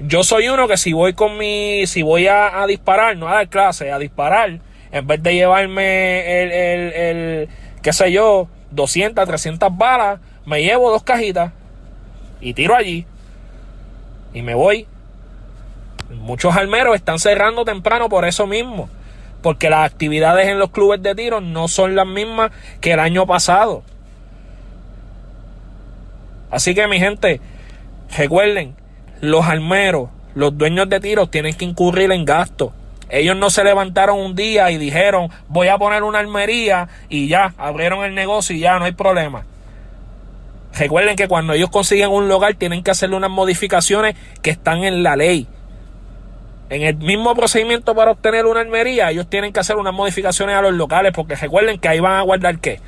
Yo 0.00 0.24
soy 0.24 0.48
uno 0.48 0.66
que 0.66 0.76
si 0.76 0.92
voy 0.92 1.12
con 1.12 1.36
mi, 1.36 1.86
si 1.86 2.02
voy 2.02 2.26
a, 2.26 2.64
disparar, 2.66 3.16
no 3.16 3.28
a 3.28 3.34
dar 3.34 3.48
clase, 3.48 3.92
a 3.92 3.98
disparar, 3.98 4.58
en 4.92 5.06
vez 5.06 5.22
de 5.22 5.34
llevarme 5.34 6.42
el, 6.42 6.52
el, 6.52 6.92
el 6.92 7.48
qué 7.82 7.92
sé 7.92 8.12
yo, 8.12 8.48
200, 8.70 9.26
300 9.26 9.76
balas, 9.76 10.20
me 10.44 10.62
llevo 10.62 10.90
dos 10.90 11.02
cajitas 11.02 11.52
y 12.40 12.54
tiro 12.54 12.74
allí 12.74 13.06
y 14.32 14.42
me 14.42 14.54
voy. 14.54 14.86
Muchos 16.10 16.56
almeros 16.56 16.96
están 16.96 17.18
cerrando 17.18 17.64
temprano 17.64 18.08
por 18.08 18.24
eso 18.24 18.46
mismo, 18.46 18.88
porque 19.42 19.70
las 19.70 19.90
actividades 19.90 20.48
en 20.48 20.58
los 20.58 20.70
clubes 20.70 21.02
de 21.02 21.14
tiro 21.14 21.40
no 21.40 21.68
son 21.68 21.94
las 21.94 22.06
mismas 22.06 22.50
que 22.80 22.92
el 22.92 23.00
año 23.00 23.26
pasado. 23.26 23.82
Así 26.50 26.74
que 26.74 26.88
mi 26.88 26.98
gente, 26.98 27.40
recuerden, 28.16 28.74
los 29.20 29.46
almeros, 29.46 30.10
los 30.34 30.56
dueños 30.56 30.88
de 30.88 30.98
tiros 30.98 31.30
tienen 31.30 31.54
que 31.54 31.64
incurrir 31.64 32.10
en 32.10 32.24
gastos. 32.24 32.72
Ellos 33.10 33.36
no 33.36 33.50
se 33.50 33.64
levantaron 33.64 34.18
un 34.18 34.34
día 34.34 34.70
y 34.70 34.78
dijeron, 34.78 35.30
voy 35.48 35.68
a 35.68 35.78
poner 35.78 36.02
una 36.02 36.20
almería 36.20 36.88
y 37.08 37.28
ya, 37.28 37.54
abrieron 37.58 38.04
el 38.04 38.14
negocio 38.14 38.54
y 38.54 38.60
ya, 38.60 38.78
no 38.78 38.84
hay 38.84 38.92
problema. 38.92 39.44
Recuerden 40.78 41.16
que 41.16 41.26
cuando 41.26 41.52
ellos 41.52 41.70
consiguen 41.70 42.10
un 42.10 42.28
lugar 42.28 42.54
tienen 42.54 42.82
que 42.82 42.92
hacerle 42.92 43.16
unas 43.16 43.30
modificaciones 43.30 44.14
que 44.42 44.50
están 44.50 44.84
en 44.84 45.02
la 45.02 45.16
ley. 45.16 45.48
En 46.68 46.82
el 46.82 46.96
mismo 46.96 47.34
procedimiento 47.34 47.96
para 47.96 48.12
obtener 48.12 48.46
una 48.46 48.60
armería, 48.60 49.10
ellos 49.10 49.28
tienen 49.28 49.52
que 49.52 49.58
hacer 49.58 49.76
unas 49.76 49.92
modificaciones 49.92 50.54
a 50.54 50.62
los 50.62 50.72
locales 50.72 51.12
porque 51.12 51.34
recuerden 51.34 51.80
que 51.80 51.88
ahí 51.88 51.98
van 51.98 52.14
a 52.14 52.22
guardar 52.22 52.58
qué? 52.60 52.80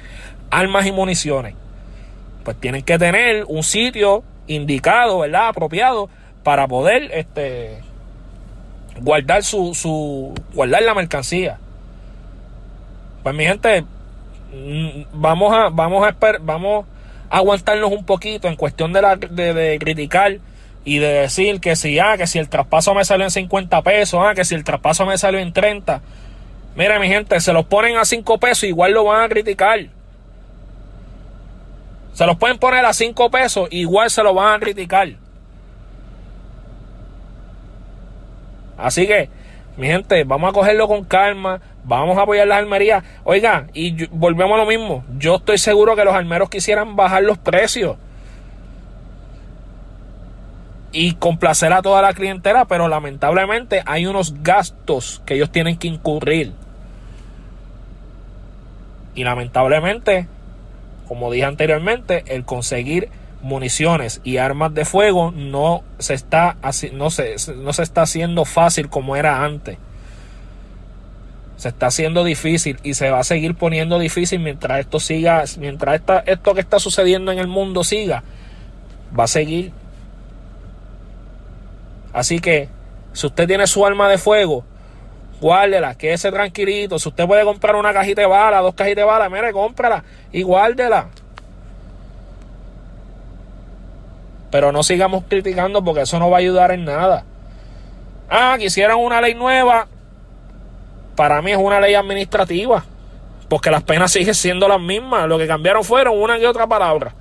Armas 0.51 0.87
y 0.87 0.93
municiones. 0.93 1.55
Pues 2.45 2.57
tienen 2.61 2.83
que 2.83 2.97
tener 2.99 3.45
un 3.49 3.65
sitio 3.65 4.23
indicado, 4.47 5.19
¿verdad? 5.19 5.49
Apropiado 5.49 6.09
para 6.45 6.69
poder 6.69 7.11
este, 7.13 7.81
guardar 9.03 9.43
su, 9.43 9.75
su 9.75 10.33
guardar 10.55 10.83
la 10.83 10.95
mercancía. 10.95 11.59
Pues 13.23 13.35
mi 13.35 13.45
gente, 13.45 13.83
mm, 14.53 15.05
vamos 15.13 15.53
a 15.53 15.69
vamos 15.69 16.05
a 16.05 16.11
esperar, 16.11 16.41
vamos 16.43 16.87
aguantarnos 17.33 17.91
un 17.91 18.05
poquito 18.05 18.47
en 18.47 18.57
cuestión 18.57 18.93
de, 18.93 19.01
la, 19.01 19.17
de, 19.17 19.79
criticar 19.81 20.39
y 20.85 20.99
de 20.99 21.09
decir 21.09 21.61
que 21.61 21.77
si, 21.77 21.99
ah, 21.99 22.19
que 22.19 22.27
si 22.27 22.39
el 22.39 22.51
traspaso 22.51 22.95
me 22.95 23.07
salió 23.07 23.25
en 23.25 23.31
50 23.31 23.81
pesos, 23.81 24.21
ah, 24.23 24.35
que 24.35 24.45
si 24.45 24.55
el 24.55 24.65
traspaso 24.65 25.07
me 25.07 25.17
salió 25.17 25.41
en 25.41 25.53
30. 25.53 26.03
Mira, 26.77 26.99
mi 26.99 27.09
gente, 27.09 27.41
se 27.41 27.55
los 27.55 27.65
ponen 27.65 27.97
a 27.97 28.05
5 28.05 28.39
pesos, 28.39 28.65
igual 28.65 28.93
lo 28.93 29.05
van 29.05 29.25
a 29.25 29.29
criticar. 29.31 29.81
Se 32.13 32.27
los 32.27 32.37
pueden 32.37 32.59
poner 32.59 32.85
a 32.85 32.93
5 32.93 33.31
pesos, 33.31 33.69
igual 33.71 34.11
se 34.11 34.23
lo 34.23 34.35
van 34.35 34.57
a 34.57 34.61
criticar. 34.61 35.09
Así 38.83 39.07
que, 39.07 39.29
mi 39.77 39.87
gente, 39.87 40.25
vamos 40.25 40.51
a 40.51 40.53
cogerlo 40.53 40.89
con 40.89 41.05
calma. 41.05 41.61
Vamos 41.85 42.19
a 42.19 42.23
apoyar 42.23 42.47
las 42.47 42.59
almerías. 42.59 43.05
Oiga, 43.25 43.69
y 43.73 44.07
volvemos 44.07 44.55
a 44.55 44.59
lo 44.59 44.67
mismo. 44.67 45.05
Yo 45.19 45.37
estoy 45.37 45.59
seguro 45.59 45.97
que 45.97 46.05
los 46.05 46.15
almeros 46.15 46.51
quisieran 46.51 46.97
bajar 46.97 47.23
los 47.23 47.39
precios. 47.39 47.97
Y 50.91 51.15
complacer 51.15 51.73
a 51.73 51.81
toda 51.81 52.03
la 52.03 52.13
clientela, 52.13 52.67
pero 52.67 52.87
lamentablemente 52.87 53.83
hay 53.87 54.07
unos 54.07 54.43
gastos 54.43 55.23
que 55.25 55.35
ellos 55.35 55.51
tienen 55.51 55.79
que 55.79 55.89
incurrir. 55.89 56.53
Y 59.15 59.25
lamentablemente, 59.25 60.27
como 61.09 61.31
dije 61.31 61.47
anteriormente, 61.47 62.25
el 62.27 62.45
conseguir 62.45 63.09
municiones 63.43 64.21
y 64.25 64.39
armas 64.39 64.73
de 64.73 64.85
fuego 64.85 65.33
no 65.33 65.83
se 65.99 66.15
está, 66.15 66.57
no 66.93 67.11
se, 67.11 67.37
no 67.57 67.73
se 67.73 67.83
está 67.83 68.03
haciendo 68.03 68.45
fácil 68.45 68.89
como 68.89 69.17
era 69.17 69.45
antes. 69.45 69.79
Se 71.57 71.69
está 71.69 71.87
haciendo 71.87 72.25
difícil 72.25 72.79
y 72.83 72.95
se 72.95 73.11
va 73.11 73.21
a 73.21 73.25
seguir 73.25 73.55
poniendo 73.55 73.99
difícil 73.99 74.41
mientras 74.41 74.81
esto 74.81 74.99
siga, 74.99 75.45
mientras 75.59 75.97
esta, 75.97 76.21
esto 76.21 76.55
que 76.55 76.61
está 76.61 76.79
sucediendo 76.81 77.31
en 77.31 77.39
el 77.39 77.47
mundo 77.47 77.85
siga, 77.85 78.25
va 79.19 79.25
a 79.25 79.29
seguir. 79.29 79.73
Así 82.13 82.41
que, 82.41 82.69
si 83.13 83.27
usted 83.27 83.47
tiene 83.47 83.67
su 83.67 83.85
arma 83.87 84.09
de 84.09 84.19
fuego, 84.19 84.65
guárdela, 85.41 85.95
quédese 85.97 86.31
tranquilito. 86.31 86.99
Si 86.99 87.09
usted 87.09 87.27
puede 87.27 87.45
comprar 87.45 87.77
una 87.77 87.93
cajita 87.93 88.23
de 88.23 88.27
bala, 88.27 88.61
dos 88.61 88.75
cajitas 88.75 89.03
de 89.03 89.05
bala, 89.05 89.29
mire, 89.29 89.53
cómprala 89.53 90.05
y 90.31 90.43
guárdela. 90.43 91.09
Pero 94.53 94.71
no 94.71 94.85
sigamos 94.85 95.25
criticando 95.29 95.83
porque 95.83 96.03
eso 96.03 96.21
no 96.21 96.31
va 96.31 96.37
a 96.37 96.41
ayudar 96.41 96.71
en 96.71 96.85
nada. 96.85 97.25
Ah, 98.31 98.55
quisieran 98.61 98.99
una 98.99 99.21
ley 99.21 99.35
nueva 99.35 99.89
para 101.15 101.43
mí 101.43 101.53
es 101.53 101.59
una 101.59 101.81
ley 101.81 101.95
administrativa, 101.95 102.85
porque 103.49 103.71
las 103.71 103.83
penas 103.83 104.13
siguen 104.13 104.35
siendo 104.35 104.69
las 104.69 104.81
mismas, 104.81 105.29
lo 105.29 105.39
que 105.39 105.47
cambiaron 105.47 105.85
fueron 105.85 106.19
una 106.19 106.39
y 106.39 106.45
otra 106.45 106.67
palabra. 106.67 107.15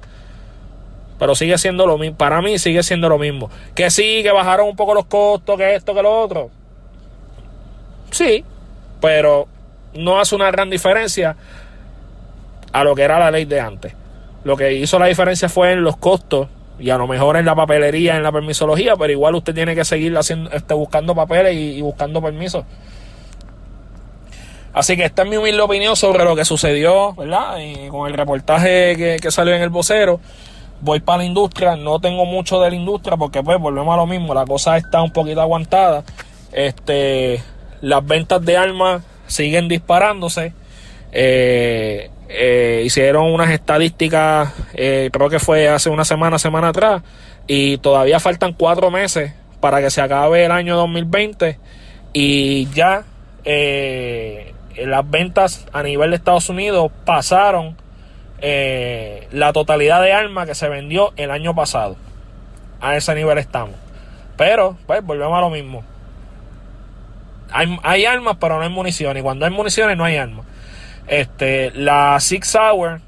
Pero 1.19 1.35
sigue 1.35 1.57
siendo 1.57 1.85
lo 1.85 1.97
mismo, 1.97 2.17
para 2.17 2.41
mí 2.41 2.57
sigue 2.57 2.81
siendo 2.83 3.09
lo 3.09 3.19
mismo. 3.19 3.49
Que 3.75 3.91
sí, 3.91 4.21
que 4.23 4.31
bajaron 4.31 4.67
un 4.67 4.75
poco 4.75 4.93
los 4.93 5.05
costos, 5.05 5.57
que 5.57 5.75
esto, 5.75 5.93
que 5.93 6.01
lo 6.01 6.19
otro. 6.19 6.49
Sí, 8.09 8.43
pero 8.99 9.47
no 9.93 10.19
hace 10.19 10.35
una 10.35 10.49
gran 10.49 10.69
diferencia 10.69 11.35
a 12.71 12.83
lo 12.83 12.95
que 12.95 13.03
era 13.03 13.19
la 13.19 13.29
ley 13.29 13.45
de 13.45 13.59
antes. 13.59 13.93
Lo 14.43 14.57
que 14.57 14.73
hizo 14.73 14.97
la 14.97 15.05
diferencia 15.05 15.47
fue 15.47 15.73
en 15.73 15.83
los 15.83 15.97
costos 15.97 16.47
y 16.81 16.89
a 16.89 16.97
lo 16.97 17.07
mejor 17.07 17.37
en 17.37 17.45
la 17.45 17.55
papelería, 17.55 18.17
en 18.17 18.23
la 18.23 18.31
permisología, 18.31 18.95
pero 18.95 19.11
igual 19.11 19.35
usted 19.35 19.53
tiene 19.53 19.75
que 19.75 19.85
seguir 19.85 20.17
haciendo, 20.17 20.49
este, 20.51 20.73
buscando 20.73 21.15
papeles 21.15 21.55
y 21.55 21.81
buscando 21.81 22.21
permisos. 22.21 22.65
Así 24.73 24.95
que 24.95 25.03
esta 25.03 25.23
es 25.23 25.29
mi 25.29 25.35
humilde 25.35 25.61
opinión 25.61 25.95
sobre 25.95 26.23
lo 26.23 26.35
que 26.35 26.45
sucedió, 26.45 27.13
¿verdad? 27.13 27.57
Y 27.59 27.89
con 27.89 28.07
el 28.07 28.13
reportaje 28.13 29.19
que, 29.21 29.31
salió 29.31 29.53
en 29.53 29.61
el 29.61 29.69
vocero. 29.69 30.19
Voy 30.79 30.99
para 31.01 31.19
la 31.19 31.25
industria, 31.25 31.75
no 31.75 31.99
tengo 31.99 32.25
mucho 32.25 32.59
de 32.61 32.69
la 32.69 32.75
industria 32.75 33.17
porque 33.17 33.43
pues 33.43 33.59
volvemos 33.59 33.93
a 33.93 33.97
lo 33.97 34.07
mismo, 34.07 34.33
la 34.33 34.45
cosa 34.45 34.77
está 34.77 35.01
un 35.01 35.11
poquito 35.11 35.41
aguantada. 35.41 36.03
Este, 36.53 37.43
las 37.81 38.05
ventas 38.05 38.43
de 38.43 38.57
armas 38.57 39.03
siguen 39.27 39.67
disparándose. 39.67 40.53
Eh, 41.11 42.09
eh, 42.33 42.83
hicieron 42.85 43.31
unas 43.31 43.49
estadísticas, 43.49 44.53
eh, 44.73 45.09
creo 45.11 45.29
que 45.29 45.39
fue 45.39 45.67
hace 45.67 45.89
una 45.89 46.05
semana, 46.05 46.39
semana 46.39 46.69
atrás, 46.69 47.03
y 47.47 47.77
todavía 47.77 48.19
faltan 48.19 48.53
cuatro 48.53 48.91
meses 48.91 49.33
para 49.59 49.81
que 49.81 49.89
se 49.89 50.01
acabe 50.01 50.45
el 50.45 50.51
año 50.51 50.75
2020 50.75 51.59
y 52.13 52.65
ya 52.71 53.03
eh, 53.43 54.53
las 54.77 55.09
ventas 55.09 55.65
a 55.73 55.83
nivel 55.83 56.11
de 56.11 56.15
Estados 56.17 56.49
Unidos 56.49 56.91
pasaron 57.05 57.77
eh, 58.39 59.27
la 59.31 59.53
totalidad 59.53 60.01
de 60.01 60.13
armas 60.13 60.47
que 60.47 60.55
se 60.55 60.67
vendió 60.67 61.13
el 61.15 61.31
año 61.31 61.55
pasado. 61.55 61.95
A 62.79 62.95
ese 62.95 63.13
nivel 63.13 63.37
estamos. 63.37 63.75
Pero, 64.37 64.75
pues, 64.87 65.03
volvemos 65.05 65.37
a 65.37 65.41
lo 65.41 65.51
mismo. 65.51 65.83
Hay, 67.51 67.77
hay 67.83 68.05
armas, 68.05 68.37
pero 68.39 68.57
no 68.57 68.63
hay 68.63 68.69
munición. 68.69 69.15
Y 69.17 69.21
cuando 69.21 69.45
hay 69.45 69.51
municiones, 69.51 69.95
no 69.95 70.03
hay 70.03 70.17
armas. 70.17 70.45
Este, 71.07 71.71
la 71.71 72.19
Six 72.19 72.55
Hour, 72.55 73.01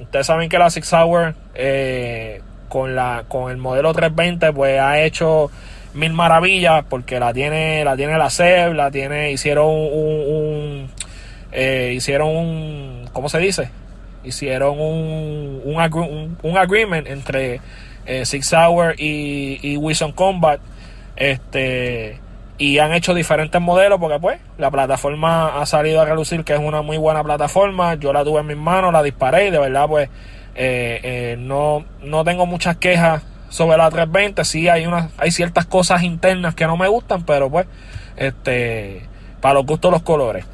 ustedes 0.00 0.26
saben 0.26 0.48
que 0.48 0.58
la 0.58 0.70
Six 0.70 0.92
Hour 0.92 1.34
eh, 1.54 2.42
con, 2.68 2.94
la, 2.94 3.24
con 3.28 3.50
el 3.50 3.56
modelo 3.56 3.92
320, 3.92 4.52
pues 4.52 4.80
ha 4.80 5.00
hecho 5.00 5.50
mil 5.94 6.12
maravillas 6.12 6.84
porque 6.88 7.18
la 7.18 7.32
tiene 7.32 7.84
la 7.84 7.96
tiene 7.96 8.16
la 8.18 8.30
SEB, 8.30 8.74
la 8.74 8.90
tiene, 8.90 9.32
hicieron 9.32 9.66
un, 9.66 10.88
eh, 11.52 11.92
hicieron 11.96 12.28
un, 12.28 13.08
¿cómo 13.12 13.28
se 13.28 13.38
dice? 13.38 13.70
Hicieron 14.24 14.78
un, 14.78 15.62
un, 16.42 16.58
agreement 16.58 17.06
entre 17.06 17.60
eh, 18.06 18.24
Six 18.24 18.52
Hour 18.52 18.94
y, 18.98 19.58
y 19.62 19.76
Wilson 19.76 20.12
Combat, 20.12 20.60
este, 21.16 22.20
y 22.58 22.78
han 22.78 22.92
hecho 22.92 23.14
diferentes 23.14 23.60
modelos 23.60 23.98
porque 24.00 24.18
pues 24.18 24.40
la 24.58 24.70
plataforma 24.70 25.60
ha 25.60 25.66
salido 25.66 26.00
a 26.00 26.04
relucir 26.04 26.44
que 26.44 26.54
es 26.54 26.60
una 26.60 26.82
muy 26.82 26.98
buena 26.98 27.22
plataforma, 27.24 27.94
yo 27.94 28.12
la 28.12 28.24
tuve 28.24 28.40
en 28.40 28.48
mis 28.48 28.56
manos, 28.56 28.92
la 28.92 29.02
disparé 29.02 29.46
y 29.46 29.50
de 29.50 29.58
verdad 29.58 29.86
pues 29.88 30.10
eh, 30.56 31.36
no, 31.38 31.84
no 32.02 32.24
tengo 32.24 32.46
muchas 32.46 32.76
quejas 32.76 33.22
sobre 33.48 33.78
la 33.78 33.88
320 33.90 34.44
sí 34.44 34.68
hay 34.68 34.86
unas 34.86 35.10
hay 35.16 35.30
ciertas 35.30 35.66
cosas 35.66 36.02
internas 36.02 36.54
que 36.54 36.66
no 36.66 36.76
me 36.76 36.88
gustan 36.88 37.24
pero 37.24 37.48
pues 37.48 37.66
este 38.16 39.08
para 39.40 39.54
los 39.54 39.66
gustos 39.66 39.90
los 39.90 40.02
colores. 40.02 40.44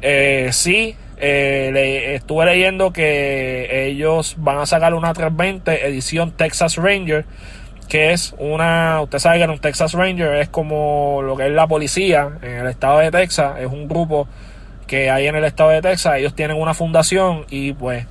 Eh, 0.00 0.50
sí 0.52 0.96
eh, 1.16 2.14
estuve 2.14 2.46
leyendo 2.46 2.92
que 2.92 3.88
ellos 3.88 4.36
van 4.38 4.58
a 4.58 4.66
sacar 4.66 4.94
una 4.94 5.12
320 5.12 5.86
edición 5.86 6.30
Texas 6.32 6.76
Ranger 6.76 7.24
que 7.88 8.12
es 8.12 8.34
una 8.38 9.00
usted 9.02 9.18
sabe 9.18 9.38
que 9.38 9.50
un 9.50 9.58
Texas 9.58 9.92
Ranger 9.92 10.34
es 10.34 10.48
como 10.48 11.20
lo 11.22 11.36
que 11.36 11.46
es 11.46 11.52
la 11.52 11.66
policía 11.66 12.38
en 12.42 12.58
el 12.58 12.66
estado 12.66 12.98
de 12.98 13.10
Texas 13.10 13.58
es 13.58 13.66
un 13.66 13.88
grupo 13.88 14.28
que 14.86 15.10
hay 15.10 15.26
en 15.26 15.36
el 15.36 15.44
estado 15.44 15.70
de 15.70 15.82
Texas 15.82 16.16
ellos 16.16 16.34
tienen 16.34 16.56
una 16.56 16.74
fundación 16.74 17.46
y 17.50 17.72
pues 17.72 18.06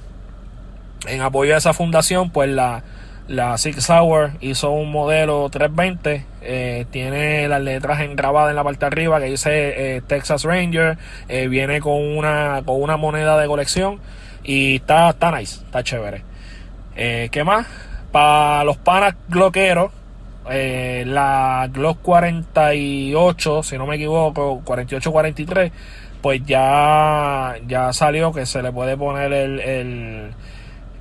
en 1.07 1.21
apoyo 1.21 1.53
a 1.53 1.57
esa 1.57 1.73
fundación 1.73 2.31
pues 2.31 2.49
la 2.49 2.83
la 3.27 3.57
Six 3.57 3.89
Hour 3.89 4.31
hizo 4.39 4.71
un 4.71 4.91
modelo 4.91 5.49
320, 5.49 6.25
eh, 6.41 6.85
tiene 6.91 7.47
las 7.47 7.61
letras 7.61 7.99
engrabadas 8.01 8.51
en 8.51 8.55
la 8.55 8.63
parte 8.63 8.79
de 8.79 8.85
arriba 8.85 9.19
que 9.19 9.25
dice 9.25 9.97
eh, 9.97 10.01
Texas 10.05 10.43
Ranger, 10.43 10.97
eh, 11.27 11.47
viene 11.47 11.81
con 11.81 12.01
una, 12.01 12.61
con 12.65 12.81
una 12.81 12.95
moneda 12.95 13.37
de 13.37 13.47
colección 13.47 13.99
y 14.43 14.75
está, 14.77 15.09
está 15.09 15.37
nice, 15.37 15.61
está 15.65 15.83
chévere. 15.83 16.23
¿Qué 16.95 17.43
más? 17.45 17.67
Para 18.17 18.63
los 18.63 18.77
panas 18.77 19.13
gloqueros, 19.29 19.91
la 20.49 21.69
Glock 21.71 21.99
48, 22.01 23.61
si 23.61 23.77
no 23.77 23.85
me 23.85 23.97
equivoco, 23.97 24.63
48-43, 24.65 25.71
pues 26.23 26.41
ya, 26.43 27.57
ya 27.67 27.93
salió 27.93 28.33
que 28.33 28.47
se 28.47 28.63
le 28.63 28.71
puede 28.71 28.97
poner 28.97 29.31
el 29.31 30.33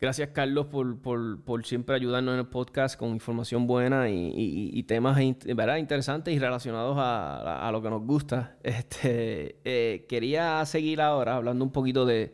Gracias, 0.00 0.30
Carlos, 0.30 0.66
por, 0.66 1.66
siempre 1.66 1.94
ayudarnos 1.94 2.32
en 2.32 2.40
el 2.40 2.46
podcast 2.46 2.98
con 2.98 3.10
información 3.10 3.66
buena 3.66 4.08
y, 4.08 4.82
temas 4.84 5.18
¿verdad? 5.44 5.76
interesantes 5.76 6.34
y 6.34 6.38
relacionados 6.38 6.96
a, 6.98 7.68
lo 7.70 7.82
que 7.82 7.90
nos 7.90 8.06
gusta. 8.06 8.56
Este, 8.62 9.56
eh, 9.62 10.06
quería 10.08 10.64
seguir 10.64 11.02
ahora 11.02 11.36
hablando 11.36 11.66
un 11.66 11.70
poquito 11.70 12.06
de, 12.06 12.32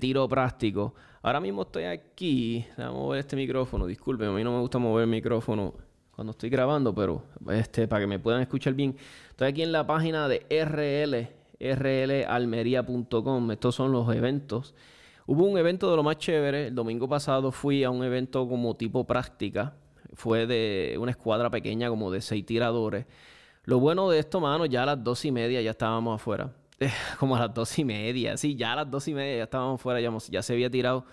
tiro 0.00 0.28
práctico. 0.28 0.96
Ahora 1.28 1.40
mismo 1.40 1.60
estoy 1.60 1.84
aquí. 1.84 2.64
A 2.78 2.90
mover 2.90 3.20
este 3.20 3.36
micrófono. 3.36 3.86
Disculpen, 3.86 4.28
a 4.28 4.32
mí 4.32 4.42
no 4.42 4.50
me 4.50 4.60
gusta 4.60 4.78
mover 4.78 5.04
el 5.04 5.10
micrófono 5.10 5.74
cuando 6.10 6.30
estoy 6.30 6.48
grabando, 6.48 6.94
pero 6.94 7.22
este, 7.50 7.86
para 7.86 8.00
que 8.00 8.06
me 8.06 8.18
puedan 8.18 8.40
escuchar 8.40 8.72
bien. 8.72 8.96
Estoy 9.28 9.48
aquí 9.48 9.60
en 9.60 9.70
la 9.70 9.86
página 9.86 10.26
de 10.26 10.46
RL 10.48 11.28
rlalmería.com. 11.60 13.50
Estos 13.50 13.74
son 13.74 13.92
los 13.92 14.10
eventos. 14.16 14.74
Hubo 15.26 15.44
un 15.44 15.58
evento 15.58 15.90
de 15.90 15.96
lo 15.96 16.02
más 16.02 16.16
chévere. 16.16 16.68
El 16.68 16.74
domingo 16.74 17.06
pasado 17.06 17.52
fui 17.52 17.84
a 17.84 17.90
un 17.90 18.02
evento 18.02 18.48
como 18.48 18.74
tipo 18.74 19.04
práctica. 19.04 19.74
Fue 20.14 20.46
de 20.46 20.96
una 20.98 21.10
escuadra 21.10 21.50
pequeña, 21.50 21.90
como 21.90 22.10
de 22.10 22.22
seis 22.22 22.46
tiradores. 22.46 23.04
Lo 23.64 23.78
bueno 23.80 24.08
de 24.08 24.18
esto, 24.18 24.40
mano, 24.40 24.64
ya 24.64 24.84
a 24.84 24.86
las 24.86 25.04
dos 25.04 25.26
y 25.26 25.30
media 25.30 25.60
ya 25.60 25.72
estábamos 25.72 26.22
afuera. 26.22 26.54
como 27.18 27.36
a 27.36 27.40
las 27.40 27.54
dos 27.54 27.78
y 27.78 27.84
media. 27.84 28.36
Sí, 28.36 28.56
ya 28.56 28.72
a 28.72 28.76
las 28.76 28.90
dos 28.90 29.08
y 29.08 29.14
media 29.14 29.38
ya 29.38 29.44
estábamos 29.44 29.80
afuera. 29.80 30.00
Ya, 30.00 30.42
se 30.42 30.52
había 30.52 30.70
tirado 30.70 31.04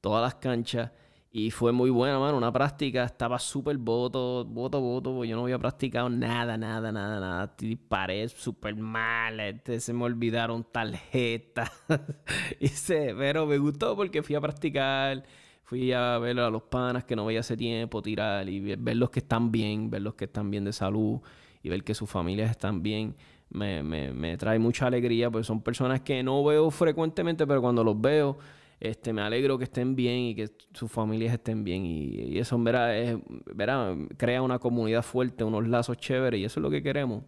todas 0.00 0.22
las 0.22 0.34
canchas. 0.36 0.90
Y 1.30 1.50
fue 1.50 1.72
muy 1.72 1.90
buena, 1.90 2.18
mano. 2.18 2.38
Una 2.38 2.52
práctica. 2.52 3.04
Estaba 3.04 3.38
súper 3.38 3.76
voto, 3.78 4.44
voto, 4.44 4.80
voto. 4.80 5.24
Yo 5.24 5.36
no 5.36 5.42
había 5.42 5.58
practicado 5.58 6.08
nada, 6.08 6.56
nada, 6.56 6.90
nada, 6.92 7.20
nada. 7.20 7.56
Paré 7.88 8.28
súper 8.28 8.76
mal. 8.76 9.40
Este, 9.40 9.80
se 9.80 9.92
me 9.92 10.04
olvidaron 10.04 10.64
tarjetas. 10.64 11.70
pero 12.88 13.46
me 13.46 13.58
gustó 13.58 13.96
porque 13.96 14.22
fui 14.22 14.36
a 14.36 14.40
practicar. 14.40 15.24
Fui 15.64 15.92
a 15.92 16.16
ver 16.18 16.40
a 16.40 16.48
los 16.48 16.62
panas 16.62 17.04
que 17.04 17.14
no 17.14 17.26
veía 17.26 17.40
hace 17.40 17.54
tiempo 17.54 18.00
tirar 18.00 18.48
y 18.48 18.74
ver 18.74 18.96
los 18.96 19.10
que 19.10 19.18
están 19.18 19.52
bien, 19.52 19.90
ver 19.90 20.00
los 20.00 20.14
que 20.14 20.24
están 20.24 20.50
bien 20.50 20.64
de 20.64 20.72
salud 20.72 21.20
y 21.62 21.68
ver 21.68 21.84
que 21.84 21.94
sus 21.94 22.08
familias 22.08 22.50
están 22.50 22.82
bien. 22.82 23.14
Me, 23.50 23.82
me, 23.82 24.12
me 24.12 24.36
trae 24.36 24.58
mucha 24.58 24.86
alegría 24.86 25.30
porque 25.30 25.44
son 25.44 25.62
personas 25.62 26.02
que 26.02 26.22
no 26.22 26.44
veo 26.44 26.70
frecuentemente, 26.70 27.46
pero 27.46 27.62
cuando 27.62 27.82
los 27.82 27.98
veo 28.00 28.38
este, 28.80 29.12
me 29.12 29.22
alegro 29.22 29.58
que 29.58 29.64
estén 29.64 29.96
bien 29.96 30.18
y 30.18 30.34
que 30.34 30.50
sus 30.72 30.90
familias 30.90 31.34
estén 31.34 31.64
bien. 31.64 31.84
Y, 31.84 32.38
eso, 32.38 32.58
verá, 32.58 32.96
es, 32.96 33.18
verá, 33.54 33.96
crea 34.16 34.42
una 34.42 34.58
comunidad 34.58 35.02
fuerte, 35.02 35.44
unos 35.44 35.66
lazos 35.66 35.96
chéveres, 35.96 36.40
y 36.40 36.44
eso 36.44 36.60
es 36.60 36.62
lo 36.62 36.70
que 36.70 36.82
queremos. 36.82 37.24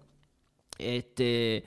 Este, 0.79 1.65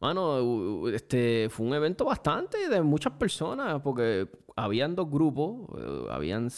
bueno, 0.00 0.88
este, 0.88 1.48
fue 1.50 1.66
un 1.66 1.74
evento 1.74 2.04
bastante 2.04 2.68
de 2.68 2.80
muchas 2.82 3.14
personas, 3.14 3.80
porque 3.82 4.28
habían 4.56 4.94
dos 4.94 5.10
grupos, 5.10 5.68
eh, 5.78 6.06
habían, 6.10 6.48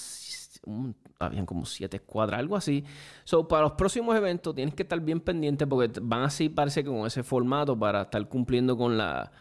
habían 1.19 1.47
como 1.47 1.65
siete 1.65 1.97
escuadras, 1.99 2.41
algo 2.41 2.57
así. 2.57 2.85
So, 3.25 3.49
para 3.49 3.63
los 3.63 3.73
próximos 3.73 4.17
eventos 4.17 4.55
tienes 4.55 4.75
que 4.75 4.83
estar 4.83 5.01
bien 5.01 5.21
pendiente, 5.21 5.67
porque 5.67 6.01
van 6.03 6.23
así, 6.23 6.49
parece 6.49 6.85
que 6.85 6.91
con 6.91 7.07
ese 7.07 7.23
formato 7.23 7.79
para 7.79 8.03
estar 8.03 8.29
cumpliendo 8.29 8.77
con 8.77 8.97
la 8.97 9.33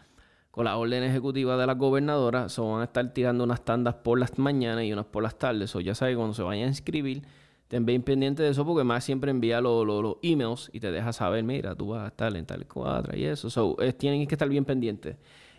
con 0.56 0.64
la 0.64 0.78
orden 0.78 1.02
ejecutiva 1.02 1.58
de 1.58 1.66
la 1.66 1.74
gobernadora, 1.74 2.48
se 2.48 2.62
van 2.62 2.80
a 2.80 2.84
estar 2.84 3.12
tirando 3.12 3.44
unas 3.44 3.62
tandas 3.62 3.96
por 3.96 4.18
las 4.18 4.38
mañanas 4.38 4.84
y 4.84 4.92
unas 4.94 5.04
por 5.04 5.22
las 5.22 5.36
tardes. 5.36 5.76
O 5.76 5.80
ya 5.80 5.94
sabes, 5.94 6.16
cuando 6.16 6.32
se 6.32 6.42
vayan 6.42 6.64
a 6.64 6.68
inscribir, 6.68 7.24
ten 7.68 7.84
bien 7.84 8.02
pendiente 8.02 8.42
de 8.42 8.48
eso 8.48 8.64
porque 8.64 8.82
más 8.82 9.04
siempre 9.04 9.30
envía 9.30 9.60
los 9.60 10.16
emails 10.22 10.70
y 10.72 10.80
te 10.80 10.90
deja 10.90 11.12
saber, 11.12 11.44
mira, 11.44 11.74
tú 11.74 11.88
vas 11.88 12.04
a 12.04 12.06
estar 12.08 12.34
en 12.34 12.46
tal 12.46 12.66
cuadra 12.66 13.14
y 13.18 13.24
eso. 13.24 13.50
So, 13.50 13.76
tienen 13.98 14.26
que 14.26 14.34
estar 14.34 14.48
bien 14.48 14.64
pendientes. 14.64 15.16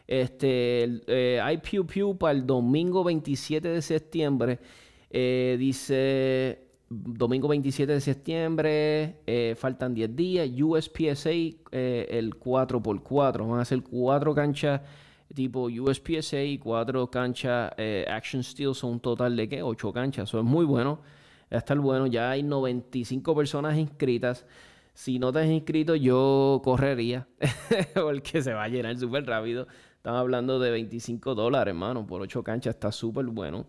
Este, 0.07 1.01
eh, 1.05 1.39
hay 1.43 1.57
Pew 1.57 1.85
Pew 1.85 2.17
para 2.17 2.31
el 2.31 2.47
domingo 2.47 3.03
27 3.03 3.67
de 3.67 3.81
septiembre. 3.83 4.59
Eh, 5.09 5.55
dice 5.59 6.67
domingo 6.89 7.47
27 7.47 7.93
de 7.93 8.01
septiembre, 8.01 9.21
eh, 9.25 9.55
faltan 9.57 9.93
10 9.93 10.15
días, 10.15 10.49
USPSA, 10.49 11.31
eh, 11.31 12.07
el 12.09 12.35
4x4, 12.39 13.47
van 13.49 13.59
a 13.59 13.65
ser 13.65 13.83
cuatro 13.83 14.33
canchas 14.33 14.81
tipo 15.33 15.65
USPSA 15.65 16.41
y 16.43 16.57
cuatro 16.57 17.09
canchas 17.09 17.71
eh, 17.77 18.05
Action 18.09 18.43
Steel, 18.43 18.73
son 18.73 18.93
un 18.93 18.99
total 18.99 19.35
de 19.35 19.49
¿qué? 19.49 19.61
8 19.61 19.93
canchas, 19.93 20.29
eso 20.29 20.39
es 20.39 20.45
muy 20.45 20.65
bueno. 20.65 21.01
Va 21.51 21.57
a 21.57 21.59
estar 21.59 21.77
bueno. 21.79 22.07
Ya 22.07 22.31
hay 22.31 22.43
95 22.43 23.35
personas 23.35 23.77
inscritas. 23.77 24.45
Si 24.93 25.19
no 25.19 25.31
te 25.31 25.39
has 25.39 25.47
inscrito, 25.47 25.95
yo 25.95 26.61
correría. 26.63 27.27
porque 27.93 28.41
se 28.41 28.53
va 28.53 28.63
a 28.63 28.67
llenar 28.67 28.97
súper 28.97 29.25
rápido. 29.25 29.67
Estamos 29.95 30.19
hablando 30.19 30.59
de 30.59 30.71
25 30.71 31.35
dólares, 31.35 31.71
hermano. 31.71 32.05
Por 32.05 32.21
8 32.21 32.43
canchas 32.43 32.75
está 32.75 32.91
súper 32.91 33.25
bueno. 33.27 33.67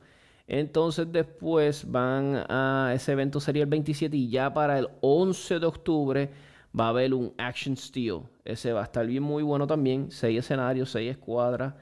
Entonces 0.49 1.07
después 1.13 1.85
van 1.89 2.45
a... 2.49 2.93
Ese 2.95 3.13
evento 3.13 3.39
sería 3.39 3.63
el 3.63 3.69
27 3.69 4.17
y 4.17 4.31
ya 4.31 4.53
para 4.53 4.79
el 4.79 4.89
11 5.03 5.61
de 5.61 5.67
octubre 5.67 6.31
va 6.79 6.87
a 6.87 6.89
haber 6.89 7.13
un 7.13 7.35
Action 7.37 7.77
Steel. 7.77 8.23
Ese 8.45 8.73
va 8.73 8.81
a 8.81 8.85
estar 8.85 9.07
bien 9.07 9.23
muy 9.23 9.43
bueno 9.43 9.67
también. 9.67 10.11
6 10.11 10.39
escenarios, 10.39 10.91
6 10.91 11.11
escuadras. 11.11 11.75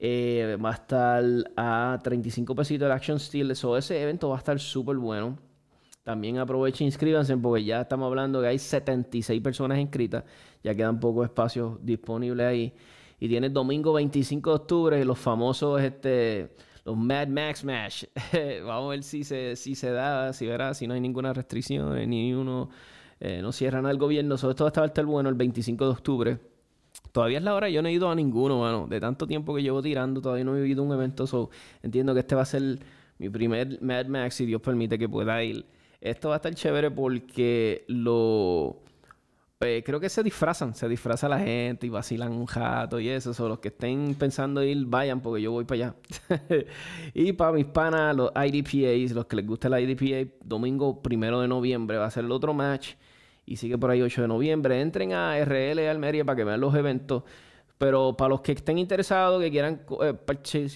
Eh, 0.00 0.58
va 0.62 0.70
a 0.70 0.74
estar 0.74 1.24
a 1.56 1.98
35 2.02 2.54
pesitos 2.56 2.86
el 2.86 2.92
Action 2.92 3.20
Steel. 3.20 3.52
Eso, 3.52 3.76
ese 3.76 4.02
evento 4.02 4.28
va 4.28 4.34
a 4.34 4.38
estar 4.38 4.58
súper 4.58 4.96
bueno. 4.96 5.38
También 6.02 6.38
aprovechen 6.38 6.86
inscríbanse 6.86 7.36
porque 7.36 7.64
ya 7.64 7.82
estamos 7.82 8.06
hablando 8.06 8.40
que 8.40 8.48
hay 8.48 8.58
76 8.58 9.40
personas 9.40 9.78
inscritas. 9.78 10.24
Ya 10.64 10.74
quedan 10.74 10.98
pocos 10.98 11.24
espacios 11.24 11.78
disponibles 11.82 12.46
ahí. 12.46 12.74
Y 13.20 13.28
tiene 13.28 13.48
domingo 13.48 13.92
25 13.92 14.50
de 14.50 14.56
octubre 14.56 15.04
los 15.04 15.18
famosos 15.18 15.80
este, 15.82 16.50
los 16.88 16.96
Mad 16.96 17.28
Max 17.28 17.64
Mash. 17.64 18.04
Vamos 18.64 18.86
a 18.86 18.88
ver 18.88 19.02
si 19.02 19.22
se, 19.22 19.56
si 19.56 19.74
se 19.74 19.90
da, 19.90 20.32
si 20.32 20.46
verá, 20.46 20.72
si 20.72 20.86
no 20.86 20.94
hay 20.94 21.00
ninguna 21.00 21.34
restricción, 21.34 21.94
ni 22.08 22.32
uno, 22.32 22.70
eh, 23.20 23.40
no 23.42 23.52
cierran 23.52 23.84
al 23.84 23.98
gobierno. 23.98 24.38
Sobre 24.38 24.54
todo 24.54 24.70
va 24.74 24.82
a 24.82 24.86
estar 24.86 25.04
bueno 25.04 25.28
el 25.28 25.34
25 25.34 25.84
de 25.84 25.90
octubre. 25.90 26.38
Todavía 27.12 27.38
es 27.38 27.44
la 27.44 27.54
hora, 27.54 27.68
yo 27.68 27.82
no 27.82 27.88
he 27.88 27.92
ido 27.92 28.10
a 28.10 28.14
ninguno, 28.14 28.60
mano. 28.60 28.86
De 28.88 29.00
tanto 29.00 29.26
tiempo 29.26 29.54
que 29.54 29.62
llevo 29.62 29.82
tirando, 29.82 30.22
todavía 30.22 30.44
no 30.44 30.56
he 30.56 30.62
vivido 30.62 30.82
un 30.82 30.92
evento. 30.92 31.26
So, 31.26 31.50
entiendo 31.82 32.14
que 32.14 32.20
este 32.20 32.34
va 32.34 32.42
a 32.42 32.46
ser 32.46 32.78
mi 33.18 33.28
primer 33.28 33.82
Mad 33.82 34.06
Max, 34.06 34.36
si 34.36 34.46
Dios 34.46 34.62
permite 34.62 34.98
que 34.98 35.10
pueda 35.10 35.44
ir. 35.44 35.66
Esto 36.00 36.30
va 36.30 36.36
a 36.36 36.38
estar 36.38 36.54
chévere 36.54 36.90
porque 36.90 37.84
lo... 37.88 38.82
Eh, 39.60 39.82
creo 39.84 39.98
que 39.98 40.08
se 40.08 40.22
disfrazan, 40.22 40.72
se 40.72 40.88
disfraza 40.88 41.28
la 41.28 41.40
gente 41.40 41.84
y 41.84 41.90
vacilan 41.90 42.30
un 42.32 42.46
jato 42.46 43.00
y 43.00 43.08
eso. 43.08 43.34
Son 43.34 43.48
los 43.48 43.58
que 43.58 43.68
estén 43.68 44.14
pensando 44.14 44.62
ir, 44.62 44.86
vayan 44.86 45.20
porque 45.20 45.42
yo 45.42 45.50
voy 45.50 45.64
para 45.64 45.86
allá. 45.86 45.94
y 47.14 47.32
para 47.32 47.50
mis 47.50 47.66
panas, 47.66 48.14
los 48.14 48.30
IDPAs, 48.36 49.10
los 49.10 49.26
que 49.26 49.34
les 49.34 49.46
gusta 49.46 49.66
el 49.66 49.90
IDPA, 49.90 50.32
domingo 50.44 51.02
primero 51.02 51.40
de 51.40 51.48
noviembre 51.48 51.98
va 51.98 52.06
a 52.06 52.10
ser 52.10 52.24
el 52.24 52.30
otro 52.30 52.54
match 52.54 52.90
y 53.46 53.56
sigue 53.56 53.76
por 53.76 53.90
ahí 53.90 54.00
8 54.00 54.22
de 54.22 54.28
noviembre. 54.28 54.80
Entren 54.80 55.12
a 55.12 55.36
RL 55.44 55.88
Almería 55.88 56.24
para 56.24 56.36
que 56.36 56.44
vean 56.44 56.60
los 56.60 56.74
eventos. 56.76 57.24
Pero 57.78 58.16
para 58.16 58.28
los 58.28 58.42
que 58.42 58.52
estén 58.52 58.78
interesados, 58.78 59.42
que 59.42 59.50
quieran 59.50 59.82
eh, 60.02 60.14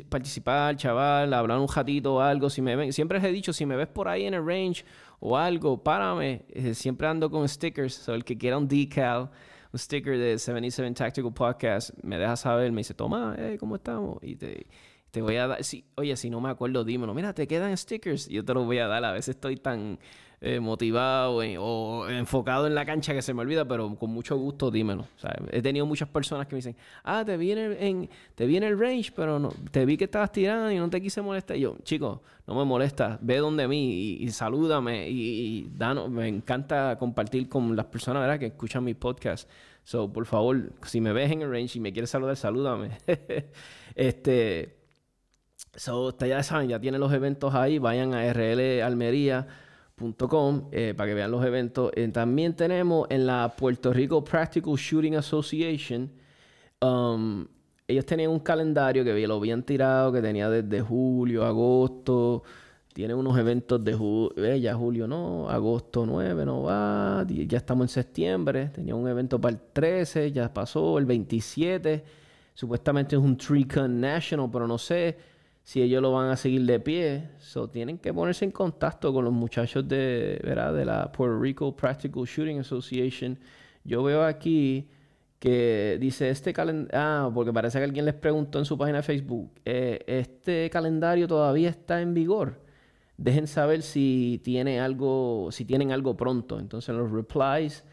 participar, 0.08 0.76
chaval, 0.76 1.32
hablar 1.34 1.58
un 1.58 1.68
ratito 1.68 2.14
o 2.14 2.20
algo, 2.20 2.50
si 2.50 2.62
me 2.62 2.74
ven, 2.74 2.92
siempre 2.92 3.18
les 3.18 3.28
he 3.28 3.32
dicho, 3.32 3.52
si 3.52 3.64
me 3.64 3.76
ves 3.76 3.88
por 3.88 4.08
ahí 4.08 4.24
en 4.24 4.34
el 4.34 4.44
range 4.44 4.84
o 5.24 5.36
algo, 5.36 5.82
párame. 5.82 6.44
Eh, 6.48 6.74
siempre 6.74 7.06
ando 7.06 7.30
con 7.30 7.48
stickers. 7.48 7.94
So, 7.94 8.12
el 8.12 8.24
que 8.24 8.36
quiera 8.36 8.58
un 8.58 8.66
decal, 8.66 9.30
un 9.72 9.78
sticker 9.78 10.18
de 10.18 10.36
77 10.36 10.92
Tactical 10.94 11.32
Podcast, 11.32 11.90
me 12.02 12.18
deja 12.18 12.36
saber, 12.36 12.72
me 12.72 12.80
dice, 12.80 12.92
toma, 12.92 13.36
eh, 13.38 13.56
¿cómo 13.58 13.76
estamos? 13.76 14.18
Y 14.20 14.34
te, 14.34 14.66
te 15.12 15.20
voy 15.20 15.36
a 15.36 15.46
dar, 15.46 15.62
si, 15.62 15.84
oye, 15.96 16.16
si 16.16 16.30
no 16.30 16.40
me 16.40 16.48
acuerdo, 16.48 16.84
dímelo. 16.84 17.12
Mira, 17.12 17.34
te 17.34 17.46
quedan 17.46 17.76
stickers. 17.76 18.28
Yo 18.28 18.44
te 18.44 18.54
los 18.54 18.64
voy 18.64 18.78
a 18.78 18.88
dar. 18.88 19.04
A 19.04 19.12
veces 19.12 19.36
estoy 19.36 19.56
tan 19.56 19.98
eh, 20.40 20.58
motivado 20.58 21.36
o 21.36 22.08
enfocado 22.08 22.66
en 22.66 22.74
la 22.74 22.86
cancha 22.86 23.12
que 23.12 23.20
se 23.20 23.34
me 23.34 23.42
olvida, 23.42 23.66
pero 23.68 23.94
con 23.94 24.10
mucho 24.10 24.38
gusto 24.38 24.70
dímelo. 24.70 25.06
he 25.50 25.60
tenido 25.60 25.84
muchas 25.84 26.08
personas 26.08 26.46
que 26.46 26.54
me 26.54 26.60
dicen, 26.60 26.76
ah, 27.04 27.22
te 27.26 27.36
vi 27.36 27.52
en, 27.52 28.08
te 28.34 28.46
vi 28.46 28.56
el 28.56 28.78
range, 28.78 29.12
pero 29.14 29.38
no, 29.38 29.50
te 29.70 29.84
vi 29.84 29.98
que 29.98 30.04
estabas 30.04 30.32
tirando 30.32 30.72
y 30.72 30.78
no 30.78 30.88
te 30.88 31.00
quise 31.02 31.20
molestar. 31.20 31.58
Y 31.58 31.60
yo, 31.60 31.76
chico, 31.84 32.22
no 32.46 32.54
me 32.54 32.64
molesta, 32.64 33.18
ve 33.20 33.36
donde 33.36 33.68
mí 33.68 34.16
y, 34.18 34.30
salúdame 34.30 35.10
y, 35.10 35.70
me 36.08 36.26
encanta 36.26 36.96
compartir 36.98 37.50
con 37.50 37.76
las 37.76 37.86
personas 37.86 38.22
¿verdad? 38.22 38.40
que 38.40 38.46
escuchan 38.46 38.82
mis 38.82 38.96
podcasts. 38.96 39.46
So, 39.84 40.10
por 40.10 40.24
favor, 40.24 40.72
si 40.86 41.02
me 41.02 41.12
ves 41.12 41.30
en 41.30 41.42
el 41.42 41.50
range 41.50 41.76
y 41.76 41.80
me 41.80 41.92
quieres 41.92 42.08
saludar, 42.08 42.36
salúdame. 42.36 42.92
este, 43.94 44.81
so, 45.74 46.16
ya 46.18 46.42
saben, 46.42 46.68
ya 46.68 46.80
tienen 46.80 47.00
los 47.00 47.12
eventos 47.12 47.54
ahí, 47.54 47.78
vayan 47.78 48.14
a 48.14 48.32
RL 48.32 48.82
Almería 48.82 49.46
eh, 50.72 50.94
para 50.96 51.08
que 51.08 51.14
vean 51.14 51.30
los 51.30 51.44
eventos. 51.44 51.92
Eh, 51.94 52.08
también 52.08 52.54
tenemos 52.54 53.06
en 53.10 53.26
la 53.26 53.54
Puerto 53.56 53.92
Rico 53.92 54.24
Practical 54.24 54.74
Shooting 54.74 55.16
Association. 55.16 56.10
Um, 56.80 57.46
ellos 57.86 58.04
tenían 58.04 58.30
un 58.30 58.40
calendario 58.40 59.04
que 59.04 59.26
lo 59.26 59.36
habían 59.36 59.62
tirado, 59.62 60.12
que 60.12 60.20
tenía 60.20 60.50
desde 60.50 60.80
julio, 60.80 61.44
agosto. 61.44 62.42
Tiene 62.92 63.14
unos 63.14 63.38
eventos 63.38 63.82
de 63.82 63.94
julio, 63.94 64.32
eh, 64.44 64.60
ya 64.60 64.74
julio 64.74 65.06
no, 65.06 65.48
agosto 65.48 66.04
9 66.04 66.44
no 66.44 66.62
va, 66.62 67.24
ya 67.28 67.56
estamos 67.56 67.84
en 67.84 67.88
septiembre. 67.88 68.68
Tenía 68.68 68.94
un 68.94 69.08
evento 69.08 69.40
para 69.40 69.54
el 69.54 69.60
13, 69.72 70.32
ya 70.32 70.52
pasó, 70.52 70.98
el 70.98 71.06
27. 71.06 72.04
Supuestamente 72.54 73.16
es 73.16 73.22
un 73.22 73.36
Tricon 73.36 74.00
National, 74.00 74.50
pero 74.52 74.66
no 74.66 74.76
sé 74.76 75.31
si 75.62 75.80
ellos 75.82 76.02
lo 76.02 76.12
van 76.12 76.30
a 76.30 76.36
seguir 76.36 76.62
de 76.62 76.80
pie. 76.80 77.30
So, 77.38 77.68
tienen 77.68 77.98
que 77.98 78.12
ponerse 78.12 78.44
en 78.44 78.50
contacto 78.50 79.12
con 79.12 79.24
los 79.24 79.32
muchachos 79.32 79.86
de, 79.86 80.40
¿verdad? 80.42 80.74
de 80.74 80.84
la 80.84 81.12
Puerto 81.12 81.38
Rico 81.38 81.74
Practical 81.74 82.24
Shooting 82.24 82.60
Association. 82.60 83.38
Yo 83.84 84.02
veo 84.02 84.24
aquí 84.24 84.88
que 85.38 85.98
dice 86.00 86.30
este 86.30 86.52
calendario, 86.52 87.00
ah, 87.00 87.30
porque 87.34 87.52
parece 87.52 87.78
que 87.78 87.84
alguien 87.84 88.04
les 88.04 88.14
preguntó 88.14 88.60
en 88.60 88.64
su 88.64 88.78
página 88.78 88.98
de 88.98 89.02
Facebook, 89.02 89.50
eh, 89.64 89.98
este 90.06 90.70
calendario 90.70 91.26
todavía 91.26 91.68
está 91.68 92.00
en 92.00 92.14
vigor. 92.14 92.60
Dejen 93.16 93.46
saber 93.46 93.82
si 93.82 94.40
tiene 94.44 94.80
algo, 94.80 95.48
si 95.50 95.64
tienen 95.64 95.90
algo 95.90 96.16
pronto. 96.16 96.58
Entonces 96.58 96.94
los 96.94 97.10
replies 97.10 97.84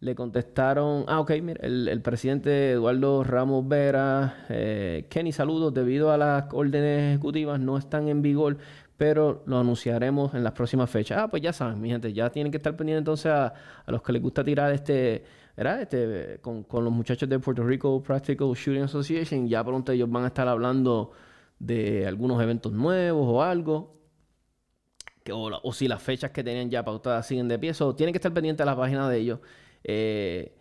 le 0.00 0.14
contestaron, 0.14 1.04
ah, 1.08 1.20
ok, 1.20 1.32
mira, 1.42 1.60
el, 1.66 2.00
presidente 2.02 2.72
Eduardo 2.72 3.24
Ramos 3.24 3.66
Vera, 3.66 4.44
eh, 4.50 5.06
Kenny, 5.08 5.32
saludos, 5.32 5.72
debido 5.72 6.12
a 6.12 6.18
las 6.18 6.44
órdenes 6.52 7.12
ejecutivas 7.14 7.58
no 7.58 7.78
están 7.78 8.08
en 8.08 8.20
vigor, 8.20 8.58
pero 8.96 9.42
lo 9.46 9.58
anunciaremos 9.58 10.34
en 10.34 10.44
las 10.44 10.52
próximas 10.52 10.90
fechas. 10.90 11.18
Ah, 11.18 11.28
pues 11.28 11.42
ya 11.42 11.52
saben, 11.52 11.80
mi 11.80 11.88
gente, 11.88 12.12
ya 12.12 12.30
tienen 12.30 12.52
que 12.52 12.58
estar 12.58 12.76
pendientes 12.76 13.00
entonces 13.00 13.32
a, 13.32 13.54
los 13.86 14.02
que 14.02 14.12
les 14.12 14.22
gusta 14.22 14.44
tirar 14.44 14.72
este, 14.72 15.24
¿verdad? 15.56 15.82
Este, 15.82 16.38
con, 16.40 16.66
los 16.70 16.92
muchachos 16.92 17.28
de 17.28 17.38
Puerto 17.38 17.64
Rico 17.64 18.02
Practical 18.02 18.52
Shooting 18.54 18.82
Association, 18.82 19.48
ya 19.48 19.64
pronto 19.64 19.92
ellos 19.92 20.10
van 20.10 20.24
a 20.24 20.28
estar 20.28 20.46
hablando 20.48 21.12
de 21.58 22.06
algunos 22.06 22.42
eventos 22.42 22.72
nuevos 22.72 23.26
o 23.26 23.42
algo. 23.42 23.94
Que, 25.24 25.32
o, 25.32 25.72
si 25.72 25.88
las 25.88 26.02
fechas 26.02 26.30
que 26.32 26.44
tenían 26.44 26.68
ya 26.70 26.84
pautadas 26.84 27.26
siguen 27.26 27.48
de 27.48 27.58
pie, 27.58 27.72
o 27.80 27.94
tienen 27.94 28.12
que 28.12 28.18
estar 28.18 28.32
pendientes 28.34 28.62
a 28.62 28.66
la 28.66 28.76
página 28.76 29.08
de 29.08 29.18
ellos. 29.18 29.40
Eh, 29.84 30.56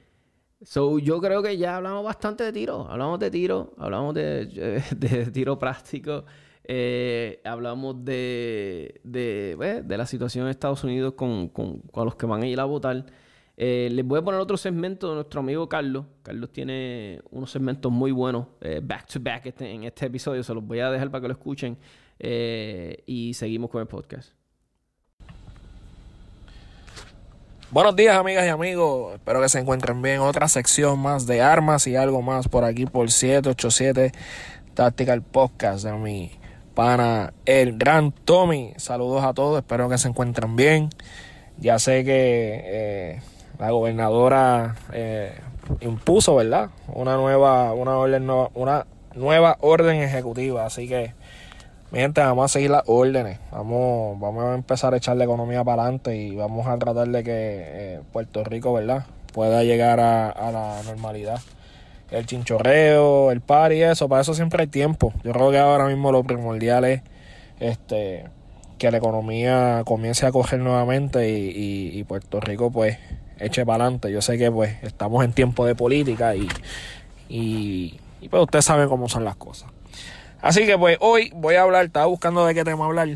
so, 0.61 0.99
yo 0.99 1.19
creo 1.21 1.41
que 1.41 1.57
ya 1.57 1.77
hablamos 1.77 2.03
bastante 2.03 2.43
de 2.43 2.53
tiro. 2.53 2.87
Hablamos 2.89 3.19
de 3.19 3.31
tiro, 3.31 3.73
hablamos 3.77 4.13
de, 4.13 4.83
tiro 5.33 5.57
práctico. 5.57 6.25
Eh, 6.65 7.41
hablamos 7.43 8.05
de, 8.05 9.01
pues, 9.57 9.87
de, 9.87 9.97
la 9.97 10.05
situación 10.05 10.45
en 10.45 10.51
Estados 10.51 10.83
Unidos 10.83 11.13
con, 11.13 11.49
con, 11.49 11.81
los 11.93 12.15
que 12.15 12.25
van 12.25 12.43
a 12.43 12.47
ir 12.47 12.59
a 12.59 12.65
votar. 12.65 13.05
Eh, 13.55 13.89
les 13.91 14.05
voy 14.05 14.19
a 14.19 14.23
poner 14.23 14.39
otro 14.39 14.57
segmento 14.57 15.09
de 15.09 15.15
nuestro 15.15 15.39
amigo 15.39 15.67
Carlos. 15.69 16.05
Carlos 16.21 16.51
tiene 16.51 17.21
unos 17.31 17.51
segmentos 17.51 17.91
muy 17.91 18.11
buenos, 18.11 18.47
back 18.81 19.07
to 19.07 19.19
back 19.21 19.45
este, 19.45 19.69
en 19.71 19.83
este 19.83 20.05
episodio. 20.05 20.43
Se 20.43 20.53
los 20.53 20.65
voy 20.65 20.79
a 20.79 20.89
dejar 20.91 21.11
para 21.11 21.21
que 21.21 21.27
lo 21.27 21.33
escuchen. 21.33 21.77
y 22.19 23.33
seguimos 23.33 23.69
con 23.69 23.81
el 23.81 23.87
podcast. 23.87 24.42
Buenos 27.73 27.95
días, 27.95 28.15
amigas 28.15 28.45
y 28.45 28.49
amigos. 28.49 29.15
Espero 29.15 29.41
que 29.41 29.49
se 29.49 29.57
encuentren 29.57 29.99
bien. 30.03 30.19
Otra 30.19 30.47
sección 30.47 30.99
más 30.99 31.25
de 31.25 31.41
armas 31.41 31.87
y 31.87 31.95
algo 31.95 32.21
más 32.21 32.47
por 32.47 32.65
aquí 32.65 32.85
por 32.85 33.09
787 33.09 34.11
Tactical 34.75 35.23
Podcast 35.23 35.83
de 35.83 35.93
mi 35.93 36.29
pana, 36.75 37.33
el 37.47 37.75
gran 37.79 38.11
Tommy. 38.11 38.73
Saludos 38.77 39.23
a 39.23 39.33
todos. 39.33 39.57
Espero 39.57 39.89
que 39.89 39.97
se 39.97 40.07
encuentren 40.07 40.55
bien. 40.55 40.89
Ya 41.57 41.79
sé 41.79 42.03
que 42.03 42.61
eh, 42.63 43.21
la 43.57 43.71
gobernadora 43.71 44.75
eh, 44.91 45.33
impuso, 45.81 46.35
¿verdad? 46.35 46.69
Una 46.89 47.15
nueva, 47.15 47.73
una 47.73 47.97
orden, 47.97 48.29
una 48.53 48.85
nueva 49.15 49.57
orden 49.61 49.99
ejecutiva. 49.99 50.67
Así 50.67 50.87
que 50.87 51.15
mi 51.93 51.99
gente, 51.99 52.21
vamos 52.21 52.45
a 52.45 52.47
seguir 52.47 52.71
las 52.71 52.81
órdenes. 52.87 53.37
Vamos, 53.51 54.19
vamos 54.19 54.43
a 54.45 54.55
empezar 54.55 54.95
a 54.95 54.97
echar 54.97 55.15
la 55.15 55.25
economía 55.25 55.63
para 55.63 55.83
adelante 55.83 56.17
y 56.17 56.35
vamos 56.35 56.65
a 56.65 56.75
tratar 56.79 57.07
de 57.07 57.23
que 57.23 57.31
eh, 57.35 58.01
Puerto 58.11 58.43
Rico, 58.43 58.73
¿verdad? 58.73 59.05
Pueda 59.31 59.63
llegar 59.63 59.99
a, 59.99 60.51
la 60.51 60.81
normalidad. 60.85 61.39
El 62.09 62.25
chinchorreo, 62.25 63.29
el 63.29 63.41
par 63.41 63.73
y 63.73 63.83
eso, 63.83 64.09
para 64.09 64.23
eso 64.23 64.33
siempre 64.33 64.63
hay 64.63 64.67
tiempo. 64.69 65.13
Yo 65.23 65.33
creo 65.33 65.51
que 65.51 65.59
ahora 65.59 65.85
mismo 65.85 66.11
lo 66.11 66.23
primordial 66.23 66.83
es 66.85 67.03
este, 67.59 68.25
que 68.79 68.89
la 68.89 68.97
economía 68.97 69.83
comience 69.85 70.25
a 70.25 70.31
coger 70.31 70.61
nuevamente 70.61 71.29
y, 71.29 72.03
Puerto 72.05 72.39
Rico 72.39 72.71
pues 72.71 72.97
eche 73.37 73.67
para 73.67 73.83
adelante. 73.83 74.11
Yo 74.11 74.23
sé 74.23 74.39
que 74.39 74.49
pues 74.49 74.81
estamos 74.81 75.23
en 75.23 75.31
tiempo 75.31 75.63
de 75.63 75.75
política 75.75 76.35
y, 76.35 76.47
y, 77.29 77.99
y 78.19 78.29
pues 78.29 78.41
ustedes 78.41 78.65
saben 78.65 78.89
cómo 78.89 79.07
son 79.09 79.23
las 79.25 79.35
cosas. 79.35 79.72
Así 80.43 80.65
que 80.65 80.77
pues 80.77 80.97
hoy 80.99 81.31
voy 81.33 81.55
a 81.55 81.61
hablar, 81.61 81.85
estaba 81.85 82.05
buscando 82.05 82.45
de 82.45 82.53
qué 82.53 82.65
tema 82.65 82.83
hablar. 82.83 83.07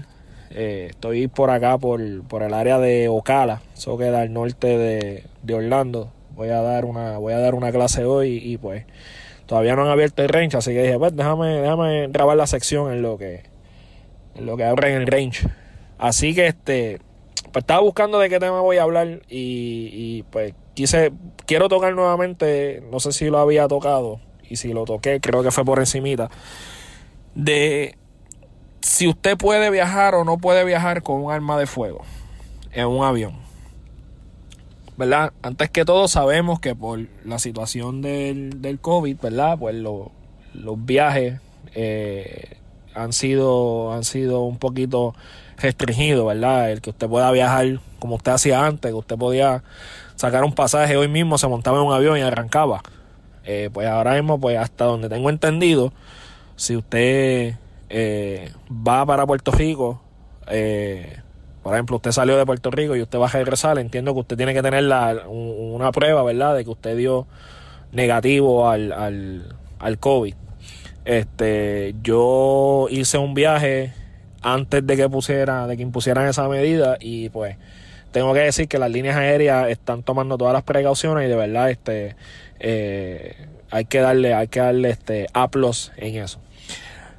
Eh, 0.50 0.88
estoy 0.92 1.28
por 1.28 1.50
acá, 1.50 1.78
por, 1.78 2.24
por 2.24 2.42
el 2.42 2.54
área 2.54 2.80
de 2.80 3.10
Ocala, 3.10 3.62
eso 3.76 3.98
queda 3.98 4.22
al 4.22 4.32
norte 4.32 4.78
de, 4.78 5.26
de 5.44 5.54
Orlando. 5.54 6.10
Voy 6.32 6.48
a 6.50 6.62
dar 6.62 6.86
una, 6.86 7.18
voy 7.18 7.34
a 7.34 7.40
dar 7.40 7.54
una 7.54 7.70
clase 7.74 8.06
hoy 8.06 8.38
y 8.42 8.58
pues 8.58 8.86
todavía 9.46 9.76
no 9.76 9.82
han 9.82 9.90
abierto 9.90 10.24
el 10.24 10.30
range, 10.30 10.56
así 10.56 10.72
que 10.72 10.84
dije, 10.84 10.98
pues 10.98 11.18
déjame, 11.18 11.60
déjame 11.60 12.08
grabar 12.08 12.38
la 12.38 12.48
sección 12.48 12.94
en 12.94 13.02
lo 13.02 13.18
que, 13.18 13.44
en 14.36 14.46
lo 14.46 14.56
que 14.56 14.64
abren 14.64 14.94
el 14.96 15.08
range. 15.08 15.50
Así 15.98 16.34
que 16.34 16.48
este, 16.48 17.00
pues 17.52 17.64
estaba 17.64 17.82
buscando 17.82 18.20
de 18.20 18.30
qué 18.30 18.40
tema 18.40 18.62
voy 18.62 18.78
a 18.78 18.84
hablar 18.84 19.20
y, 19.28 19.90
y 19.92 20.24
pues 20.30 20.54
quise, 20.76 21.12
quiero 21.46 21.68
tocar 21.68 21.94
nuevamente, 21.94 22.82
no 22.90 23.02
sé 23.02 23.12
si 23.12 23.26
lo 23.30 23.40
había 23.40 23.68
tocado 23.68 24.22
y 24.50 24.56
si 24.56 24.72
lo 24.72 24.86
toqué, 24.86 25.20
creo 25.20 25.44
que 25.44 25.52
fue 25.52 25.66
por 25.66 25.80
encimita, 25.80 26.30
de 27.38 27.96
si 28.82 29.08
usted 29.08 29.38
puede 29.38 29.70
viajar 29.70 30.16
o 30.16 30.26
no 30.26 30.40
puede 30.40 30.66
viajar 30.66 31.04
con 31.04 31.24
un 31.24 31.32
arma 31.32 31.58
de 31.58 31.68
fuego 31.68 32.02
en 32.72 32.88
un 32.88 33.06
avión. 33.06 33.34
¿Verdad? 34.98 35.34
Antes 35.44 35.70
que 35.70 35.86
todo 35.86 36.08
sabemos 36.08 36.60
que 36.60 36.74
por 36.74 37.00
la 37.24 37.38
situación 37.38 38.02
del, 38.02 38.64
del 38.64 38.80
COVID, 38.80 39.18
¿verdad? 39.22 39.60
Pues 39.60 39.76
los 39.76 40.10
viajes 40.86 41.40
eh, 41.76 42.58
han, 42.96 43.14
sido, 43.14 43.94
han 43.94 44.04
sido 44.04 44.42
un 44.42 44.58
poquito 44.58 45.14
restringidos, 45.58 46.26
¿verdad? 46.26 46.72
El 46.72 46.82
que 46.82 46.90
usted 46.90 47.08
pueda 47.08 47.30
viajar 47.30 47.80
como 48.00 48.16
usted 48.16 48.32
hacía 48.32 48.66
antes, 48.66 48.90
que 48.90 48.98
usted 48.98 49.16
podía 49.16 49.64
sacar 50.16 50.44
un 50.44 50.54
pasaje 50.54 50.98
hoy 50.98 51.08
mismo, 51.08 51.38
se 51.38 51.48
montaba 51.48 51.78
en 51.78 51.86
un 51.86 51.94
avión 51.94 52.18
y 52.18 52.22
arrancaba. 52.22 52.82
Eh, 53.46 53.70
pues 53.72 53.88
ahora 53.88 54.16
mismo, 54.16 54.40
pues 54.40 54.58
hasta 54.58 54.86
donde 54.86 55.08
tengo 55.08 55.30
entendido, 55.30 55.94
si 56.58 56.76
usted 56.76 57.56
eh, 57.90 58.52
va 58.70 59.06
para 59.06 59.26
Puerto 59.26 59.52
Rico, 59.52 60.02
eh, 60.48 61.22
por 61.64 61.74
ejemplo, 61.74 61.98
usted 61.98 62.12
salió 62.12 62.38
de 62.38 62.46
Puerto 62.46 62.72
Rico 62.72 62.96
y 62.96 63.02
usted 63.02 63.20
va 63.20 63.28
a 63.28 63.30
regresar, 63.30 63.78
entiendo 63.78 64.14
que 64.14 64.20
usted 64.22 64.38
tiene 64.38 64.54
que 64.54 64.62
tener 64.62 64.84
la, 64.84 65.28
una 65.28 65.92
prueba, 65.92 66.24
¿verdad?, 66.24 66.56
de 66.56 66.66
que 66.66 66.70
usted 66.72 66.98
dio 66.98 67.28
negativo 67.92 68.68
al, 68.68 68.92
al, 68.92 69.56
al 69.80 70.00
COVID. 70.00 70.34
Este, 71.06 71.96
yo 72.04 72.88
hice 72.90 73.18
un 73.18 73.34
viaje 73.34 73.94
antes 74.42 74.86
de 74.86 74.98
que 74.98 75.08
pusiera, 75.10 75.68
de 75.68 75.78
que 75.78 75.84
impusieran 75.84 76.28
esa 76.28 76.48
medida 76.50 76.98
y 77.00 77.30
pues 77.30 77.56
tengo 78.12 78.34
que 78.34 78.40
decir 78.40 78.68
que 78.68 78.80
las 78.80 78.90
líneas 78.90 79.16
aéreas 79.16 79.70
están 79.70 80.04
tomando 80.04 80.38
todas 80.38 80.54
las 80.54 80.64
precauciones 80.64 81.26
y 81.26 81.30
de 81.30 81.36
verdad 81.36 81.70
este 81.70 82.16
eh, 82.60 83.36
hay 83.70 83.86
que 83.86 84.00
darle, 84.00 84.34
hay 84.34 84.48
que 84.48 84.60
darle 84.60 84.90
este 84.90 85.28
aplos 85.34 85.92
en 85.98 86.24
eso. 86.24 86.40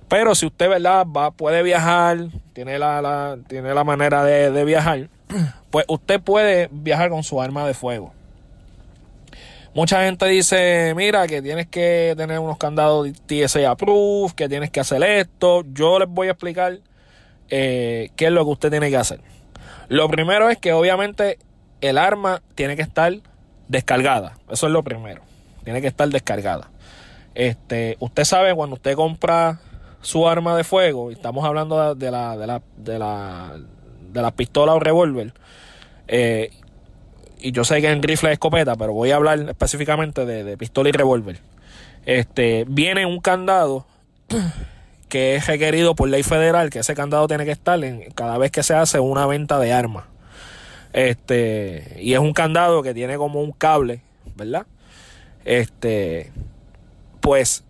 Pero 0.09 0.35
si 0.35 0.47
usted, 0.47 0.69
¿verdad? 0.69 1.07
Va, 1.07 1.31
puede 1.31 1.63
viajar, 1.63 2.19
tiene 2.55 2.79
la, 2.79 3.39
tiene 3.47 3.75
la 3.75 3.85
manera 3.85 4.25
de, 4.25 4.65
viajar, 4.65 5.09
pues 5.71 5.85
usted 5.89 6.21
puede 6.21 6.69
viajar 6.73 7.11
con 7.11 7.23
su 7.23 7.41
arma 7.41 7.67
de 7.67 7.75
fuego. 7.75 8.13
Mucha 9.75 10.03
gente 10.05 10.27
dice, 10.27 10.95
mira, 10.97 11.29
que 11.29 11.43
tienes 11.43 11.67
que 11.67 12.15
tener 12.17 12.39
unos 12.39 12.57
candados 12.57 13.09
TSA 13.27 13.71
approved, 13.71 14.35
que 14.35 14.49
tienes 14.49 14.71
que 14.71 14.81
hacer 14.81 15.03
esto. 15.03 15.63
Yo 15.73 15.99
les 15.99 16.09
voy 16.09 16.29
a 16.29 16.33
explicar 16.33 16.79
eh, 17.51 18.11
qué 18.17 18.27
es 18.27 18.33
lo 18.33 18.45
que 18.45 18.51
usted 18.51 18.71
tiene 18.71 18.89
que 18.89 18.97
hacer. 18.97 19.21
Lo 19.89 20.09
primero 20.09 20.49
es 20.49 20.59
que 20.59 20.73
obviamente 20.73 21.39
el 21.81 21.99
arma 21.99 22.43
tiene 22.55 22.77
que 22.77 22.83
estar 22.83 23.13
descargada. 23.69 24.37
Eso 24.51 24.67
es 24.67 24.73
lo 24.73 24.83
primero. 24.83 25.21
Tiene 25.65 25.83
que 25.83 25.87
estar 25.87 26.09
descargada. 26.09 26.71
Este, 27.35 27.97
usted 28.01 28.25
sabe 28.25 28.55
cuando 28.55 28.77
usted 28.77 28.97
compra 28.97 29.61
su 30.09 30.27
arma 30.27 30.57
de 30.57 30.65
fuego, 30.65 31.11
estamos 31.11 31.45
hablando 31.45 31.95
de 31.95 32.11
la, 32.11 32.35
de 32.35 32.47
la, 32.47 32.63
de 32.79 32.99
la, 32.99 33.61
de 34.11 34.23
la 34.23 34.31
pistola 34.31 34.73
o 34.73 34.81
revólver, 34.81 35.35
eh, 36.07 36.51
y 37.39 37.53
yo 37.53 37.63
sé 37.63 37.83
que 37.83 37.91
en 37.91 38.03
rifle 38.03 38.31
es 38.31 38.33
escopeta, 38.33 38.75
pero 38.75 38.95
voy 38.95 39.11
a 39.11 39.17
hablar 39.17 39.39
específicamente 39.51 40.25
de, 40.25 40.57
pistola 40.57 40.89
y 40.89 40.93
revólver. 40.93 41.41
Este, 42.07 42.65
viene 42.67 43.05
un 43.05 43.21
candado 43.21 43.85
que 45.11 45.37
es 45.37 45.47
requerido 45.47 45.95
por 45.95 46.09
ley 46.09 46.23
federal, 46.23 46.71
que 46.71 46.79
ese 46.79 46.95
candado 46.95 47.29
tiene 47.29 47.45
que 47.45 47.53
estar 47.53 47.85
en, 47.85 48.11
cada 48.13 48.39
vez 48.39 48.51
que 48.51 48.63
se 48.63 48.73
hace 48.73 49.01
una 49.01 49.27
venta 49.27 49.59
de 49.59 49.75
armas. 49.75 50.05
Este, 50.95 51.99
y 52.01 52.15
es 52.15 52.19
un 52.19 52.33
candado 52.33 52.83
que 52.83 52.95
tiene 52.95 53.19
como 53.19 53.43
un 53.43 53.53
cable, 53.53 54.01
¿verdad? 54.37 54.65
Este, 55.45 56.33
pues 57.21 57.63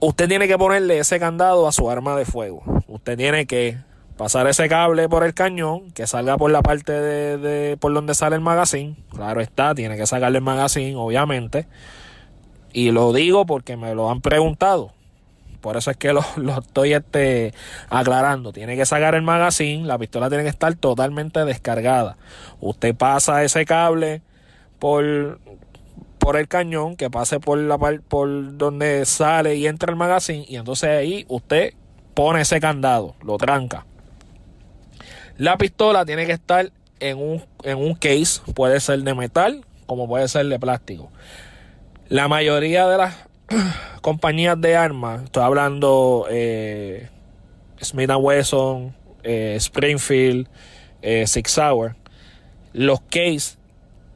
usted 0.00 0.28
tiene 0.28 0.48
que 0.48 0.58
ponerle 0.58 0.98
ese 0.98 1.20
candado 1.20 1.68
a 1.68 1.72
su 1.72 1.90
arma 1.90 2.16
de 2.16 2.24
fuego. 2.24 2.62
Usted 2.88 3.16
tiene 3.16 3.46
que 3.46 3.78
pasar 4.16 4.46
ese 4.48 4.68
cable 4.68 5.08
por 5.08 5.24
el 5.24 5.32
cañón, 5.32 5.90
que 5.92 6.06
salga 6.06 6.36
por 6.36 6.50
la 6.50 6.62
parte 6.62 6.92
de, 6.92 7.76
por 7.78 7.94
donde 7.94 8.14
sale 8.14 8.36
el 8.36 8.42
magazine. 8.42 8.96
Claro 9.10 9.40
está, 9.40 9.74
tiene 9.74 9.96
que 9.96 10.06
sacarle 10.06 10.38
el 10.38 10.44
magazine, 10.44 10.96
obviamente. 10.96 11.66
Y 12.72 12.90
lo 12.90 13.12
digo 13.12 13.46
porque 13.46 13.76
me 13.76 13.94
lo 13.94 14.10
han 14.10 14.20
preguntado. 14.20 14.92
Por 15.60 15.76
eso 15.76 15.90
es 15.90 15.96
que 15.96 16.12
lo, 16.12 16.20
estoy 16.58 16.94
este, 16.94 17.52
aclarando. 17.88 18.52
Tiene 18.52 18.76
que 18.76 18.86
sacar 18.86 19.14
el 19.14 19.22
magazine, 19.22 19.86
la 19.86 19.98
pistola 19.98 20.28
tiene 20.28 20.44
que 20.44 20.50
estar 20.50 20.74
totalmente 20.74 21.44
descargada. 21.44 22.16
Usted 22.60 22.94
pasa 22.94 23.44
ese 23.44 23.64
cable 23.64 24.22
por 24.78 25.38
por 26.20 26.36
el 26.36 26.46
cañón, 26.46 26.94
que 26.94 27.10
pase 27.10 27.40
por 27.40 27.58
la 27.58 27.78
por 27.78 28.56
donde 28.56 29.04
sale 29.06 29.56
y 29.56 29.66
entra 29.66 29.90
el 29.90 29.96
magazine 29.96 30.44
y 30.48 30.56
entonces 30.56 30.90
ahí 30.90 31.24
usted 31.28 31.74
pone 32.14 32.42
ese 32.42 32.60
candado, 32.60 33.16
lo 33.24 33.36
tranca. 33.38 33.86
La 35.36 35.56
pistola 35.56 36.04
tiene 36.04 36.26
que 36.26 36.32
estar 36.32 36.70
en 37.00 37.18
un, 37.18 37.42
en 37.64 37.78
un 37.78 37.94
case, 37.94 38.40
puede 38.54 38.78
ser 38.78 39.02
de 39.02 39.14
metal 39.14 39.64
como 39.90 40.06
puede 40.06 40.28
ser 40.28 40.46
de 40.46 40.60
plástico. 40.60 41.10
La 42.08 42.28
mayoría 42.28 42.86
de 42.86 42.96
las 42.96 43.16
compañías 44.02 44.60
de 44.60 44.76
armas, 44.76 45.24
estoy 45.24 45.42
hablando 45.42 46.28
eh, 46.30 47.08
Smith 47.80 48.10
Wesson, 48.16 48.94
eh, 49.24 49.54
Springfield, 49.56 50.48
eh, 51.02 51.26
Six 51.26 51.58
Hour, 51.58 51.96
los 52.72 53.00
case 53.00 53.56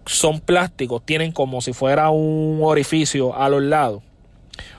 son 0.07 0.40
plásticos, 0.40 1.05
tienen 1.05 1.32
como 1.32 1.61
si 1.61 1.72
fuera 1.72 2.11
un 2.11 2.61
orificio 2.62 3.36
a 3.36 3.48
los 3.48 3.62
lados. 3.62 4.02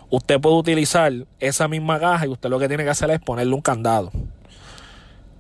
Usted 0.09 0.39
puede 0.39 0.55
utilizar 0.55 1.11
esa 1.39 1.67
misma 1.67 1.99
caja 1.99 2.25
y 2.25 2.29
usted 2.29 2.49
lo 2.49 2.59
que 2.59 2.67
tiene 2.67 2.83
que 2.83 2.89
hacer 2.91 3.09
es 3.11 3.19
ponerle 3.19 3.53
un 3.53 3.61
candado. 3.61 4.11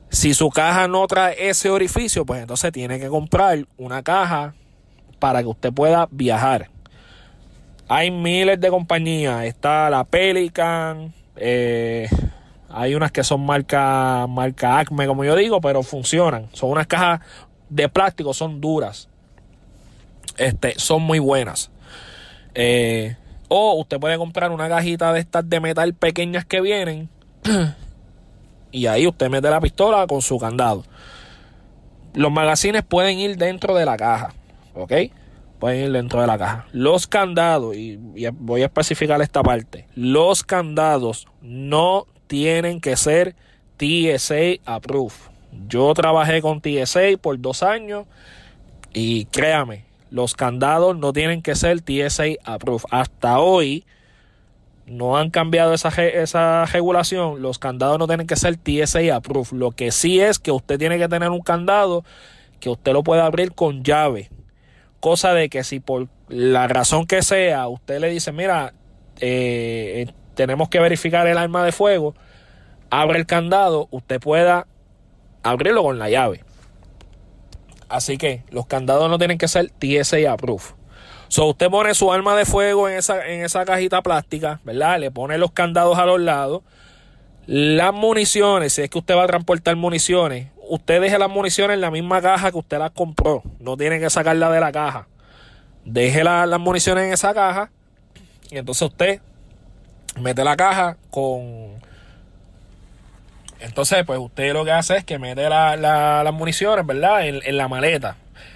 Si 0.09 0.33
su 0.33 0.49
caja 0.49 0.87
no 0.87 1.05
trae 1.07 1.49
ese 1.49 1.69
orificio, 1.69 2.25
pues 2.25 2.41
entonces 2.41 2.71
tiene 2.71 2.99
que 2.99 3.07
comprar 3.07 3.65
una 3.77 4.01
caja 4.01 4.55
para 5.19 5.41
que 5.41 5.47
usted 5.47 5.73
pueda 5.73 6.07
viajar. 6.11 6.69
Hay 7.87 8.09
miles 8.11 8.59
de 8.59 8.69
compañías. 8.69 9.43
Está 9.43 9.89
la 9.89 10.03
Pelican. 10.03 11.13
Eh, 11.35 12.09
hay 12.69 12.95
unas 12.95 13.11
que 13.11 13.23
son 13.23 13.45
marca, 13.45 14.25
marca 14.27 14.79
Acme, 14.79 15.05
como 15.05 15.23
yo 15.23 15.35
digo, 15.35 15.61
pero 15.61 15.83
funcionan. 15.83 16.47
Son 16.53 16.71
unas 16.71 16.87
cajas 16.87 17.19
de 17.69 17.87
plástico, 17.87 18.33
son 18.33 18.59
duras 18.59 19.09
este, 20.37 20.73
son 20.77 21.01
muy 21.03 21.19
buenas. 21.19 21.71
Eh, 22.53 23.15
o 23.47 23.75
usted 23.75 23.99
puede 23.99 24.17
comprar 24.17 24.51
una 24.51 24.67
cajita 24.69 25.13
de 25.13 25.19
estas 25.19 25.47
de 25.49 25.59
metal 25.59 25.93
pequeñas 25.93 26.45
que 26.45 26.61
vienen. 26.61 27.09
y 28.71 28.87
ahí 28.87 29.07
usted 29.07 29.29
mete 29.29 29.49
la 29.49 29.61
pistola 29.61 30.07
con 30.07 30.21
su 30.21 30.37
candado. 30.37 30.83
Los 32.13 32.31
magazines 32.31 32.83
pueden 32.83 33.19
ir 33.19 33.37
dentro 33.37 33.75
de 33.75 33.85
la 33.85 33.97
caja. 33.97 34.33
¿Ok? 34.73 34.91
Pueden 35.59 35.85
ir 35.85 35.91
dentro 35.91 36.21
de 36.21 36.27
la 36.27 36.37
caja. 36.37 36.65
Los 36.71 37.07
candados, 37.07 37.75
y, 37.75 37.99
y 38.15 38.27
voy 38.33 38.61
a 38.61 38.65
especificar 38.65 39.21
esta 39.21 39.43
parte. 39.43 39.87
Los 39.95 40.43
candados 40.43 41.27
no 41.41 42.07
tienen 42.27 42.81
que 42.81 42.97
ser 42.97 43.35
TSA 43.77 44.61
approved. 44.65 45.15
Yo 45.67 45.93
trabajé 45.93 46.41
con 46.41 46.61
TSA 46.61 47.17
por 47.21 47.39
dos 47.39 47.63
años 47.63 48.05
y 48.93 49.25
créame, 49.25 49.85
los 50.15 50.33
candados 50.33 50.97
no 50.97 51.11
tienen 51.11 51.41
que 51.41 51.55
ser 51.55 51.81
TSA 51.81 52.23
approved. 52.45 52.85
Hasta 52.89 53.37
hoy 53.39 53.83
no 54.85 55.17
han 55.17 55.29
cambiado 55.29 55.73
esa, 55.73 55.89
esa 55.89 56.63
regulación. 56.67 57.41
Los 57.41 57.59
candados 57.59 57.99
no 57.99 58.07
tienen 58.07 58.25
que 58.25 58.37
ser 58.37 58.55
TSA 58.55 59.13
approved. 59.13 59.51
Lo 59.57 59.71
que 59.71 59.91
sí 59.91 60.21
es 60.21 60.39
que 60.39 60.51
usted 60.51 60.79
tiene 60.79 60.97
que 60.97 61.09
tener 61.09 61.31
un 61.31 61.41
candado 61.41 62.05
que 62.61 62.69
usted 62.69 62.93
lo 62.93 63.03
pueda 63.03 63.25
abrir 63.25 63.51
con 63.51 63.83
llave. 63.83 64.29
Cosa 65.01 65.33
de 65.33 65.49
que 65.49 65.65
si 65.65 65.81
por 65.81 66.07
la 66.29 66.69
razón 66.69 67.07
que 67.07 67.21
sea 67.21 67.67
usted 67.67 67.99
le 67.99 68.09
dice, 68.09 68.31
mira, 68.31 68.73
eh, 69.19 70.05
eh, 70.07 70.13
tenemos 70.33 70.69
que 70.69 70.79
verificar 70.79 71.27
el 71.27 71.37
arma 71.37 71.65
de 71.65 71.73
fuego, 71.73 72.15
abre 72.89 73.19
el 73.19 73.25
candado, 73.25 73.89
usted 73.91 74.21
pueda 74.21 74.65
abrirlo 75.43 75.83
con 75.83 75.99
la 75.99 76.09
llave. 76.09 76.45
Así 77.89 78.17
que 78.17 78.43
los 78.49 78.65
candados 78.65 79.09
no 79.09 79.17
tienen 79.17 79.37
que 79.37 79.47
ser 79.47 79.71
TSA 79.71 80.31
approved. 80.31 80.75
So 81.27 81.47
usted 81.47 81.69
pone 81.69 81.93
su 81.95 82.11
arma 82.11 82.35
de 82.35 82.45
fuego 82.45 82.87
en 82.87 82.97
esa, 82.97 83.27
en 83.27 83.43
esa 83.43 83.65
cajita 83.65 84.01
plástica, 84.01 84.59
¿verdad? 84.63 84.99
Le 84.99 85.11
pone 85.11 85.37
los 85.37 85.51
candados 85.51 85.97
a 85.97 86.05
los 86.05 86.19
lados, 86.19 86.61
Las 87.47 87.93
municiones, 87.93 88.73
si 88.73 88.81
es 88.81 88.89
que 88.89 88.97
usted 88.97 89.15
va 89.15 89.23
a 89.23 89.27
transportar 89.27 89.75
municiones, 89.75 90.47
usted 90.67 90.99
deje 91.01 91.19
las 91.19 91.29
municiones 91.29 91.75
en 91.75 91.81
la 91.81 91.91
misma 91.91 92.21
caja 92.21 92.51
que 92.51 92.57
usted 92.57 92.79
las 92.79 92.91
compró. 92.91 93.43
No 93.59 93.77
tiene 93.77 93.99
que 93.99 94.09
sacarla 94.09 94.49
de 94.49 94.59
la 94.59 94.71
caja. 94.71 95.07
Deje 95.83 96.23
las 96.23 96.59
municiones 96.59 97.05
en 97.05 97.13
esa 97.13 97.33
caja 97.33 97.69
y 98.49 98.57
entonces 98.57 98.81
usted 98.83 99.21
mete 100.19 100.43
la 100.43 100.55
caja 100.55 100.97
con... 101.09 101.73
Entonces, 103.65 104.03
pues 104.05 104.19
usted 104.19 104.53
lo 104.53 104.63
que 104.63 104.71
hace 104.71 104.97
es 104.97 105.03
que 105.03 105.17
mete 105.17 105.49
las 105.49 106.33
municiones, 106.33 106.85
¿verdad? 106.85 107.27
En, 107.27 107.57
la 107.57 107.67
maleta. 107.67 108.15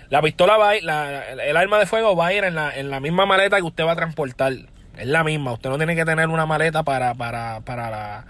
La 0.10 0.22
pistola 0.22 0.56
va 0.58 0.70
a 0.70 0.78
ir, 0.78 0.84
el 0.84 1.58
arma 1.58 1.80
de 1.80 1.88
fuego 1.88 2.16
va 2.16 2.28
a 2.28 2.34
ir 2.34 2.44
en 2.44 2.54
la, 2.54 2.78
en 2.78 2.92
la 2.92 3.00
misma 3.00 3.26
maleta 3.26 3.58
que 3.58 3.64
usted 3.64 3.86
va 3.86 3.94
a 3.94 3.96
transportar. 3.96 4.54
Es 4.98 5.08
la 5.08 5.24
misma. 5.24 5.54
Usted 5.54 5.72
no 5.72 5.78
tiene 5.78 5.96
que 5.96 6.06
tener 6.06 6.28
una 6.30 6.46
maleta 6.46 6.84
para, 6.84 7.16
para, 7.16 7.62
para, 7.62 7.90
la, 7.90 8.26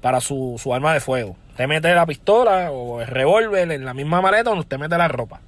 para 0.00 0.22
su, 0.22 0.58
su 0.58 0.72
arma 0.72 0.94
de 0.94 1.00
fuego. 1.00 1.36
Usted 1.50 1.68
mete 1.68 1.94
la 1.94 2.06
pistola 2.06 2.70
o 2.70 3.02
el 3.02 3.06
revólver 3.06 3.70
en 3.70 3.84
la 3.84 3.92
misma 3.92 4.22
maleta 4.22 4.44
donde 4.44 4.60
usted 4.60 4.78
mete 4.78 4.96
la 4.96 5.08
ropa. 5.08 5.40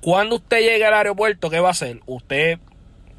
Cuando 0.00 0.36
usted 0.36 0.60
llegue 0.60 0.86
al 0.86 0.94
aeropuerto, 0.94 1.50
¿qué 1.50 1.60
va 1.60 1.68
a 1.68 1.72
hacer? 1.72 2.00
Usted 2.06 2.58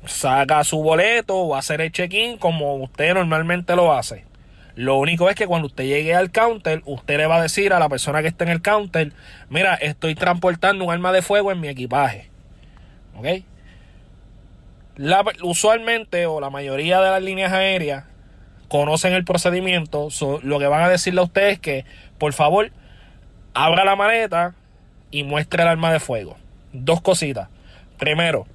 saca 0.07 0.63
su 0.63 0.81
boleto, 0.81 1.49
va 1.49 1.57
a 1.57 1.59
hacer 1.59 1.81
el 1.81 1.91
check-in 1.91 2.39
como 2.39 2.77
usted 2.77 3.13
normalmente 3.13 3.75
lo 3.75 3.93
hace. 3.93 4.30
Lo 4.75 4.95
único 4.97 5.29
es 5.29 5.35
que 5.35 5.47
cuando 5.47 5.67
usted 5.67 5.83
llegue 5.83 6.15
al 6.15 6.31
counter, 6.31 6.81
usted 6.85 7.17
le 7.17 7.27
va 7.27 7.37
a 7.37 7.41
decir 7.41 7.73
a 7.73 7.79
la 7.79 7.89
persona 7.89 8.21
que 8.21 8.27
está 8.29 8.45
en 8.45 8.51
el 8.51 8.61
counter, 8.61 9.13
mira, 9.49 9.75
estoy 9.75 10.15
transportando 10.15 10.85
un 10.85 10.91
arma 10.91 11.11
de 11.11 11.21
fuego 11.21 11.51
en 11.51 11.59
mi 11.59 11.67
equipaje. 11.67 12.29
¿Ok? 13.15 13.27
usualmente 15.41 16.27
o 16.27 16.39
la 16.39 16.49
mayoría 16.49 17.01
de 17.01 17.09
las 17.09 17.23
líneas 17.23 17.51
aéreas 17.53 18.03
conocen 18.67 19.13
el 19.13 19.25
procedimiento. 19.25 20.09
lo 20.43 20.59
que 20.59 20.67
van 20.67 20.83
a 20.83 20.89
decirle 20.89 21.21
a 21.21 21.23
usted 21.23 21.49
es 21.49 21.59
que, 21.59 21.85
por 22.17 22.33
favor, 22.33 22.71
abra 23.53 23.83
la 23.83 23.95
maleta 23.95 24.53
y 25.09 25.23
muestre 25.23 25.63
el 25.63 25.69
arma 25.69 25.91
de 25.91 25.99
fuego. 25.99 26.37
Dos 26.71 27.01
cositas. 27.01 27.49
Primero, 27.97 28.47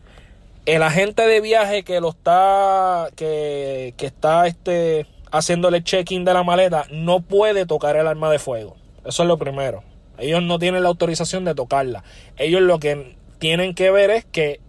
el 0.65 0.83
agente 0.83 1.27
de 1.27 1.41
viaje 1.41 1.83
que 1.85 2.01
lo 2.01 2.11
está, 2.11 3.09
que, 3.15 3.95
que 3.97 4.07
está 4.07 4.47
este, 4.47 5.07
haciéndole 5.37 5.83
check-in 5.83 6.25
de 6.25 6.35
la 6.35 6.43
maleta, 6.43 6.87
no 6.91 7.21
puede 7.21 7.67
tocar 7.67 7.97
el 7.97 8.07
arma 8.07 8.31
de 8.31 8.39
fuego. 8.39 8.77
Eso 9.05 9.23
es 9.23 9.29
lo 9.29 9.39
primero. 9.39 9.83
Ellos 10.19 10.43
no 10.43 10.59
tienen 10.59 10.83
la 10.83 10.89
autorización 10.89 11.45
de 11.45 11.55
tocarla. 11.55 12.05
Ellos 12.37 12.63
lo 12.63 12.79
que 12.79 13.17
tienen 13.39 13.75
que 13.75 13.91
ver 13.91 14.11
es 14.11 14.25
que 14.25 14.61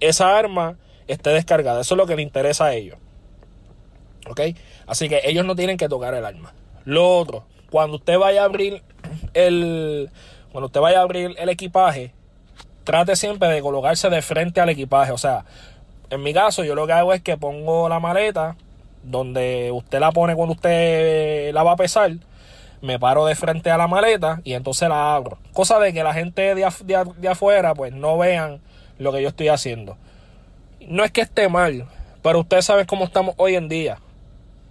esa 0.00 0.38
arma 0.38 0.76
esté 1.06 1.30
descargada. 1.30 1.80
Eso 1.80 1.94
es 1.94 1.98
lo 1.98 2.06
que 2.06 2.16
le 2.16 2.22
interesa 2.22 2.66
a 2.66 2.74
ellos. 2.74 2.98
¿Ok? 4.28 4.40
Así 4.86 5.08
que 5.08 5.20
ellos 5.24 5.44
no 5.44 5.54
tienen 5.54 5.76
que 5.76 5.88
tocar 5.88 6.14
el 6.14 6.24
arma. 6.24 6.54
Lo 6.84 7.18
otro, 7.18 7.44
cuando 7.70 7.96
usted 7.96 8.18
vaya 8.18 8.42
a 8.42 8.44
abrir 8.44 8.82
el. 9.34 10.10
Cuando 10.52 10.66
usted 10.66 10.80
vaya 10.80 11.00
a 11.00 11.02
abrir 11.02 11.34
el 11.38 11.48
equipaje, 11.50 12.12
trate 12.84 13.16
siempre 13.16 13.48
de 13.48 13.60
colocarse 13.60 14.08
de 14.08 14.22
frente 14.22 14.60
al 14.60 14.70
equipaje. 14.70 15.12
O 15.12 15.18
sea, 15.18 15.44
en 16.10 16.22
mi 16.22 16.32
caso, 16.32 16.64
yo 16.64 16.74
lo 16.74 16.86
que 16.86 16.94
hago 16.94 17.12
es 17.12 17.22
que 17.22 17.36
pongo 17.36 17.88
la 17.88 18.00
maleta 18.00 18.56
donde 19.08 19.70
usted 19.72 20.00
la 20.00 20.12
pone 20.12 20.34
cuando 20.34 20.54
usted 20.54 21.52
la 21.52 21.62
va 21.62 21.72
a 21.72 21.76
pesar. 21.76 22.12
Me 22.80 22.98
paro 22.98 23.26
de 23.26 23.34
frente 23.34 23.70
a 23.70 23.76
la 23.76 23.88
maleta 23.88 24.40
y 24.44 24.52
entonces 24.52 24.88
la 24.88 25.14
abro. 25.14 25.38
Cosa 25.52 25.78
de 25.80 25.92
que 25.92 26.04
la 26.04 26.14
gente 26.14 26.54
de, 26.54 27.28
afuera 27.28 27.74
pues 27.74 27.92
no 27.92 28.16
vean 28.18 28.60
lo 28.98 29.12
que 29.12 29.22
yo 29.22 29.28
estoy 29.28 29.48
haciendo. 29.48 29.96
No 30.86 31.04
es 31.04 31.10
que 31.10 31.22
esté 31.22 31.48
mal, 31.48 31.86
pero 32.22 32.40
usted 32.40 32.60
sabe 32.60 32.86
cómo 32.86 33.04
estamos 33.04 33.34
hoy 33.38 33.56
en 33.56 33.68
día. 33.68 33.98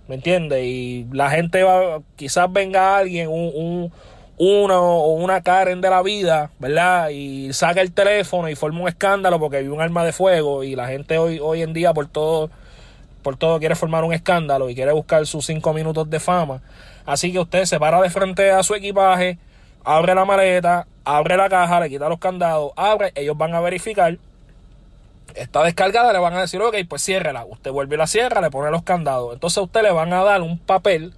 ¿Me 0.08 0.16
entiende? 0.16 0.66
Y 0.66 1.06
la 1.12 1.30
gente 1.30 1.64
va, 1.64 2.00
quizás 2.16 2.52
venga 2.52 2.98
alguien, 2.98 3.28
un, 3.28 3.92
uno 4.38 5.02
o 5.02 5.14
una 5.14 5.42
Karen 5.42 5.82
de 5.82 5.90
la 5.90 6.02
vida, 6.02 6.52
¿verdad? 6.60 7.10
Y 7.10 7.52
saca 7.52 7.82
el 7.82 7.92
teléfono 7.92 8.48
y 8.48 8.56
forma 8.56 8.82
un 8.82 8.88
escándalo 8.88 9.38
porque 9.38 9.58
hay 9.58 9.68
un 9.68 9.82
arma 9.82 10.06
de 10.06 10.14
fuego 10.14 10.64
y 10.64 10.76
la 10.76 10.88
gente 10.88 11.18
hoy, 11.18 11.40
hoy 11.40 11.62
en 11.62 11.74
día 11.74 11.94
por 11.94 12.08
todo, 12.08 12.50
por 13.28 13.36
todo 13.36 13.60
quiere 13.60 13.76
formar 13.76 14.06
un 14.06 14.14
escándalo 14.14 14.70
y 14.70 14.74
quiere 14.74 14.94
buscar 14.94 15.28
sus 15.28 15.46
cinco 15.46 15.74
minutos 15.74 16.10
de 16.10 16.18
fama. 16.18 16.62
Así 17.06 17.34
que 17.34 17.40
usted 17.40 17.66
se 17.66 17.78
para 17.78 18.00
de 18.00 18.10
frente 18.10 18.52
a 18.52 18.64
su 18.64 18.74
equipaje, 18.74 19.38
abre 19.84 20.16
la 20.16 20.24
maleta, 20.24 20.88
abre 21.04 21.36
la 21.36 21.50
caja, 21.50 21.82
le 21.82 21.90
quita 21.90 22.08
los 22.08 22.20
candados, 22.20 22.72
abre, 22.78 23.12
ellos 23.16 23.38
van 23.38 23.54
a 23.54 23.60
verificar. 23.60 24.18
Está 25.36 25.62
descargada, 25.66 26.14
le 26.14 26.20
van 26.20 26.36
a 26.36 26.40
decir, 26.40 26.62
ok, 26.62 26.78
pues 26.88 27.04
ciérrela. 27.04 27.44
Usted 27.44 27.70
vuelve 27.70 27.96
a 27.96 27.98
la 27.98 28.08
cierra, 28.08 28.40
le 28.40 28.50
pone 28.50 28.72
los 28.72 28.84
candados. 28.84 29.34
Entonces 29.34 29.58
a 29.58 29.64
usted 29.64 29.82
le 29.82 29.92
van 29.92 30.14
a 30.14 30.24
dar 30.24 30.42
un 30.42 30.58
papel 30.58 31.14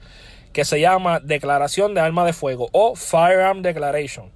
que 0.51 0.65
se 0.65 0.81
llama 0.81 1.19
Declaración 1.19 1.93
de 1.93 2.01
Arma 2.01 2.25
de 2.25 2.33
Fuego 2.33 2.69
o 2.71 2.95
Firearm 2.95 3.61
Declaration. 3.61 4.31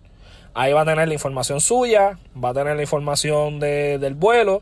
Ahí 0.53 0.73
va 0.73 0.81
a 0.81 0.85
tener 0.85 1.07
la 1.07 1.15
información 1.15 1.59
suya, 1.59 2.19
va 2.37 2.49
a 2.49 2.53
tener 2.53 2.75
la 2.75 2.83
información 2.83 3.59
del 3.59 4.13
vuelo, 4.13 4.61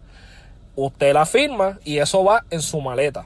usted 0.75 1.13
la 1.13 1.25
firma 1.25 1.79
y 1.83 1.97
eso 1.97 2.23
va 2.23 2.45
en 2.49 2.61
su 2.61 2.81
maleta. 2.81 3.25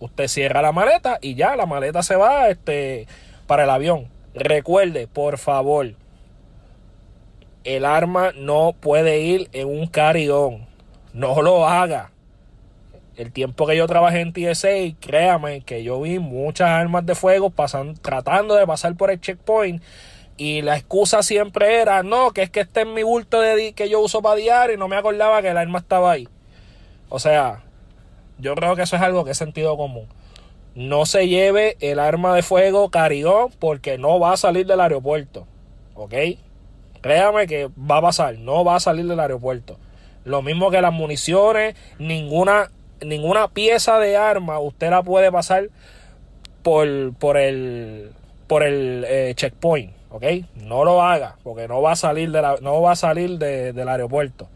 Usted 0.00 0.28
cierra 0.28 0.62
la 0.62 0.72
maleta 0.72 1.18
y 1.20 1.34
ya 1.34 1.56
la 1.56 1.66
maleta 1.66 2.02
se 2.02 2.16
va 2.16 2.48
este, 2.48 3.06
para 3.46 3.64
el 3.64 3.70
avión. 3.70 4.08
Recuerde, 4.34 5.06
por 5.06 5.38
favor, 5.38 5.94
el 7.64 7.84
arma 7.84 8.32
no 8.36 8.74
puede 8.78 9.20
ir 9.20 9.48
en 9.52 9.68
un 9.68 9.86
carillón. 9.86 10.66
No 11.12 11.42
lo 11.42 11.68
haga 11.68 12.10
el 13.16 13.32
tiempo 13.32 13.66
que 13.66 13.76
yo 13.76 13.86
trabajé 13.86 14.20
en 14.20 14.32
TSA, 14.32 14.98
créame 15.00 15.60
que 15.62 15.84
yo 15.84 16.00
vi 16.00 16.18
muchas 16.18 16.68
armas 16.68 17.06
de 17.06 17.14
fuego 17.14 17.50
pasando, 17.50 17.98
tratando 18.00 18.54
de 18.54 18.66
pasar 18.66 18.94
por 18.96 19.10
el 19.10 19.20
checkpoint. 19.20 19.82
Y 20.36 20.62
la 20.62 20.76
excusa 20.76 21.22
siempre 21.22 21.80
era, 21.80 22.02
no, 22.02 22.32
que 22.32 22.42
es 22.42 22.50
que 22.50 22.60
este 22.60 22.80
es 22.80 22.86
mi 22.88 23.04
bulto 23.04 23.40
de 23.40 23.72
que 23.72 23.88
yo 23.88 24.00
uso 24.00 24.20
para 24.20 24.34
diario 24.34 24.74
y 24.74 24.78
no 24.78 24.88
me 24.88 24.96
acordaba 24.96 25.40
que 25.42 25.48
el 25.48 25.56
arma 25.56 25.78
estaba 25.78 26.10
ahí. 26.10 26.28
O 27.14 27.20
sea, 27.20 27.62
yo 28.38 28.56
creo 28.56 28.74
que 28.74 28.82
eso 28.82 28.96
es 28.96 29.02
algo 29.02 29.24
que 29.24 29.30
es 29.30 29.38
sentido 29.38 29.76
común. 29.76 30.08
No 30.74 31.06
se 31.06 31.28
lleve 31.28 31.76
el 31.78 32.00
arma 32.00 32.34
de 32.34 32.42
fuego 32.42 32.90
carigón 32.90 33.52
porque 33.60 33.98
no 33.98 34.18
va 34.18 34.32
a 34.32 34.36
salir 34.36 34.66
del 34.66 34.80
aeropuerto. 34.80 35.46
¿Ok? 35.94 36.12
Créame 37.02 37.46
que 37.46 37.70
va 37.78 37.98
a 37.98 38.02
pasar, 38.02 38.36
no 38.38 38.64
va 38.64 38.74
a 38.74 38.80
salir 38.80 39.06
del 39.06 39.20
aeropuerto. 39.20 39.78
Lo 40.24 40.42
mismo 40.42 40.72
que 40.72 40.80
las 40.80 40.92
municiones, 40.92 41.76
ninguna 42.00 42.72
ninguna 43.00 43.46
pieza 43.46 44.00
de 44.00 44.16
arma 44.16 44.58
usted 44.58 44.90
la 44.90 45.04
puede 45.04 45.30
pasar 45.30 45.68
por, 46.64 47.14
por 47.14 47.36
el, 47.36 48.10
por 48.48 48.64
el 48.64 49.04
eh, 49.06 49.34
checkpoint, 49.36 49.92
¿ok? 50.10 50.24
No 50.56 50.84
lo 50.84 51.00
haga, 51.00 51.36
porque 51.44 51.68
no 51.68 51.80
va 51.80 51.92
a 51.92 51.96
salir, 51.96 52.32
de 52.32 52.42
la, 52.42 52.56
no 52.60 52.82
va 52.82 52.90
a 52.92 52.96
salir 52.96 53.38
del 53.38 53.88
aeropuerto. 53.88 54.48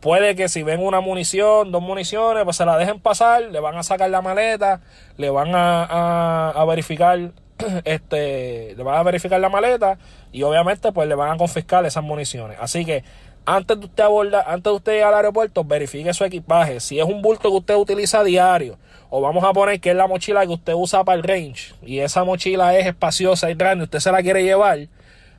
Puede 0.00 0.36
que 0.36 0.48
si 0.48 0.62
ven 0.62 0.84
una 0.84 1.00
munición, 1.00 1.72
dos 1.72 1.82
municiones, 1.82 2.44
pues 2.44 2.56
se 2.56 2.64
la 2.64 2.76
dejen 2.76 3.00
pasar, 3.00 3.42
le 3.42 3.60
van 3.60 3.76
a 3.76 3.82
sacar 3.82 4.10
la 4.10 4.22
maleta, 4.22 4.80
le 5.16 5.30
van 5.30 5.54
a, 5.54 6.50
a 6.50 6.64
verificar 6.64 7.18
este 7.84 8.74
le 8.76 8.82
van 8.82 8.96
a 8.96 9.02
verificar 9.02 9.40
la 9.40 9.48
maleta 9.48 9.98
y 10.30 10.42
obviamente 10.42 10.92
pues 10.92 11.08
le 11.08 11.14
van 11.14 11.32
a 11.32 11.36
confiscar 11.36 11.84
esas 11.86 12.04
municiones. 12.04 12.58
Así 12.60 12.84
que 12.84 13.02
antes 13.46 13.78
de 13.78 13.86
usted 13.86 14.02
abordar, 14.02 14.44
antes 14.48 14.64
de 14.64 14.76
usted 14.76 14.96
ir 14.96 15.04
al 15.04 15.14
aeropuerto, 15.14 15.64
verifique 15.64 16.12
su 16.12 16.24
equipaje. 16.24 16.80
Si 16.80 16.98
es 16.98 17.04
un 17.04 17.22
bulto 17.22 17.48
que 17.48 17.56
usted 17.56 17.76
utiliza 17.76 18.24
diario, 18.24 18.76
o 19.08 19.20
vamos 19.20 19.44
a 19.44 19.52
poner 19.52 19.80
que 19.80 19.90
es 19.90 19.96
la 19.96 20.08
mochila 20.08 20.44
que 20.44 20.52
usted 20.52 20.74
usa 20.74 21.04
para 21.04 21.16
el 21.16 21.22
range, 21.22 21.72
y 21.82 22.00
esa 22.00 22.24
mochila 22.24 22.76
es 22.76 22.86
espaciosa 22.86 23.48
y 23.48 23.54
grande, 23.54 23.84
usted 23.84 24.00
se 24.00 24.10
la 24.10 24.20
quiere 24.20 24.42
llevar, 24.42 24.88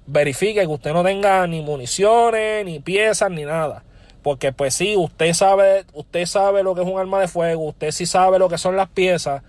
verifique 0.06 0.62
que 0.62 0.68
usted 0.68 0.94
no 0.94 1.04
tenga 1.04 1.46
ni 1.48 1.62
municiones, 1.62 2.66
ni 2.66 2.80
piezas, 2.80 3.30
ni 3.30 3.44
nada. 3.44 3.84
Porque 4.24 4.52
pues 4.52 4.74
sí, 4.74 4.96
usted 4.98 5.34
sabe, 5.34 5.86
usted 5.94 6.26
sabe 6.26 6.64
lo 6.64 6.76
que 6.76 6.82
es 6.82 6.88
un 6.88 7.00
arma 7.00 7.20
de 7.20 7.28
fuego, 7.28 7.64
usted 7.64 7.92
sí 7.92 8.06
sabe 8.06 8.40
lo 8.40 8.50
que 8.50 8.58
son 8.58 8.76
las 8.76 8.90
piezas, 8.90 9.44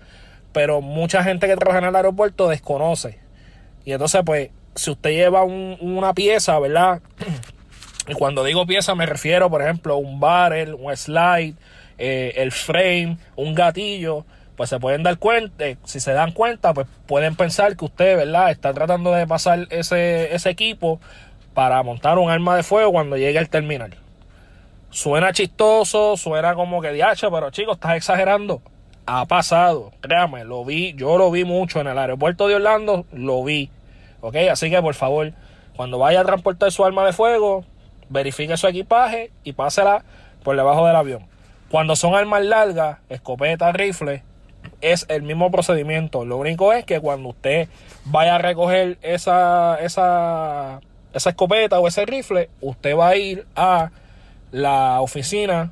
pero 0.51 0.81
mucha 0.81 1.23
gente 1.23 1.47
que 1.47 1.55
trabaja 1.55 1.79
en 1.79 1.85
el 1.85 1.95
aeropuerto 1.95 2.47
desconoce. 2.47 3.19
Y 3.85 3.91
entonces 3.91 4.21
pues, 4.25 4.49
si 4.75 4.91
usted 4.91 5.11
lleva 5.11 5.43
una 5.43 6.13
pieza, 6.13 6.57
¿verdad? 6.59 7.01
Y 8.07 8.13
cuando 8.13 8.43
digo 8.43 8.65
pieza 8.65 8.95
me 8.95 9.05
refiero, 9.05 9.49
por 9.49 9.61
ejemplo, 9.61 9.95
a 9.95 9.97
un 9.97 10.19
barrel, 10.19 10.73
un 10.73 10.95
slide, 10.95 11.55
eh, 11.97 12.33
el 12.37 12.51
frame, 12.51 13.17
un 13.35 13.53
gatillo, 13.53 14.25
pues 14.55 14.69
se 14.69 14.79
pueden 14.79 15.03
dar 15.03 15.17
cuenta, 15.17 15.65
si 15.85 15.99
se 15.99 16.11
dan 16.11 16.31
cuenta, 16.31 16.73
pues 16.73 16.87
pueden 17.05 17.35
pensar 17.35 17.77
que 17.77 17.85
usted, 17.85 18.17
¿verdad?, 18.17 18.51
está 18.51 18.73
tratando 18.73 19.11
de 19.11 19.27
pasar 19.27 19.67
ese, 19.69 20.33
ese 20.33 20.49
equipo 20.49 20.99
para 21.53 21.81
montar 21.83 22.17
un 22.17 22.29
arma 22.29 22.55
de 22.55 22.63
fuego 22.63 22.91
cuando 22.91 23.15
llegue 23.15 23.39
al 23.39 23.49
terminal. 23.49 23.95
Suena 24.91 25.31
chistoso, 25.33 26.17
suena 26.17 26.55
como 26.55 26.81
que 26.81 26.91
diacho, 26.91 27.29
pero 27.31 27.51
chicos, 27.51 27.75
estás 27.75 27.95
exagerando. 27.95 28.61
Ha 29.05 29.25
pasado, 29.25 29.91
créame, 30.01 30.45
lo 30.45 30.65
vi, 30.65 30.93
yo 30.93 31.17
lo 31.17 31.31
vi 31.31 31.45
mucho 31.45 31.79
en 31.79 31.87
el 31.87 31.97
aeropuerto 31.97 32.47
de 32.47 32.55
Orlando, 32.55 33.05
lo 33.11 33.43
vi. 33.43 33.69
¿Ok? 34.21 34.35
Así 34.51 34.69
que 34.69 34.81
por 34.81 34.95
favor, 34.95 35.31
cuando 35.75 35.99
vaya 35.99 36.21
a 36.21 36.25
transportar 36.25 36.71
su 36.71 36.83
arma 36.83 37.05
de 37.05 37.13
fuego, 37.13 37.65
verifique 38.09 38.57
su 38.57 38.67
equipaje 38.67 39.31
y 39.43 39.53
pásela 39.53 40.03
por 40.43 40.55
debajo 40.55 40.85
del 40.85 40.95
avión. 40.95 41.27
Cuando 41.69 41.95
son 41.95 42.15
armas 42.15 42.43
largas, 42.43 42.97
escopeta, 43.09 43.71
rifle, 43.71 44.23
es 44.81 45.05
el 45.09 45.21
mismo 45.21 45.51
procedimiento. 45.51 46.25
Lo 46.25 46.37
único 46.37 46.73
es 46.73 46.83
que 46.83 46.99
cuando 46.99 47.29
usted 47.29 47.69
vaya 48.05 48.35
a 48.35 48.37
recoger 48.39 48.97
esa, 49.01 49.77
esa, 49.79 50.81
esa 51.13 51.29
escopeta 51.29 51.79
o 51.79 51.87
ese 51.87 52.05
rifle, 52.05 52.49
usted 52.61 52.97
va 52.97 53.09
a 53.09 53.15
ir 53.15 53.45
a 53.55 53.91
la 54.51 55.01
oficina 55.01 55.71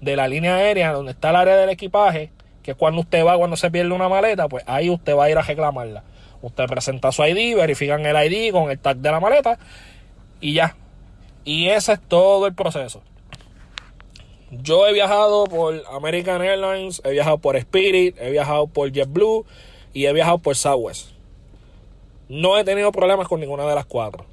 de 0.00 0.16
la 0.16 0.28
línea 0.28 0.56
aérea 0.56 0.92
donde 0.92 1.12
está 1.12 1.30
el 1.30 1.36
área 1.36 1.56
del 1.56 1.70
equipaje, 1.70 2.30
que 2.62 2.74
cuando 2.74 3.00
usted 3.00 3.24
va, 3.24 3.36
cuando 3.36 3.56
se 3.56 3.70
pierde 3.70 3.92
una 3.92 4.08
maleta, 4.08 4.48
pues 4.48 4.64
ahí 4.66 4.90
usted 4.90 5.16
va 5.16 5.24
a 5.24 5.30
ir 5.30 5.38
a 5.38 5.42
reclamarla. 5.42 6.04
Usted 6.42 6.66
presenta 6.66 7.10
su 7.10 7.24
ID, 7.24 7.56
verifican 7.56 8.04
el 8.06 8.32
ID 8.32 8.52
con 8.52 8.70
el 8.70 8.78
tag 8.78 8.98
de 8.98 9.10
la 9.10 9.20
maleta 9.20 9.58
y 10.40 10.54
ya. 10.54 10.76
Y 11.44 11.68
ese 11.68 11.94
es 11.94 12.00
todo 12.00 12.46
el 12.46 12.54
proceso. 12.54 13.02
Yo 14.50 14.86
he 14.86 14.92
viajado 14.92 15.44
por 15.44 15.82
American 15.90 16.42
Airlines, 16.42 17.02
he 17.04 17.10
viajado 17.10 17.38
por 17.38 17.56
Spirit, 17.56 18.16
he 18.18 18.30
viajado 18.30 18.66
por 18.66 18.90
JetBlue 18.92 19.44
y 19.92 20.06
he 20.06 20.12
viajado 20.12 20.38
por 20.38 20.56
Southwest. 20.56 21.10
No 22.28 22.58
he 22.58 22.64
tenido 22.64 22.92
problemas 22.92 23.28
con 23.28 23.40
ninguna 23.40 23.66
de 23.66 23.74
las 23.74 23.86
cuatro. 23.86 24.26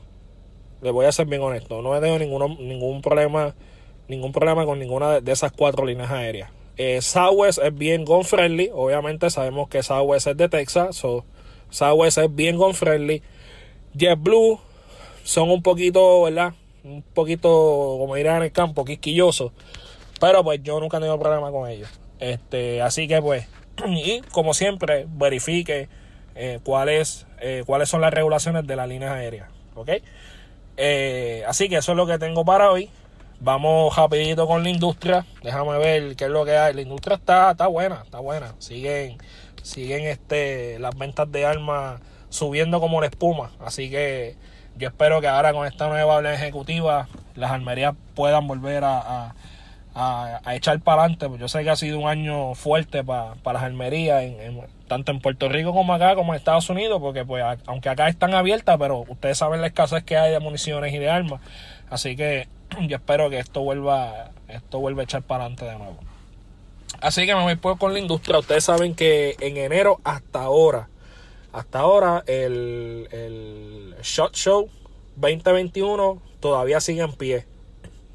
Les 0.81 0.91
voy 0.91 1.05
a 1.05 1.11
ser 1.11 1.25
bien 1.25 1.41
honesto. 1.41 1.81
No 1.81 1.95
he 1.95 1.99
tenido 1.99 2.19
ninguno, 2.19 2.49
ningún 2.59 3.01
problema 3.01 3.55
ningún 4.08 4.32
problema 4.32 4.66
con 4.66 4.80
ninguna 4.80 5.22
de 5.22 5.32
esas 5.32 5.51
cuatro 5.51 5.86
líneas 5.86 6.12
aéreas. 6.12 6.51
Eh, 6.78 7.01
Southwest 7.01 7.60
es 7.60 7.74
bien 7.74 8.06
gun 8.06 8.24
friendly. 8.24 8.70
Obviamente 8.74 9.30
sabemos 9.30 9.70
que 9.70 9.82
Southwest 9.82 10.28
es 10.28 10.38
de 10.38 10.49
Texas. 10.49 10.97
So 10.97 11.26
Southwest 11.70 12.18
es 12.18 12.36
bien 12.36 12.58
gun 12.58 12.74
friendly. 12.74 13.22
JetBlue 13.97 14.60
son 15.24 15.49
un 15.49 15.62
poquito, 15.64 16.24
¿verdad? 16.24 16.53
Un 16.84 17.01
poquito, 17.01 17.49
como 17.99 18.16
dirán 18.16 18.38
en 18.38 18.43
el 18.43 18.51
campo, 18.51 18.86
quisquillosos. 18.86 19.51
Pero 20.20 20.43
pues 20.43 20.62
yo 20.64 20.80
nunca 20.80 20.97
he 20.97 20.99
tenido 20.99 21.20
problema 21.20 21.51
con 21.51 21.70
ellos. 21.70 21.89
Este, 22.20 22.82
así 22.82 23.08
que 23.08 23.22
pues, 23.22 23.47
y 23.88 24.22
como 24.32 24.53
siempre, 24.53 25.06
verifique 25.10 25.88
eh, 26.36 26.60
cuáles, 26.64 27.26
eh, 27.39 27.64
cuáles 27.66 27.89
son 27.89 28.01
las 28.01 28.14
regulaciones 28.14 28.68
de 28.68 28.76
las 28.76 28.88
líneas 28.88 29.12
aéreas. 29.12 29.49
¿Ok? 29.76 29.89
Así 31.47 31.70
que 31.70 31.78
eso 31.78 31.93
es 31.93 31.95
lo 31.95 32.06
que 32.06 32.20
tengo 32.20 32.43
para 32.43 32.70
hoy. 32.70 32.89
Vamos 33.45 33.95
rapidito 33.95 34.47
con 34.47 34.63
la 34.63 34.69
industria. 34.71 35.23
Déjame 35.43 35.77
ver 35.77 36.15
qué 36.15 36.23
es 36.23 36.31
lo 36.31 36.45
que 36.45 36.57
hay. 36.57 36.73
La 36.73 36.81
industria 36.81 37.15
está, 37.15 37.51
está 37.51 37.67
buena, 37.67 38.01
está 38.03 38.17
buena. 38.17 38.55
Siguen, 38.57 39.19
siguen 39.61 40.07
este, 40.07 40.79
las 40.79 40.97
ventas 40.97 41.31
de 41.31 41.45
armas 41.45 42.01
subiendo 42.29 42.79
como 42.79 43.01
la 43.01 43.05
espuma. 43.05 43.51
Así 43.63 43.91
que 43.91 44.35
yo 44.77 44.87
espero 44.87 45.21
que 45.21 45.27
ahora 45.27 45.53
con 45.53 45.67
esta 45.67 45.87
nueva 45.89 46.33
ejecutiva 46.33 47.07
las 47.35 47.51
armerías 47.51 47.93
puedan 48.15 48.47
volver 48.47 48.83
a 48.83 49.35
a, 49.95 50.55
echar 50.55 50.79
para 50.81 51.03
adelante. 51.03 51.27
Pues 51.27 51.39
yo 51.39 51.47
sé 51.47 51.63
que 51.63 51.69
ha 51.69 51.75
sido 51.75 51.99
un 51.99 52.07
año 52.07 52.53
fuerte 52.53 53.03
para 53.03 53.35
las 53.43 53.63
armerías, 53.63 54.23
en, 54.23 54.61
tanto 54.87 55.11
en 55.11 55.21
Puerto 55.21 55.49
Rico 55.49 55.73
como 55.73 55.93
acá, 55.93 56.15
como 56.15 56.33
en 56.33 56.37
Estados 56.37 56.69
Unidos, 56.69 56.99
porque 57.01 57.25
pues 57.25 57.43
aunque 57.65 57.89
acá 57.89 58.07
están 58.09 58.33
abiertas, 58.33 58.77
pero 58.77 59.05
ustedes 59.07 59.37
saben 59.37 59.61
la 59.61 59.67
escasez 59.67 60.03
que 60.03 60.17
hay 60.17 60.31
de 60.31 60.39
municiones 60.39 60.93
y 60.93 60.99
de 60.99 61.09
armas. 61.09 61.41
Así 61.89 62.15
que 62.15 62.47
yo 62.88 62.97
espero 62.97 63.29
que 63.29 63.39
esto 63.39 63.61
vuelva, 63.61 64.31
esto 64.47 64.79
vuelva 64.79 65.01
a 65.01 65.03
echar 65.05 65.23
para 65.23 65.45
adelante 65.45 65.65
de 65.65 65.77
nuevo. 65.77 65.97
Así 67.01 67.25
que 67.25 67.36
me 67.36 67.43
voy 67.43 67.55
pues 67.55 67.77
con 67.77 67.93
la 67.93 67.99
industria. 67.99 68.39
Ustedes 68.39 68.63
saben 68.63 68.95
que 68.95 69.36
en 69.39 69.57
enero 69.57 69.99
hasta 70.03 70.43
ahora, 70.43 70.89
hasta 71.51 71.79
ahora 71.79 72.23
el, 72.25 73.07
el 73.11 73.95
Shot 74.01 74.33
Show 74.36 74.69
2021 75.17 76.21
todavía 76.39 76.79
sigue 76.79 77.01
en 77.01 77.13
pie. 77.13 77.45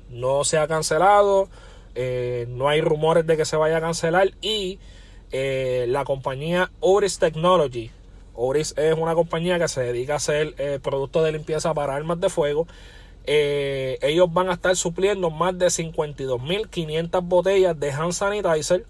No 0.09 0.45
se 0.45 0.59
ha 0.59 0.67
cancelado 0.67 1.49
eh, 1.95 2.47
no 2.49 2.69
hay 2.69 2.81
rumores 2.81 3.27
de 3.27 3.37
que 3.37 3.45
se 3.45 3.57
vaya 3.57 3.79
a 3.79 3.81
cancelar 3.81 4.31
y 4.41 4.79
eh, 5.33 5.87
la 5.89 6.05
compañía 6.05 6.71
Oris 6.81 7.19
Technology, 7.19 7.91
Oris 8.35 8.75
es 8.77 8.95
una 8.97 9.15
compañía 9.15 9.59
que 9.59 9.69
se 9.69 9.83
dedica 9.83 10.15
a 10.15 10.17
hacer 10.17 10.55
eh, 10.59 10.79
productos 10.83 11.25
de 11.25 11.33
limpieza 11.33 11.75
para 11.75 11.95
armas 11.95 12.21
de 12.21 12.31
fuego. 12.31 12.67
Ellos 13.27 14.33
van 14.33 14.49
a 14.49 14.55
estar 14.55 14.75
supliendo 14.77 15.31
más 15.31 15.59
de 15.59 15.67
52.500 15.67 17.23
botellas 17.23 17.79
de 17.79 17.93
hand 17.93 18.13
sanitizer 18.13 18.85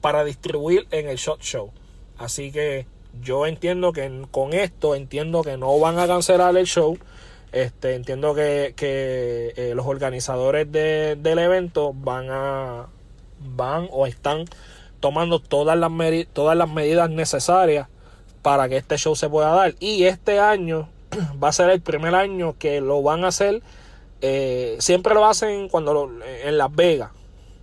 para 0.00 0.24
distribuir 0.24 0.86
en 0.90 1.08
el 1.08 1.16
Shot 1.16 1.40
Show. 1.40 1.70
Así 2.18 2.52
que 2.52 2.86
yo 3.20 3.46
entiendo 3.46 3.92
que 3.92 4.10
con 4.30 4.52
esto 4.52 4.94
entiendo 4.94 5.42
que 5.42 5.56
no 5.56 5.78
van 5.78 5.98
a 5.98 6.06
cancelar 6.06 6.56
el 6.56 6.66
show. 6.66 6.98
Este, 7.52 7.94
entiendo 7.94 8.34
que, 8.34 8.74
eh, 8.78 9.72
los 9.74 9.86
organizadores 9.86 10.70
del 10.72 11.38
evento 11.38 11.92
van 11.92 12.28
a 12.30 12.86
van 13.38 13.88
o 13.90 14.06
están 14.06 14.44
tomando 15.00 15.40
todas 15.40 15.76
las, 15.76 15.90
todas 16.32 16.56
las 16.56 16.70
medidas 16.70 17.10
necesarias 17.10 17.88
para 18.40 18.68
que 18.68 18.76
este 18.76 18.96
show 18.96 19.16
se 19.16 19.28
pueda 19.28 19.50
dar. 19.50 19.74
Y 19.80 20.04
este 20.04 20.38
año 20.38 20.88
va 21.42 21.48
a 21.48 21.52
ser 21.52 21.70
el 21.70 21.80
primer 21.80 22.14
año 22.14 22.56
que 22.58 22.80
lo 22.80 23.02
van 23.02 23.24
a 23.24 23.28
hacer. 23.28 23.62
Eh, 24.20 24.76
siempre 24.78 25.14
lo 25.14 25.26
hacen 25.26 25.68
cuando 25.68 26.10
en 26.44 26.58
Las 26.58 26.74
Vegas, 26.74 27.10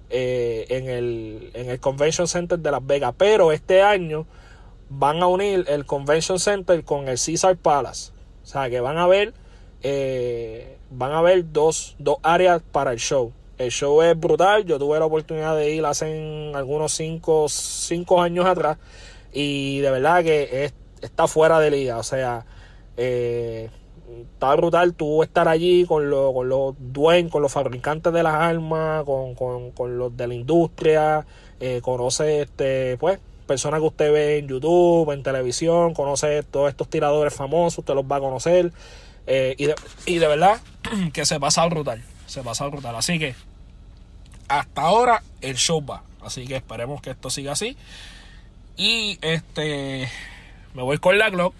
eh, 0.09 0.65
en, 0.69 0.89
el, 0.89 1.51
en 1.53 1.69
el 1.69 1.79
Convention 1.79 2.27
Center 2.27 2.59
de 2.59 2.71
Las 2.71 2.85
Vegas. 2.85 3.13
Pero 3.17 3.51
este 3.51 3.81
año 3.81 4.25
van 4.89 5.21
a 5.21 5.27
unir 5.27 5.65
el 5.67 5.85
Convention 5.85 6.39
Center 6.39 6.83
con 6.83 7.07
el 7.07 7.17
Caesar 7.17 7.55
Palace. 7.55 8.11
O 8.43 8.45
sea 8.45 8.69
que 8.69 8.79
van 8.79 8.97
a 8.97 9.07
ver 9.07 9.33
eh, 9.81 10.77
van 10.89 11.11
a 11.11 11.19
haber 11.19 11.51
dos, 11.51 11.95
dos 11.99 12.17
áreas 12.23 12.61
para 12.71 12.91
el 12.91 12.99
show. 12.99 13.31
El 13.57 13.71
show 13.71 14.01
es 14.01 14.19
brutal. 14.19 14.65
Yo 14.65 14.79
tuve 14.79 14.99
la 14.99 15.05
oportunidad 15.05 15.55
de 15.55 15.71
ir 15.71 15.85
hace 15.85 16.51
algunos 16.53 16.93
5 16.93 17.47
cinco, 17.49 18.21
años 18.21 18.45
atrás. 18.45 18.77
Y 19.31 19.79
de 19.79 19.91
verdad 19.91 20.23
que 20.23 20.71
está 21.01 21.27
fuera 21.27 21.59
de 21.59 21.71
liga. 21.71 21.97
O 21.97 22.03
sea, 22.03 22.45
eh, 23.01 23.69
está 24.21 24.53
brutal 24.55 24.93
tú 24.93 25.23
estar 25.23 25.47
allí 25.47 25.85
con, 25.85 26.11
con 26.11 26.49
los 26.49 26.75
dueños, 26.77 27.31
con 27.31 27.41
los 27.41 27.51
fabricantes 27.51 28.11
de 28.11 28.23
las 28.23 28.33
armas, 28.33 29.05
con, 29.05 29.97
los 29.97 30.17
de 30.17 30.27
la 30.27 30.33
industria. 30.33 31.25
Eh, 31.61 31.79
conoce 31.81 32.41
este, 32.41 32.97
pues, 32.97 33.19
personas 33.47 33.79
que 33.79 33.87
usted 33.87 34.11
ve 34.11 34.37
en 34.39 34.49
YouTube, 34.49 35.11
en 35.11 35.23
televisión, 35.23 35.93
conoce 35.93 36.43
todos 36.43 36.69
estos 36.69 36.89
tiradores 36.89 37.33
famosos, 37.33 37.79
usted 37.79 37.93
los 37.95 38.03
va 38.03 38.17
a 38.17 38.19
conocer. 38.19 38.73
Eh, 39.27 39.55
y, 39.57 39.65
de, 39.67 39.75
y, 40.05 40.17
de, 40.17 40.27
verdad 40.27 40.59
que 41.13 41.25
se 41.25 41.39
pasa 41.39 41.65
brutal. 41.67 42.03
Se 42.27 42.43
pasa 42.43 42.67
brutal. 42.67 42.95
Así 42.97 43.17
que 43.17 43.33
hasta 44.49 44.81
ahora 44.81 45.23
el 45.39 45.55
show 45.55 45.85
va. 45.85 46.03
Así 46.21 46.45
que 46.45 46.57
esperemos 46.57 47.01
que 47.01 47.11
esto 47.11 47.29
siga 47.29 47.53
así. 47.53 47.77
Y 48.75 49.17
este 49.21 50.09
me 50.73 50.83
voy 50.83 50.97
con 50.97 51.17
la 51.17 51.29
Glock. 51.29 51.53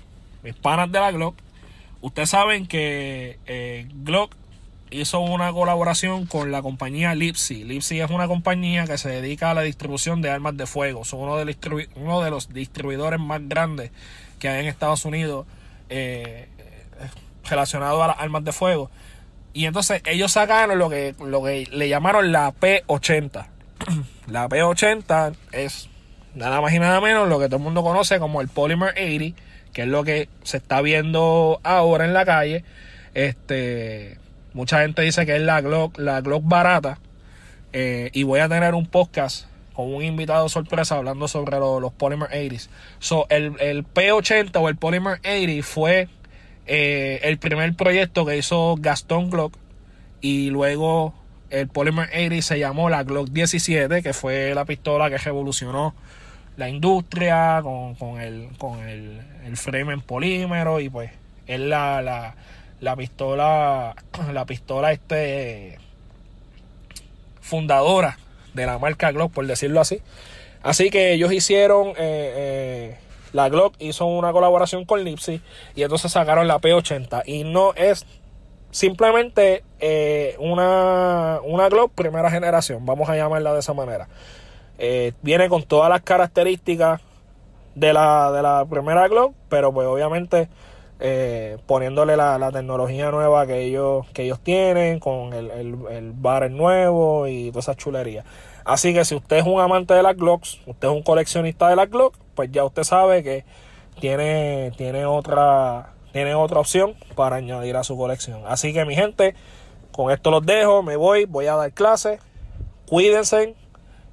Mis 0.43 0.55
panas 0.55 0.91
de 0.91 0.99
la 0.99 1.11
Glock. 1.11 1.35
Ustedes 2.01 2.29
saben 2.29 2.67
que 2.67 3.39
eh, 3.45 3.87
Glock 4.03 4.35
hizo 4.91 5.19
una 5.19 5.51
colaboración 5.51 6.25
con 6.25 6.51
la 6.51 6.61
compañía 6.61 7.13
Lipsy. 7.13 7.63
Lipsy 7.63 7.99
es 7.99 8.09
una 8.09 8.27
compañía 8.27 8.85
que 8.85 8.97
se 8.97 9.09
dedica 9.09 9.51
a 9.51 9.53
la 9.53 9.61
distribución 9.61 10.21
de 10.21 10.29
armas 10.29 10.57
de 10.57 10.65
fuego. 10.65 11.03
Son 11.05 11.19
uno 11.19 11.37
de, 11.37 12.29
los 12.31 12.53
distribuidores 12.53 13.19
más 13.19 13.47
grandes 13.47 13.91
que 14.39 14.49
hay 14.49 14.61
en 14.61 14.67
Estados 14.67 15.05
Unidos. 15.05 15.45
Eh, 15.89 16.47
relacionado 17.49 18.03
a 18.03 18.07
las 18.07 18.19
armas 18.19 18.43
de 18.43 18.51
fuego. 18.51 18.89
Y 19.53 19.65
entonces 19.65 20.01
ellos 20.05 20.31
sacaron 20.31 20.77
lo 20.77 20.89
que, 20.89 21.15
lo 21.19 21.43
que 21.43 21.67
le 21.71 21.89
llamaron 21.89 22.31
la 22.31 22.53
P80. 22.53 23.47
la 24.27 24.47
P80 24.47 25.35
es 25.51 25.89
nada 26.35 26.61
más 26.61 26.73
y 26.73 26.79
nada 26.79 27.01
menos 27.01 27.27
lo 27.27 27.39
que 27.39 27.45
todo 27.47 27.57
el 27.57 27.63
mundo 27.63 27.83
conoce 27.83 28.19
como 28.19 28.41
el 28.41 28.47
Polymer 28.47 28.91
80, 28.91 29.41
que 29.79 29.83
es 29.83 29.89
lo 29.89 30.03
que 30.03 30.27
se 30.43 30.57
está 30.57 30.81
viendo 30.81 31.61
ahora 31.63 32.03
en 32.03 32.13
la 32.13 32.25
calle. 32.25 32.65
Este, 33.13 34.17
mucha 34.51 34.81
gente 34.81 35.03
dice 35.03 35.25
que 35.25 35.37
es 35.37 35.41
la 35.41 35.61
Glock, 35.61 35.97
la 35.97 36.19
Glock 36.19 36.43
barata. 36.45 36.99
Eh, 37.71 38.09
y 38.11 38.23
voy 38.23 38.41
a 38.41 38.49
tener 38.49 38.75
un 38.75 38.87
podcast 38.87 39.45
con 39.73 39.93
un 39.93 40.03
invitado 40.03 40.49
sorpresa 40.49 40.97
hablando 40.97 41.29
sobre 41.29 41.57
los 41.59 41.93
Polymer 41.93 42.27
80. 42.27 42.65
So, 42.99 43.25
el, 43.29 43.53
el 43.61 43.85
P80 43.85 44.51
o 44.59 44.67
el 44.67 44.75
Polymer 44.75 45.19
80 45.19 45.65
fue 45.65 46.09
eh, 46.67 47.21
el 47.23 47.37
primer 47.37 47.73
proyecto 47.75 48.25
que 48.25 48.37
hizo 48.37 48.75
Gastón 48.77 49.29
Glock 49.29 49.55
y 50.19 50.49
luego 50.49 51.13
el 51.51 51.69
Polymer 51.69 52.09
80 52.09 52.41
se 52.41 52.59
llamó 52.59 52.89
la 52.89 53.03
Glock 53.03 53.29
17, 53.29 54.03
que 54.03 54.11
fue 54.11 54.53
la 54.53 54.65
pistola 54.65 55.09
que 55.09 55.17
revolucionó 55.19 55.95
la 56.59 56.67
industria 56.67 57.61
con, 57.63 58.19
el, 58.19 58.49
con 58.57 58.79
el, 58.81 59.21
frame 59.55 59.93
en 59.93 60.01
polímero 60.01 60.81
y 60.81 60.89
pues 60.89 61.09
es 61.47 61.59
la, 61.59 62.35
la, 62.81 62.95
pistola, 62.97 63.95
la 64.33 64.45
pistola 64.45 64.91
este 64.91 65.79
fundadora 67.39 68.19
de 68.53 68.65
la 68.65 68.77
marca 68.77 69.11
Glock, 69.13 69.31
por 69.31 69.47
decirlo 69.47 69.79
así. 69.79 70.01
Así 70.61 70.91
que 70.91 71.13
ellos 71.13 71.31
hicieron... 71.31 71.89
Eh, 71.89 71.95
eh, 71.97 72.97
la 73.31 73.47
Glock 73.47 73.75
hizo 73.77 74.07
una 74.07 74.31
colaboración 74.31 74.85
con 74.85 75.03
Lipsy 75.03 75.39
y 75.75 75.83
entonces 75.83 76.11
sacaron 76.11 76.47
la 76.47 76.59
P80 76.59 77.21
y 77.27 77.43
no 77.43 77.75
es 77.75 78.03
simplemente 78.71 79.63
eh, 79.79 80.35
una, 80.39 81.39
una 81.43 81.69
Glock 81.69 81.93
primera 81.93 82.31
generación, 82.31 82.87
vamos 82.87 83.07
a 83.07 83.15
llamarla 83.15 83.53
de 83.53 83.59
esa 83.59 83.73
manera. 83.73 84.07
Eh, 84.79 85.13
viene 85.21 85.49
con 85.49 85.63
todas 85.63 85.89
las 85.89 86.01
características 86.01 87.01
de 87.75 87.93
la, 87.93 88.31
de 88.31 88.41
la 88.41 88.65
primera 88.65 89.07
Glock, 89.07 89.33
pero 89.49 89.71
pues 89.71 89.87
obviamente 89.87 90.49
eh, 90.99 91.57
poniéndole 91.67 92.17
la, 92.17 92.51
tecnología 92.51 93.11
nueva 93.11 93.45
que 93.45 93.61
ellos, 93.61 94.07
que 94.13 94.23
ellos 94.23 94.39
tienen, 94.39 94.99
con 94.99 95.33
el, 95.33 95.51
el, 95.51 95.77
el 95.91 96.11
bar 96.13 96.49
nuevo 96.49 97.27
y 97.27 97.49
toda 97.49 97.59
esa 97.59 97.75
chulería. 97.75 98.23
Así 98.65 98.93
que 98.93 99.05
si 99.05 99.15
usted 99.15 99.37
es 99.37 99.45
un 99.45 99.59
amante 99.59 99.93
de 99.93 100.03
las 100.03 100.15
Glocks, 100.15 100.59
usted 100.65 100.87
es 100.87 100.93
un 100.93 101.03
coleccionista 101.03 101.69
de 101.69 101.75
las 101.75 101.89
Glock, 101.89 102.15
pues 102.35 102.51
ya 102.51 102.63
usted 102.63 102.83
sabe 102.83 103.23
que 103.23 103.45
tiene, 103.99 104.71
tiene 104.77 105.05
otra 105.05 105.93
tiene 106.11 106.35
otra 106.35 106.59
opción 106.59 106.95
para 107.15 107.37
añadir 107.37 107.75
a 107.75 107.83
su 107.83 107.97
colección. 107.97 108.41
Así 108.47 108.73
que 108.73 108.85
mi 108.85 108.95
gente, 108.95 109.35
con 109.91 110.11
esto 110.11 110.31
los 110.31 110.45
dejo, 110.45 110.83
me 110.83 110.95
voy, 110.95 111.25
voy 111.25 111.45
a 111.47 111.55
dar 111.55 111.71
clases. 111.71 112.19
Cuídense. 112.87 113.55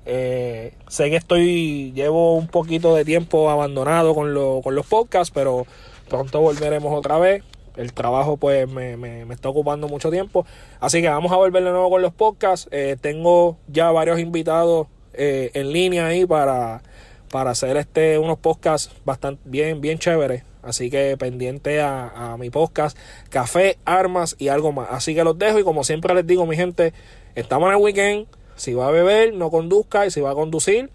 Eh, 0.07 0.73
sé 0.87 1.11
que 1.11 1.17
estoy, 1.17 1.93
llevo 1.93 2.37
un 2.37 2.47
poquito 2.47 2.95
de 2.95 3.05
tiempo 3.05 3.51
abandonado 3.51 4.15
con, 4.15 4.33
con 4.63 4.75
los 4.75 4.87
podcasts, 4.87 5.33
pero 5.35 5.67
pronto 6.09 6.41
volveremos 6.41 6.97
otra 6.97 7.19
vez. 7.19 7.43
El 7.77 7.93
trabajo 7.93 8.39
pues 8.39 8.67
me, 8.69 8.97
me, 8.97 9.23
está 9.35 9.49
ocupando 9.49 9.89
mucho 9.89 10.11
tiempo. 10.11 10.47
Así 10.81 11.03
que 11.03 11.09
vamos 11.09 11.33
a 11.33 11.37
volver 11.37 11.63
de 11.63 11.71
nuevo 11.71 11.91
con 11.91 12.01
los 12.01 12.15
podcasts. 12.15 12.69
Eh, 12.71 12.97
tengo 12.99 13.59
ya 13.67 13.91
varios 13.91 14.19
invitados 14.19 14.87
eh, 15.13 15.51
en 15.53 15.73
línea 15.73 16.07
ahí 16.07 16.25
para, 16.25 16.83
para 17.31 17.51
hacer 17.51 17.77
este, 17.77 18.19
unos 18.19 18.39
podcasts 18.39 18.95
bastante 19.05 19.43
bien, 19.45 19.81
bien 19.81 19.99
chéveres. 19.99 20.45
Así 20.63 20.91
que 20.91 21.17
pendiente 21.19 21.81
a, 21.81 22.33
a, 22.33 22.37
mi 22.39 22.51
podcast, 22.51 22.97
café, 23.29 23.79
armas 23.85 24.37
y 24.39 24.49
algo 24.49 24.73
más. 24.73 24.89
Así 24.91 25.15
que 25.15 25.23
los 25.23 25.39
dejo 25.39 25.59
y 25.59 25.65
como 25.65 25.85
siempre 25.85 26.15
les 26.15 26.27
digo, 26.27 26.47
mi 26.47 26.57
gente, 26.57 26.93
estamos 27.35 27.69
en 27.69 27.77
el 27.77 27.83
weekend. 27.83 28.27
Si 28.57 28.75
va 28.75 28.89
a 28.89 28.91
beber, 28.91 29.35
no 29.35 29.51
conduzca 29.51 30.07
y 30.07 30.11
si 30.11 30.21
va 30.21 30.31
a 30.31 30.35
conducir, 30.35 30.91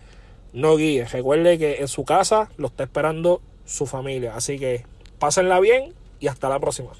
no 0.53 0.75
guíe. 0.75 1.05
Recuerde 1.05 1.57
que 1.57 1.77
en 1.77 1.87
su 1.87 2.03
casa 2.03 2.49
lo 2.57 2.67
está 2.67 2.83
esperando 2.83 3.41
su 3.65 3.85
familia. 3.85 4.35
Así 4.35 4.59
que 4.59 4.85
pásenla 5.19 5.59
bien 5.59 5.93
y 6.19 6.27
hasta 6.27 6.49
la 6.49 6.59
próxima. 6.59 6.91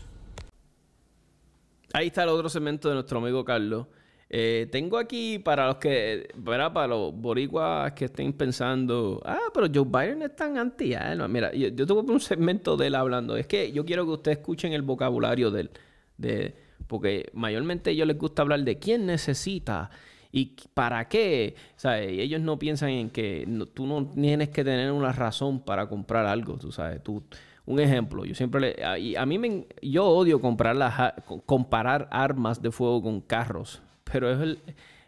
Ahí 1.93 2.07
está 2.07 2.24
el 2.24 2.30
otro 2.30 2.47
segmento 2.49 2.88
de 2.88 2.95
nuestro 2.95 3.20
amigo 3.20 3.43
Carlos. 3.43 3.88
Eh, 4.34 4.70
tengo 4.72 4.97
aquí 4.97 5.39
para 5.39 5.68
los 5.68 5.76
que, 5.76 6.30
para 6.45 6.88
los 6.88 7.14
boricuas 7.14 7.91
que 7.91 8.05
estén 8.05 8.32
pensando, 8.32 9.22
ah, 9.26 9.49
pero 9.53 9.68
Joe 9.74 9.84
Biden 9.84 10.22
es 10.22 10.34
tan 10.38 10.57
anti. 10.57 10.93
Ah, 10.93 11.14
mira, 11.28 11.51
yo, 11.51 11.68
yo 11.68 11.86
tengo 11.86 11.99
un 12.01 12.22
segmento 12.22 12.78
de 12.78 12.88
él 12.88 12.95
hablando. 12.95 13.36
Es 13.36 13.45
que 13.45 13.74
yo 13.74 13.84
quiero 13.84 14.05
que 14.05 14.12
ustedes 14.12 14.38
escuchen 14.38 14.72
el 14.72 14.84
vocabulario 14.84 15.51
de 15.51 15.62
él. 15.62 15.72
De, 16.18 16.55
porque 16.88 17.30
mayormente 17.34 17.89
a 17.89 17.93
ellos 17.93 18.07
les 18.07 18.18
gusta 18.18 18.41
hablar 18.43 18.62
de 18.62 18.80
quién 18.80 19.05
necesita 19.05 19.89
y 20.32 20.55
para 20.73 21.07
qué. 21.07 21.55
O 21.75 21.79
sea, 21.79 21.99
ellos 21.99 22.41
no 22.41 22.57
piensan 22.59 22.89
en 22.89 23.09
que 23.09 23.47
tú 23.73 23.86
no 23.86 24.05
tienes 24.07 24.49
que 24.49 24.63
tener 24.63 24.91
una 24.91 25.11
razón 25.11 25.59
para 25.59 25.88
comprar 25.88 26.25
algo, 26.25 26.57
tú 26.57 26.71
sabes. 26.71 27.03
Tú, 27.03 27.23
un 27.65 27.79
ejemplo, 27.79 28.25
yo 28.25 28.36
siempre 28.36 28.61
le... 28.61 29.17
A, 29.17 29.25
mí 29.25 29.38
me, 29.38 29.67
yo 29.82 30.05
odio 30.07 30.41
comprar 30.41 30.75
las, 30.75 31.13
comparar 31.45 32.07
armas 32.11 32.61
de 32.61 32.71
fuego 32.71 33.01
con 33.01 33.21
carros 33.21 33.82
pero 34.11 34.32
es, 34.32 34.57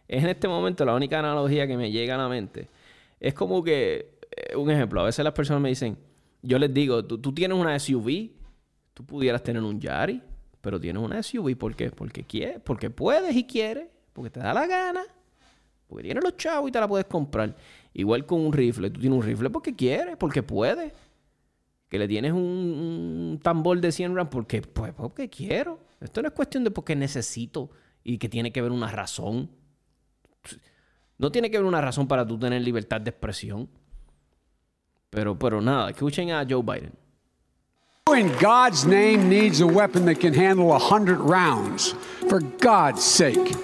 en 0.08 0.26
este 0.28 0.48
momento 0.48 0.86
la 0.86 0.96
única 0.96 1.20
analogía 1.20 1.68
que 1.68 1.78
me 1.78 1.92
llega 1.92 2.16
a 2.16 2.18
la 2.18 2.30
mente. 2.30 2.70
Es 3.20 3.34
como 3.34 3.64
que, 3.64 4.18
eh, 4.36 4.56
un 4.56 4.70
ejemplo, 4.70 5.02
a 5.02 5.06
veces 5.06 5.24
las 5.24 5.34
personas 5.34 5.62
me 5.62 5.70
dicen, 5.70 5.98
yo 6.42 6.60
les 6.60 6.74
digo, 6.74 7.04
tú, 7.06 7.34
tienes 7.34 7.58
una 7.58 7.78
SUV, 7.80 8.32
tú 8.94 9.06
pudieras 9.06 9.44
tener 9.44 9.62
un 9.62 9.80
Yari, 9.80 10.22
pero 10.62 10.80
tienes 10.80 11.02
una 11.02 11.22
SUV, 11.22 11.56
¿por 11.58 11.76
qué? 11.76 11.90
Porque 11.90 12.24
quieres, 12.24 12.60
porque 12.64 12.90
puedes 12.90 13.36
y 13.36 13.46
quieres, 13.46 13.88
porque 14.14 14.30
te 14.30 14.40
da 14.40 14.54
la 14.54 14.66
gana, 14.68 15.02
porque 15.88 16.04
tienes 16.04 16.24
los 16.24 16.38
chavos 16.38 16.70
y 16.70 16.72
te 16.72 16.80
la 16.80 16.88
puedes 16.88 17.08
comprar. 17.08 17.56
Igual 17.94 18.26
con 18.26 18.42
un 18.42 18.54
rifle, 18.54 18.90
tú 18.90 19.00
tienes 19.00 19.18
un 19.18 19.24
rifle 19.24 19.50
porque 19.50 19.76
quieres, 19.76 20.16
porque 20.18 20.42
puedes. 20.44 20.94
Que 21.90 22.00
le 22.00 22.08
tienes 22.08 22.32
un, 22.32 23.40
tambor 23.44 23.80
de 23.80 23.92
100 23.92 24.16
rounds 24.16 24.32
porque, 24.32 24.62
pues, 24.62 24.94
porque 24.94 25.30
quiero. 25.30 25.80
Esto 26.00 26.22
no 26.22 26.30
es 26.30 26.34
cuestión 26.34 26.64
de 26.64 26.72
porque 26.72 26.96
necesito 26.96 27.70
y 28.04 28.18
que 28.18 28.30
tiene 28.30 28.52
que 28.52 28.60
haber 28.60 28.72
una 28.72 28.90
razón. 28.90 29.50
No 31.20 31.32
tiene 31.32 31.52
que 31.52 31.58
haber 31.58 31.68
una 31.68 31.82
razón 31.82 32.08
para 32.08 32.26
tú 32.26 32.40
tener 32.40 32.62
libertad 32.62 33.00
de 33.00 33.12
expresión. 33.12 33.70
Pero, 35.12 35.38
pero 35.38 35.62
nada, 35.62 35.92
escuchen 35.92 36.32
a 36.32 36.44
Joe 36.50 36.64
Biden. 36.64 36.94
In 38.18 38.32
God's 38.40 38.86
name 38.86 39.30
needs 39.30 39.62
a 39.62 39.66
weapon 39.66 40.06
that 40.06 40.20
can 40.20 40.34
handle 40.34 40.68
100 40.68 41.20
rounds? 41.20 41.94
For 42.28 42.42
God's 42.60 43.04
sake. 43.04 43.56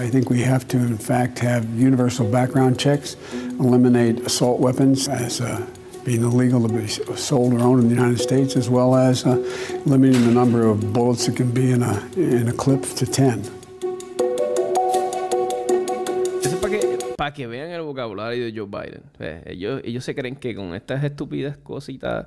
I 0.00 0.08
think 0.08 0.30
we 0.30 0.40
have 0.40 0.66
to, 0.68 0.78
in 0.78 0.96
fact, 0.96 1.40
have 1.40 1.68
universal 1.78 2.26
background 2.26 2.80
checks, 2.80 3.16
eliminate 3.58 4.20
assault 4.20 4.58
weapons 4.58 5.08
as 5.08 5.40
a 5.40 5.66
being 6.06 6.22
illegal 6.22 6.66
to 6.66 6.72
be 6.72 6.88
sold 6.88 7.52
or 7.52 7.60
owned 7.60 7.82
in 7.82 7.88
the 7.90 7.94
United 7.96 8.18
States, 8.18 8.56
as 8.56 8.70
well 8.70 8.96
as 8.96 9.26
uh, 9.26 9.36
limiting 9.84 10.24
the 10.24 10.32
number 10.32 10.66
of 10.66 10.94
bullets 10.94 11.26
that 11.26 11.36
can 11.36 11.50
be 11.50 11.70
in 11.72 11.82
a, 11.82 12.00
in 12.16 12.48
a 12.48 12.52
clip 12.54 12.80
to 12.96 13.04
10. 13.04 13.42
Eso 16.40 16.48
es 16.48 16.54
para 16.54 16.78
que, 16.78 16.98
para 17.18 17.34
que 17.34 17.46
vean 17.46 17.68
el 17.70 17.82
vocabulario 17.82 18.46
de 18.46 18.52
Joe 18.56 18.66
Biden. 18.66 19.02
ellos, 19.44 19.82
ellos 19.84 20.02
se 20.02 20.14
creen 20.14 20.36
que 20.36 20.54
con 20.54 20.74
estas 20.74 21.04
estúpidas 21.04 21.58
cositas, 21.58 22.26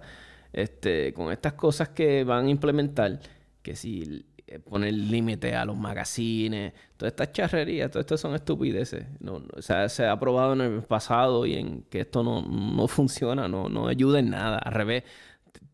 este, 0.54 1.12
con 1.14 1.32
estas 1.32 1.54
cosas 1.54 1.90
que 1.90 2.24
van 2.24 2.46
a 2.46 2.50
implementar, 2.52 3.20
que 3.64 3.76
si 3.76 4.04
eh, 4.04 4.33
poner 4.70 4.94
límite 4.94 5.56
a 5.56 5.66
los 5.66 5.78
magazines, 5.78 6.74
todas 6.98 7.14
estas 7.14 7.32
charrerías, 7.32 7.90
todas 7.90 8.04
estas 8.04 8.20
son 8.20 8.36
estupideces. 8.36 9.06
No, 9.20 9.44
o 9.56 9.62
sea, 9.62 9.90
se 9.90 10.06
ha 10.06 10.20
probado 10.20 10.54
en 10.54 10.62
el 10.62 10.82
pasado 10.84 11.46
y 11.46 11.56
en 11.56 11.84
que 11.84 12.02
esto 12.02 12.24
no, 12.24 12.42
no 12.42 12.88
funciona, 12.88 13.48
no, 13.48 13.70
no 13.70 13.88
ayuda 13.88 14.20
en 14.20 14.30
nada. 14.30 14.58
Al 14.58 14.74
revés, 14.74 15.04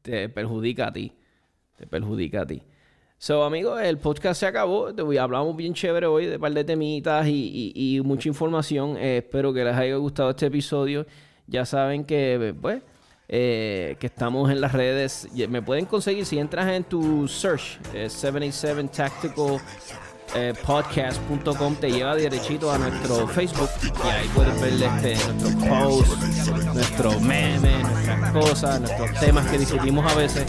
te, 0.01 0.29
perjudica 0.29 0.87
a 0.87 0.93
ti. 0.93 1.13
Te 1.75 1.87
perjudica 1.87 2.41
a 2.41 2.45
ti. 2.45 2.61
So, 3.17 3.43
amigos, 3.43 3.81
el 3.81 3.97
podcast 3.97 4.39
se 4.39 4.45
acabó. 4.45 4.87
Hablamos 5.19 5.55
bien 5.55 5.73
chévere 5.73 6.05
hoy 6.05 6.25
de 6.25 6.35
un 6.35 6.41
par 6.41 6.53
de 6.53 6.63
temitas 6.63 7.27
y, 7.27 7.73
y, 7.75 7.99
mucha 8.01 8.29
información. 8.29 8.95
Eh, 8.97 9.17
espero 9.17 9.53
que 9.53 9.63
les 9.63 9.75
haya 9.75 9.95
gustado 9.95 10.29
este 10.29 10.45
episodio. 10.45 11.05
Ya 11.47 11.65
saben 11.65 12.05
que, 12.05 12.55
pues, 12.61 12.81
eh, 13.31 13.95
que 13.99 14.07
estamos 14.07 14.49
en 14.49 14.59
las 14.59 14.73
redes. 14.73 15.27
Me 15.49 15.61
pueden 15.61 15.85
conseguir 15.85 16.25
si 16.25 16.39
entras 16.39 16.67
en 16.71 16.83
tu 16.83 17.27
search, 17.27 17.79
787 17.91 18.81
eh, 18.81 18.89
Tactical 18.91 19.61
eh, 20.35 20.53
podcast.com 20.65 21.75
te 21.75 21.91
lleva 21.91 22.15
derechito 22.15 22.71
a 22.71 22.77
nuestro 22.77 23.27
Facebook 23.27 23.69
y 23.83 24.07
ahí 24.07 24.29
puedes 24.33 24.61
ver 24.61 24.73
este, 24.73 25.33
nuestros 25.33 25.67
posts, 25.67 26.73
nuestros 26.73 27.21
memes, 27.21 27.81
nuestras 27.81 28.31
cosas, 28.31 28.81
nuestros 28.81 29.13
temas 29.19 29.47
que 29.47 29.57
discutimos 29.57 30.11
a 30.11 30.15
veces. 30.15 30.45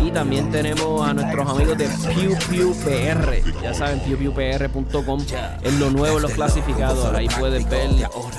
Y 0.00 0.10
también 0.10 0.50
tenemos 0.50 1.08
a 1.08 1.14
nuestros 1.14 1.48
amigos 1.48 1.78
de 1.78 1.88
PewPewPR. 1.88 3.62
Ya 3.62 3.72
saben, 3.72 4.00
pewpewpr.com 4.00 5.24
es 5.62 5.74
lo 5.74 5.90
nuevo, 5.90 6.20
los 6.20 6.32
clasificados. 6.32 7.14
Ahí 7.14 7.28
puedes 7.38 7.68
ver 7.68 7.90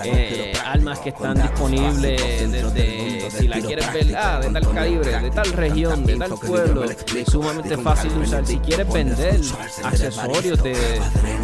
eh, 0.04 0.54
armas 0.64 1.00
que 1.00 1.10
están 1.10 1.42
disponibles 1.42 2.52
desde, 2.52 3.32
si 3.32 3.48
la 3.48 3.60
quieres 3.60 3.92
ver, 3.94 4.16
ah, 4.16 4.40
de 4.40 4.50
tal 4.52 4.74
calibre, 4.74 5.20
de 5.20 5.32
tal 5.32 5.52
región, 5.54 6.06
de 6.06 6.16
tal 6.18 6.32
pueblo. 6.32 6.84
Sumamente 7.28 7.78
fácil 7.78 8.14
de 8.14 8.20
usar. 8.20 8.46
Si 8.46 8.60
quieres 8.60 8.92
vender 8.92 9.42
accesorios 9.84 10.62
de 10.62 10.85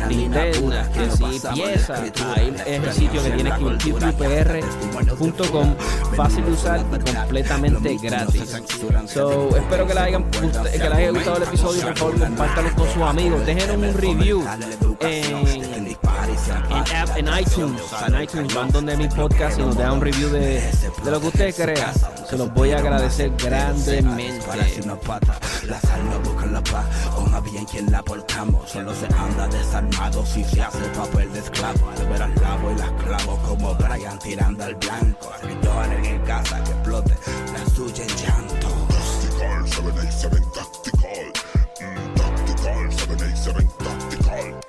linternas, 0.10 0.88
que 0.90 1.12
si 1.12 1.40
piezas, 1.54 2.00
ahí 2.36 2.56
es 2.66 2.84
el 2.84 2.94
sitio 2.94 3.24
que 3.24 3.30
tienes 3.32 3.54
que 3.54 3.64
ir, 3.64 3.96
upr.com, 3.96 5.76
fácil 6.16 6.46
de 6.46 6.52
usar 6.52 6.80
y 6.80 6.84
completamente 7.14 7.98
gratis. 8.02 8.62
So, 9.08 9.56
espero 9.56 9.88
que 9.88 9.94
les, 9.94 10.04
hayan, 10.04 10.24
que 10.32 10.42
les 10.42 10.82
haya 10.82 11.12
gustado 11.12 11.38
el 11.38 11.44
episodio, 11.44 11.82
por 11.88 11.98
favor 11.98 12.20
compártanlo 12.20 12.76
con 12.76 12.90
sus 12.90 13.04
amigos, 13.04 13.46
dejen 13.46 13.72
un 13.72 13.94
review 13.94 14.46
en 15.02 15.62
en, 15.76 15.88
en 17.16 17.40
iTunes. 17.40 17.82
En 18.08 18.22
iTunes 18.22 18.54
van 18.54 18.72
donde 18.72 18.96
mi 18.96 19.08
podcast 19.08 19.60
y 19.60 19.62
nos 19.62 19.78
dejan 19.78 19.94
un 19.94 20.02
review 20.02 20.30
de, 20.30 20.62
de 21.04 21.12
lo 21.12 21.20
que 21.20 21.28
ustedes 21.28 21.56
crean. 21.56 21.94
Se 22.30 22.38
los 22.38 22.54
voy 22.54 22.72
a 22.72 22.78
agradecer 22.78 23.32
grandemente. 23.38 24.46
Las 25.68 25.86
almas 25.86 26.24
buscan 26.24 26.54
la 26.54 26.62
paz, 26.62 26.86
o 27.18 27.22
más 27.22 27.44
bien 27.44 27.66
quien 27.66 27.92
la 27.92 28.02
portamos. 28.04 28.70
Solo 28.70 28.94
se 28.94 29.08
anda 29.32 29.48
desarmado 29.48 30.26
si 30.26 30.44
se 30.44 30.62
hace 30.62 30.86
papel 30.90 31.32
de 31.34 31.40
esclavo. 31.40 31.90
Al 31.90 32.08
ver 32.08 32.22
al 32.22 32.36
lavo 32.36 32.72
y 32.72 32.76
las 32.76 32.92
clavo 33.04 33.38
como 33.48 33.76
Brian 33.76 34.20
tirando 34.20 34.64
al 34.64 34.76
blanco. 34.76 35.32
Que 35.42 35.66
lloren 35.66 36.06
en 36.06 36.22
casa, 36.22 36.64
que 36.64 36.72
explote 36.72 37.16
la 37.54 37.66
suya 37.74 38.04
en 38.04 38.16
llanto. 38.18 38.68
Tactical, 38.90 39.68
787 39.68 40.38
Tactical. 40.54 41.28
Mm, 41.82 42.16
tactical, 42.16 42.92
787 42.92 43.68
Tactical. 43.84 44.60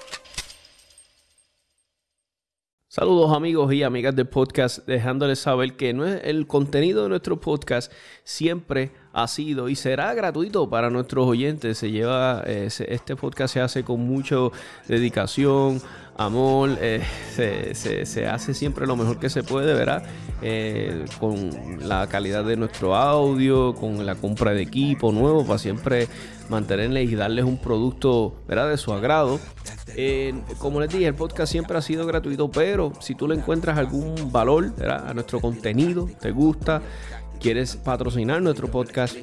Saludos 2.88 3.34
amigos 3.34 3.72
y 3.72 3.82
amigas 3.82 4.14
del 4.14 4.28
podcast, 4.28 4.86
dejándoles 4.86 5.38
saber 5.38 5.76
que 5.76 5.94
no 5.94 6.06
es 6.06 6.20
el 6.24 6.46
contenido 6.46 7.04
de 7.04 7.08
nuestro 7.08 7.40
podcast 7.40 7.90
siempre 8.22 8.92
ha 9.12 9.28
sido 9.28 9.68
y 9.68 9.76
será 9.76 10.14
gratuito 10.14 10.68
para 10.68 10.90
nuestros 10.90 11.26
oyentes. 11.26 11.78
Se 11.78 11.90
lleva, 11.90 12.42
eh, 12.46 12.68
este 12.88 13.16
podcast 13.16 13.54
se 13.54 13.60
hace 13.60 13.84
con 13.84 14.00
mucha 14.00 14.36
dedicación, 14.88 15.80
amor, 16.16 16.70
eh, 16.80 17.02
se, 17.34 18.26
hace 18.26 18.54
siempre 18.54 18.86
lo 18.86 18.96
mejor 18.96 19.18
que 19.18 19.28
se 19.28 19.42
puede, 19.42 19.74
¿verdad? 19.74 20.04
Eh, 20.40 21.04
con 21.20 21.86
la 21.86 22.06
calidad 22.06 22.44
de 22.44 22.56
nuestro 22.56 22.96
audio, 22.96 23.74
con 23.74 24.04
la 24.06 24.14
compra 24.14 24.52
de 24.52 24.62
equipo 24.62 25.12
nuevo 25.12 25.44
para 25.44 25.58
siempre 25.58 26.08
mantenerles 26.48 27.10
y 27.10 27.14
darles 27.14 27.44
un 27.44 27.58
producto, 27.58 28.34
¿verdad? 28.48 28.70
De 28.70 28.76
su 28.76 28.92
agrado. 28.92 29.38
como 30.58 30.80
les 30.80 30.90
dije, 30.90 31.06
el 31.06 31.14
podcast 31.14 31.52
siempre 31.52 31.76
ha 31.76 31.82
sido 31.82 32.06
gratuito, 32.06 32.50
pero 32.50 32.92
si 33.00 33.14
tú 33.14 33.28
le 33.28 33.34
encuentras 33.34 33.78
algún 33.78 34.32
valor 34.32 34.72
a 34.86 35.12
nuestro 35.14 35.40
contenido, 35.40 36.08
te 36.20 36.30
gusta, 36.30 36.82
quieres 37.42 37.76
patrocinar 37.76 38.40
nuestro 38.40 38.68
podcast, 38.68 39.16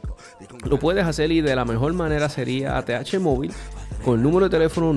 lo 0.65 0.77
puedes 0.77 1.05
hacer 1.05 1.31
y 1.31 1.39
de 1.39 1.55
la 1.55 1.63
mejor 1.63 1.93
manera 1.93 2.27
sería 2.27 2.77
ATH 2.77 3.17
Móvil 3.17 3.53
con 4.03 4.17
el 4.17 4.23
número 4.23 4.49
de 4.49 4.57
teléfono 4.57 4.91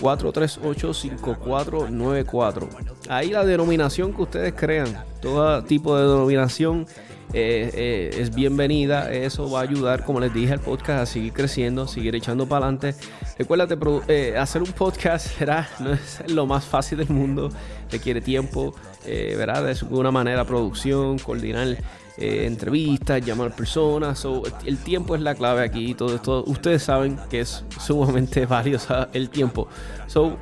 939-438-5494. 0.00 2.68
Ahí 3.08 3.30
la 3.30 3.44
denominación 3.44 4.12
que 4.12 4.22
ustedes 4.22 4.54
crean, 4.54 4.88
todo 5.22 5.62
tipo 5.62 5.96
de 5.96 6.02
denominación 6.02 6.88
eh, 7.32 7.70
eh, 7.74 8.10
es 8.18 8.34
bienvenida. 8.34 9.12
Eso 9.12 9.50
va 9.50 9.60
a 9.60 9.62
ayudar, 9.62 10.04
como 10.04 10.18
les 10.18 10.32
dije, 10.32 10.54
al 10.54 10.60
podcast 10.60 11.02
a 11.02 11.06
seguir 11.06 11.32
creciendo, 11.32 11.86
seguir 11.86 12.14
echando 12.14 12.48
para 12.48 12.66
adelante. 12.66 12.94
Recuérdate, 13.38 13.76
eh, 14.08 14.36
hacer 14.36 14.62
un 14.62 14.72
podcast 14.72 15.26
será, 15.38 15.68
no 15.80 15.92
es 15.92 16.22
lo 16.28 16.46
más 16.46 16.64
fácil 16.64 16.98
del 16.98 17.10
mundo, 17.10 17.50
requiere 17.90 18.20
tiempo, 18.20 18.74
¿verdad? 19.04 19.64
De 19.64 19.72
alguna 19.72 20.10
manera, 20.10 20.44
producción, 20.44 21.18
coordinar. 21.18 21.76
entrevistas, 22.16 23.24
llamar 23.24 23.54
personas. 23.54 24.26
el 24.64 24.78
tiempo 24.78 25.14
es 25.14 25.20
la 25.22 25.34
clave 25.34 25.62
aquí. 25.62 25.94
Todo 25.94 26.14
esto, 26.14 26.44
ustedes 26.46 26.82
saben 26.82 27.18
que 27.30 27.40
es 27.40 27.64
sumamente 27.80 28.44
valioso 28.46 29.06
el 29.12 29.30
tiempo. 29.30 29.68
So, 30.08 30.36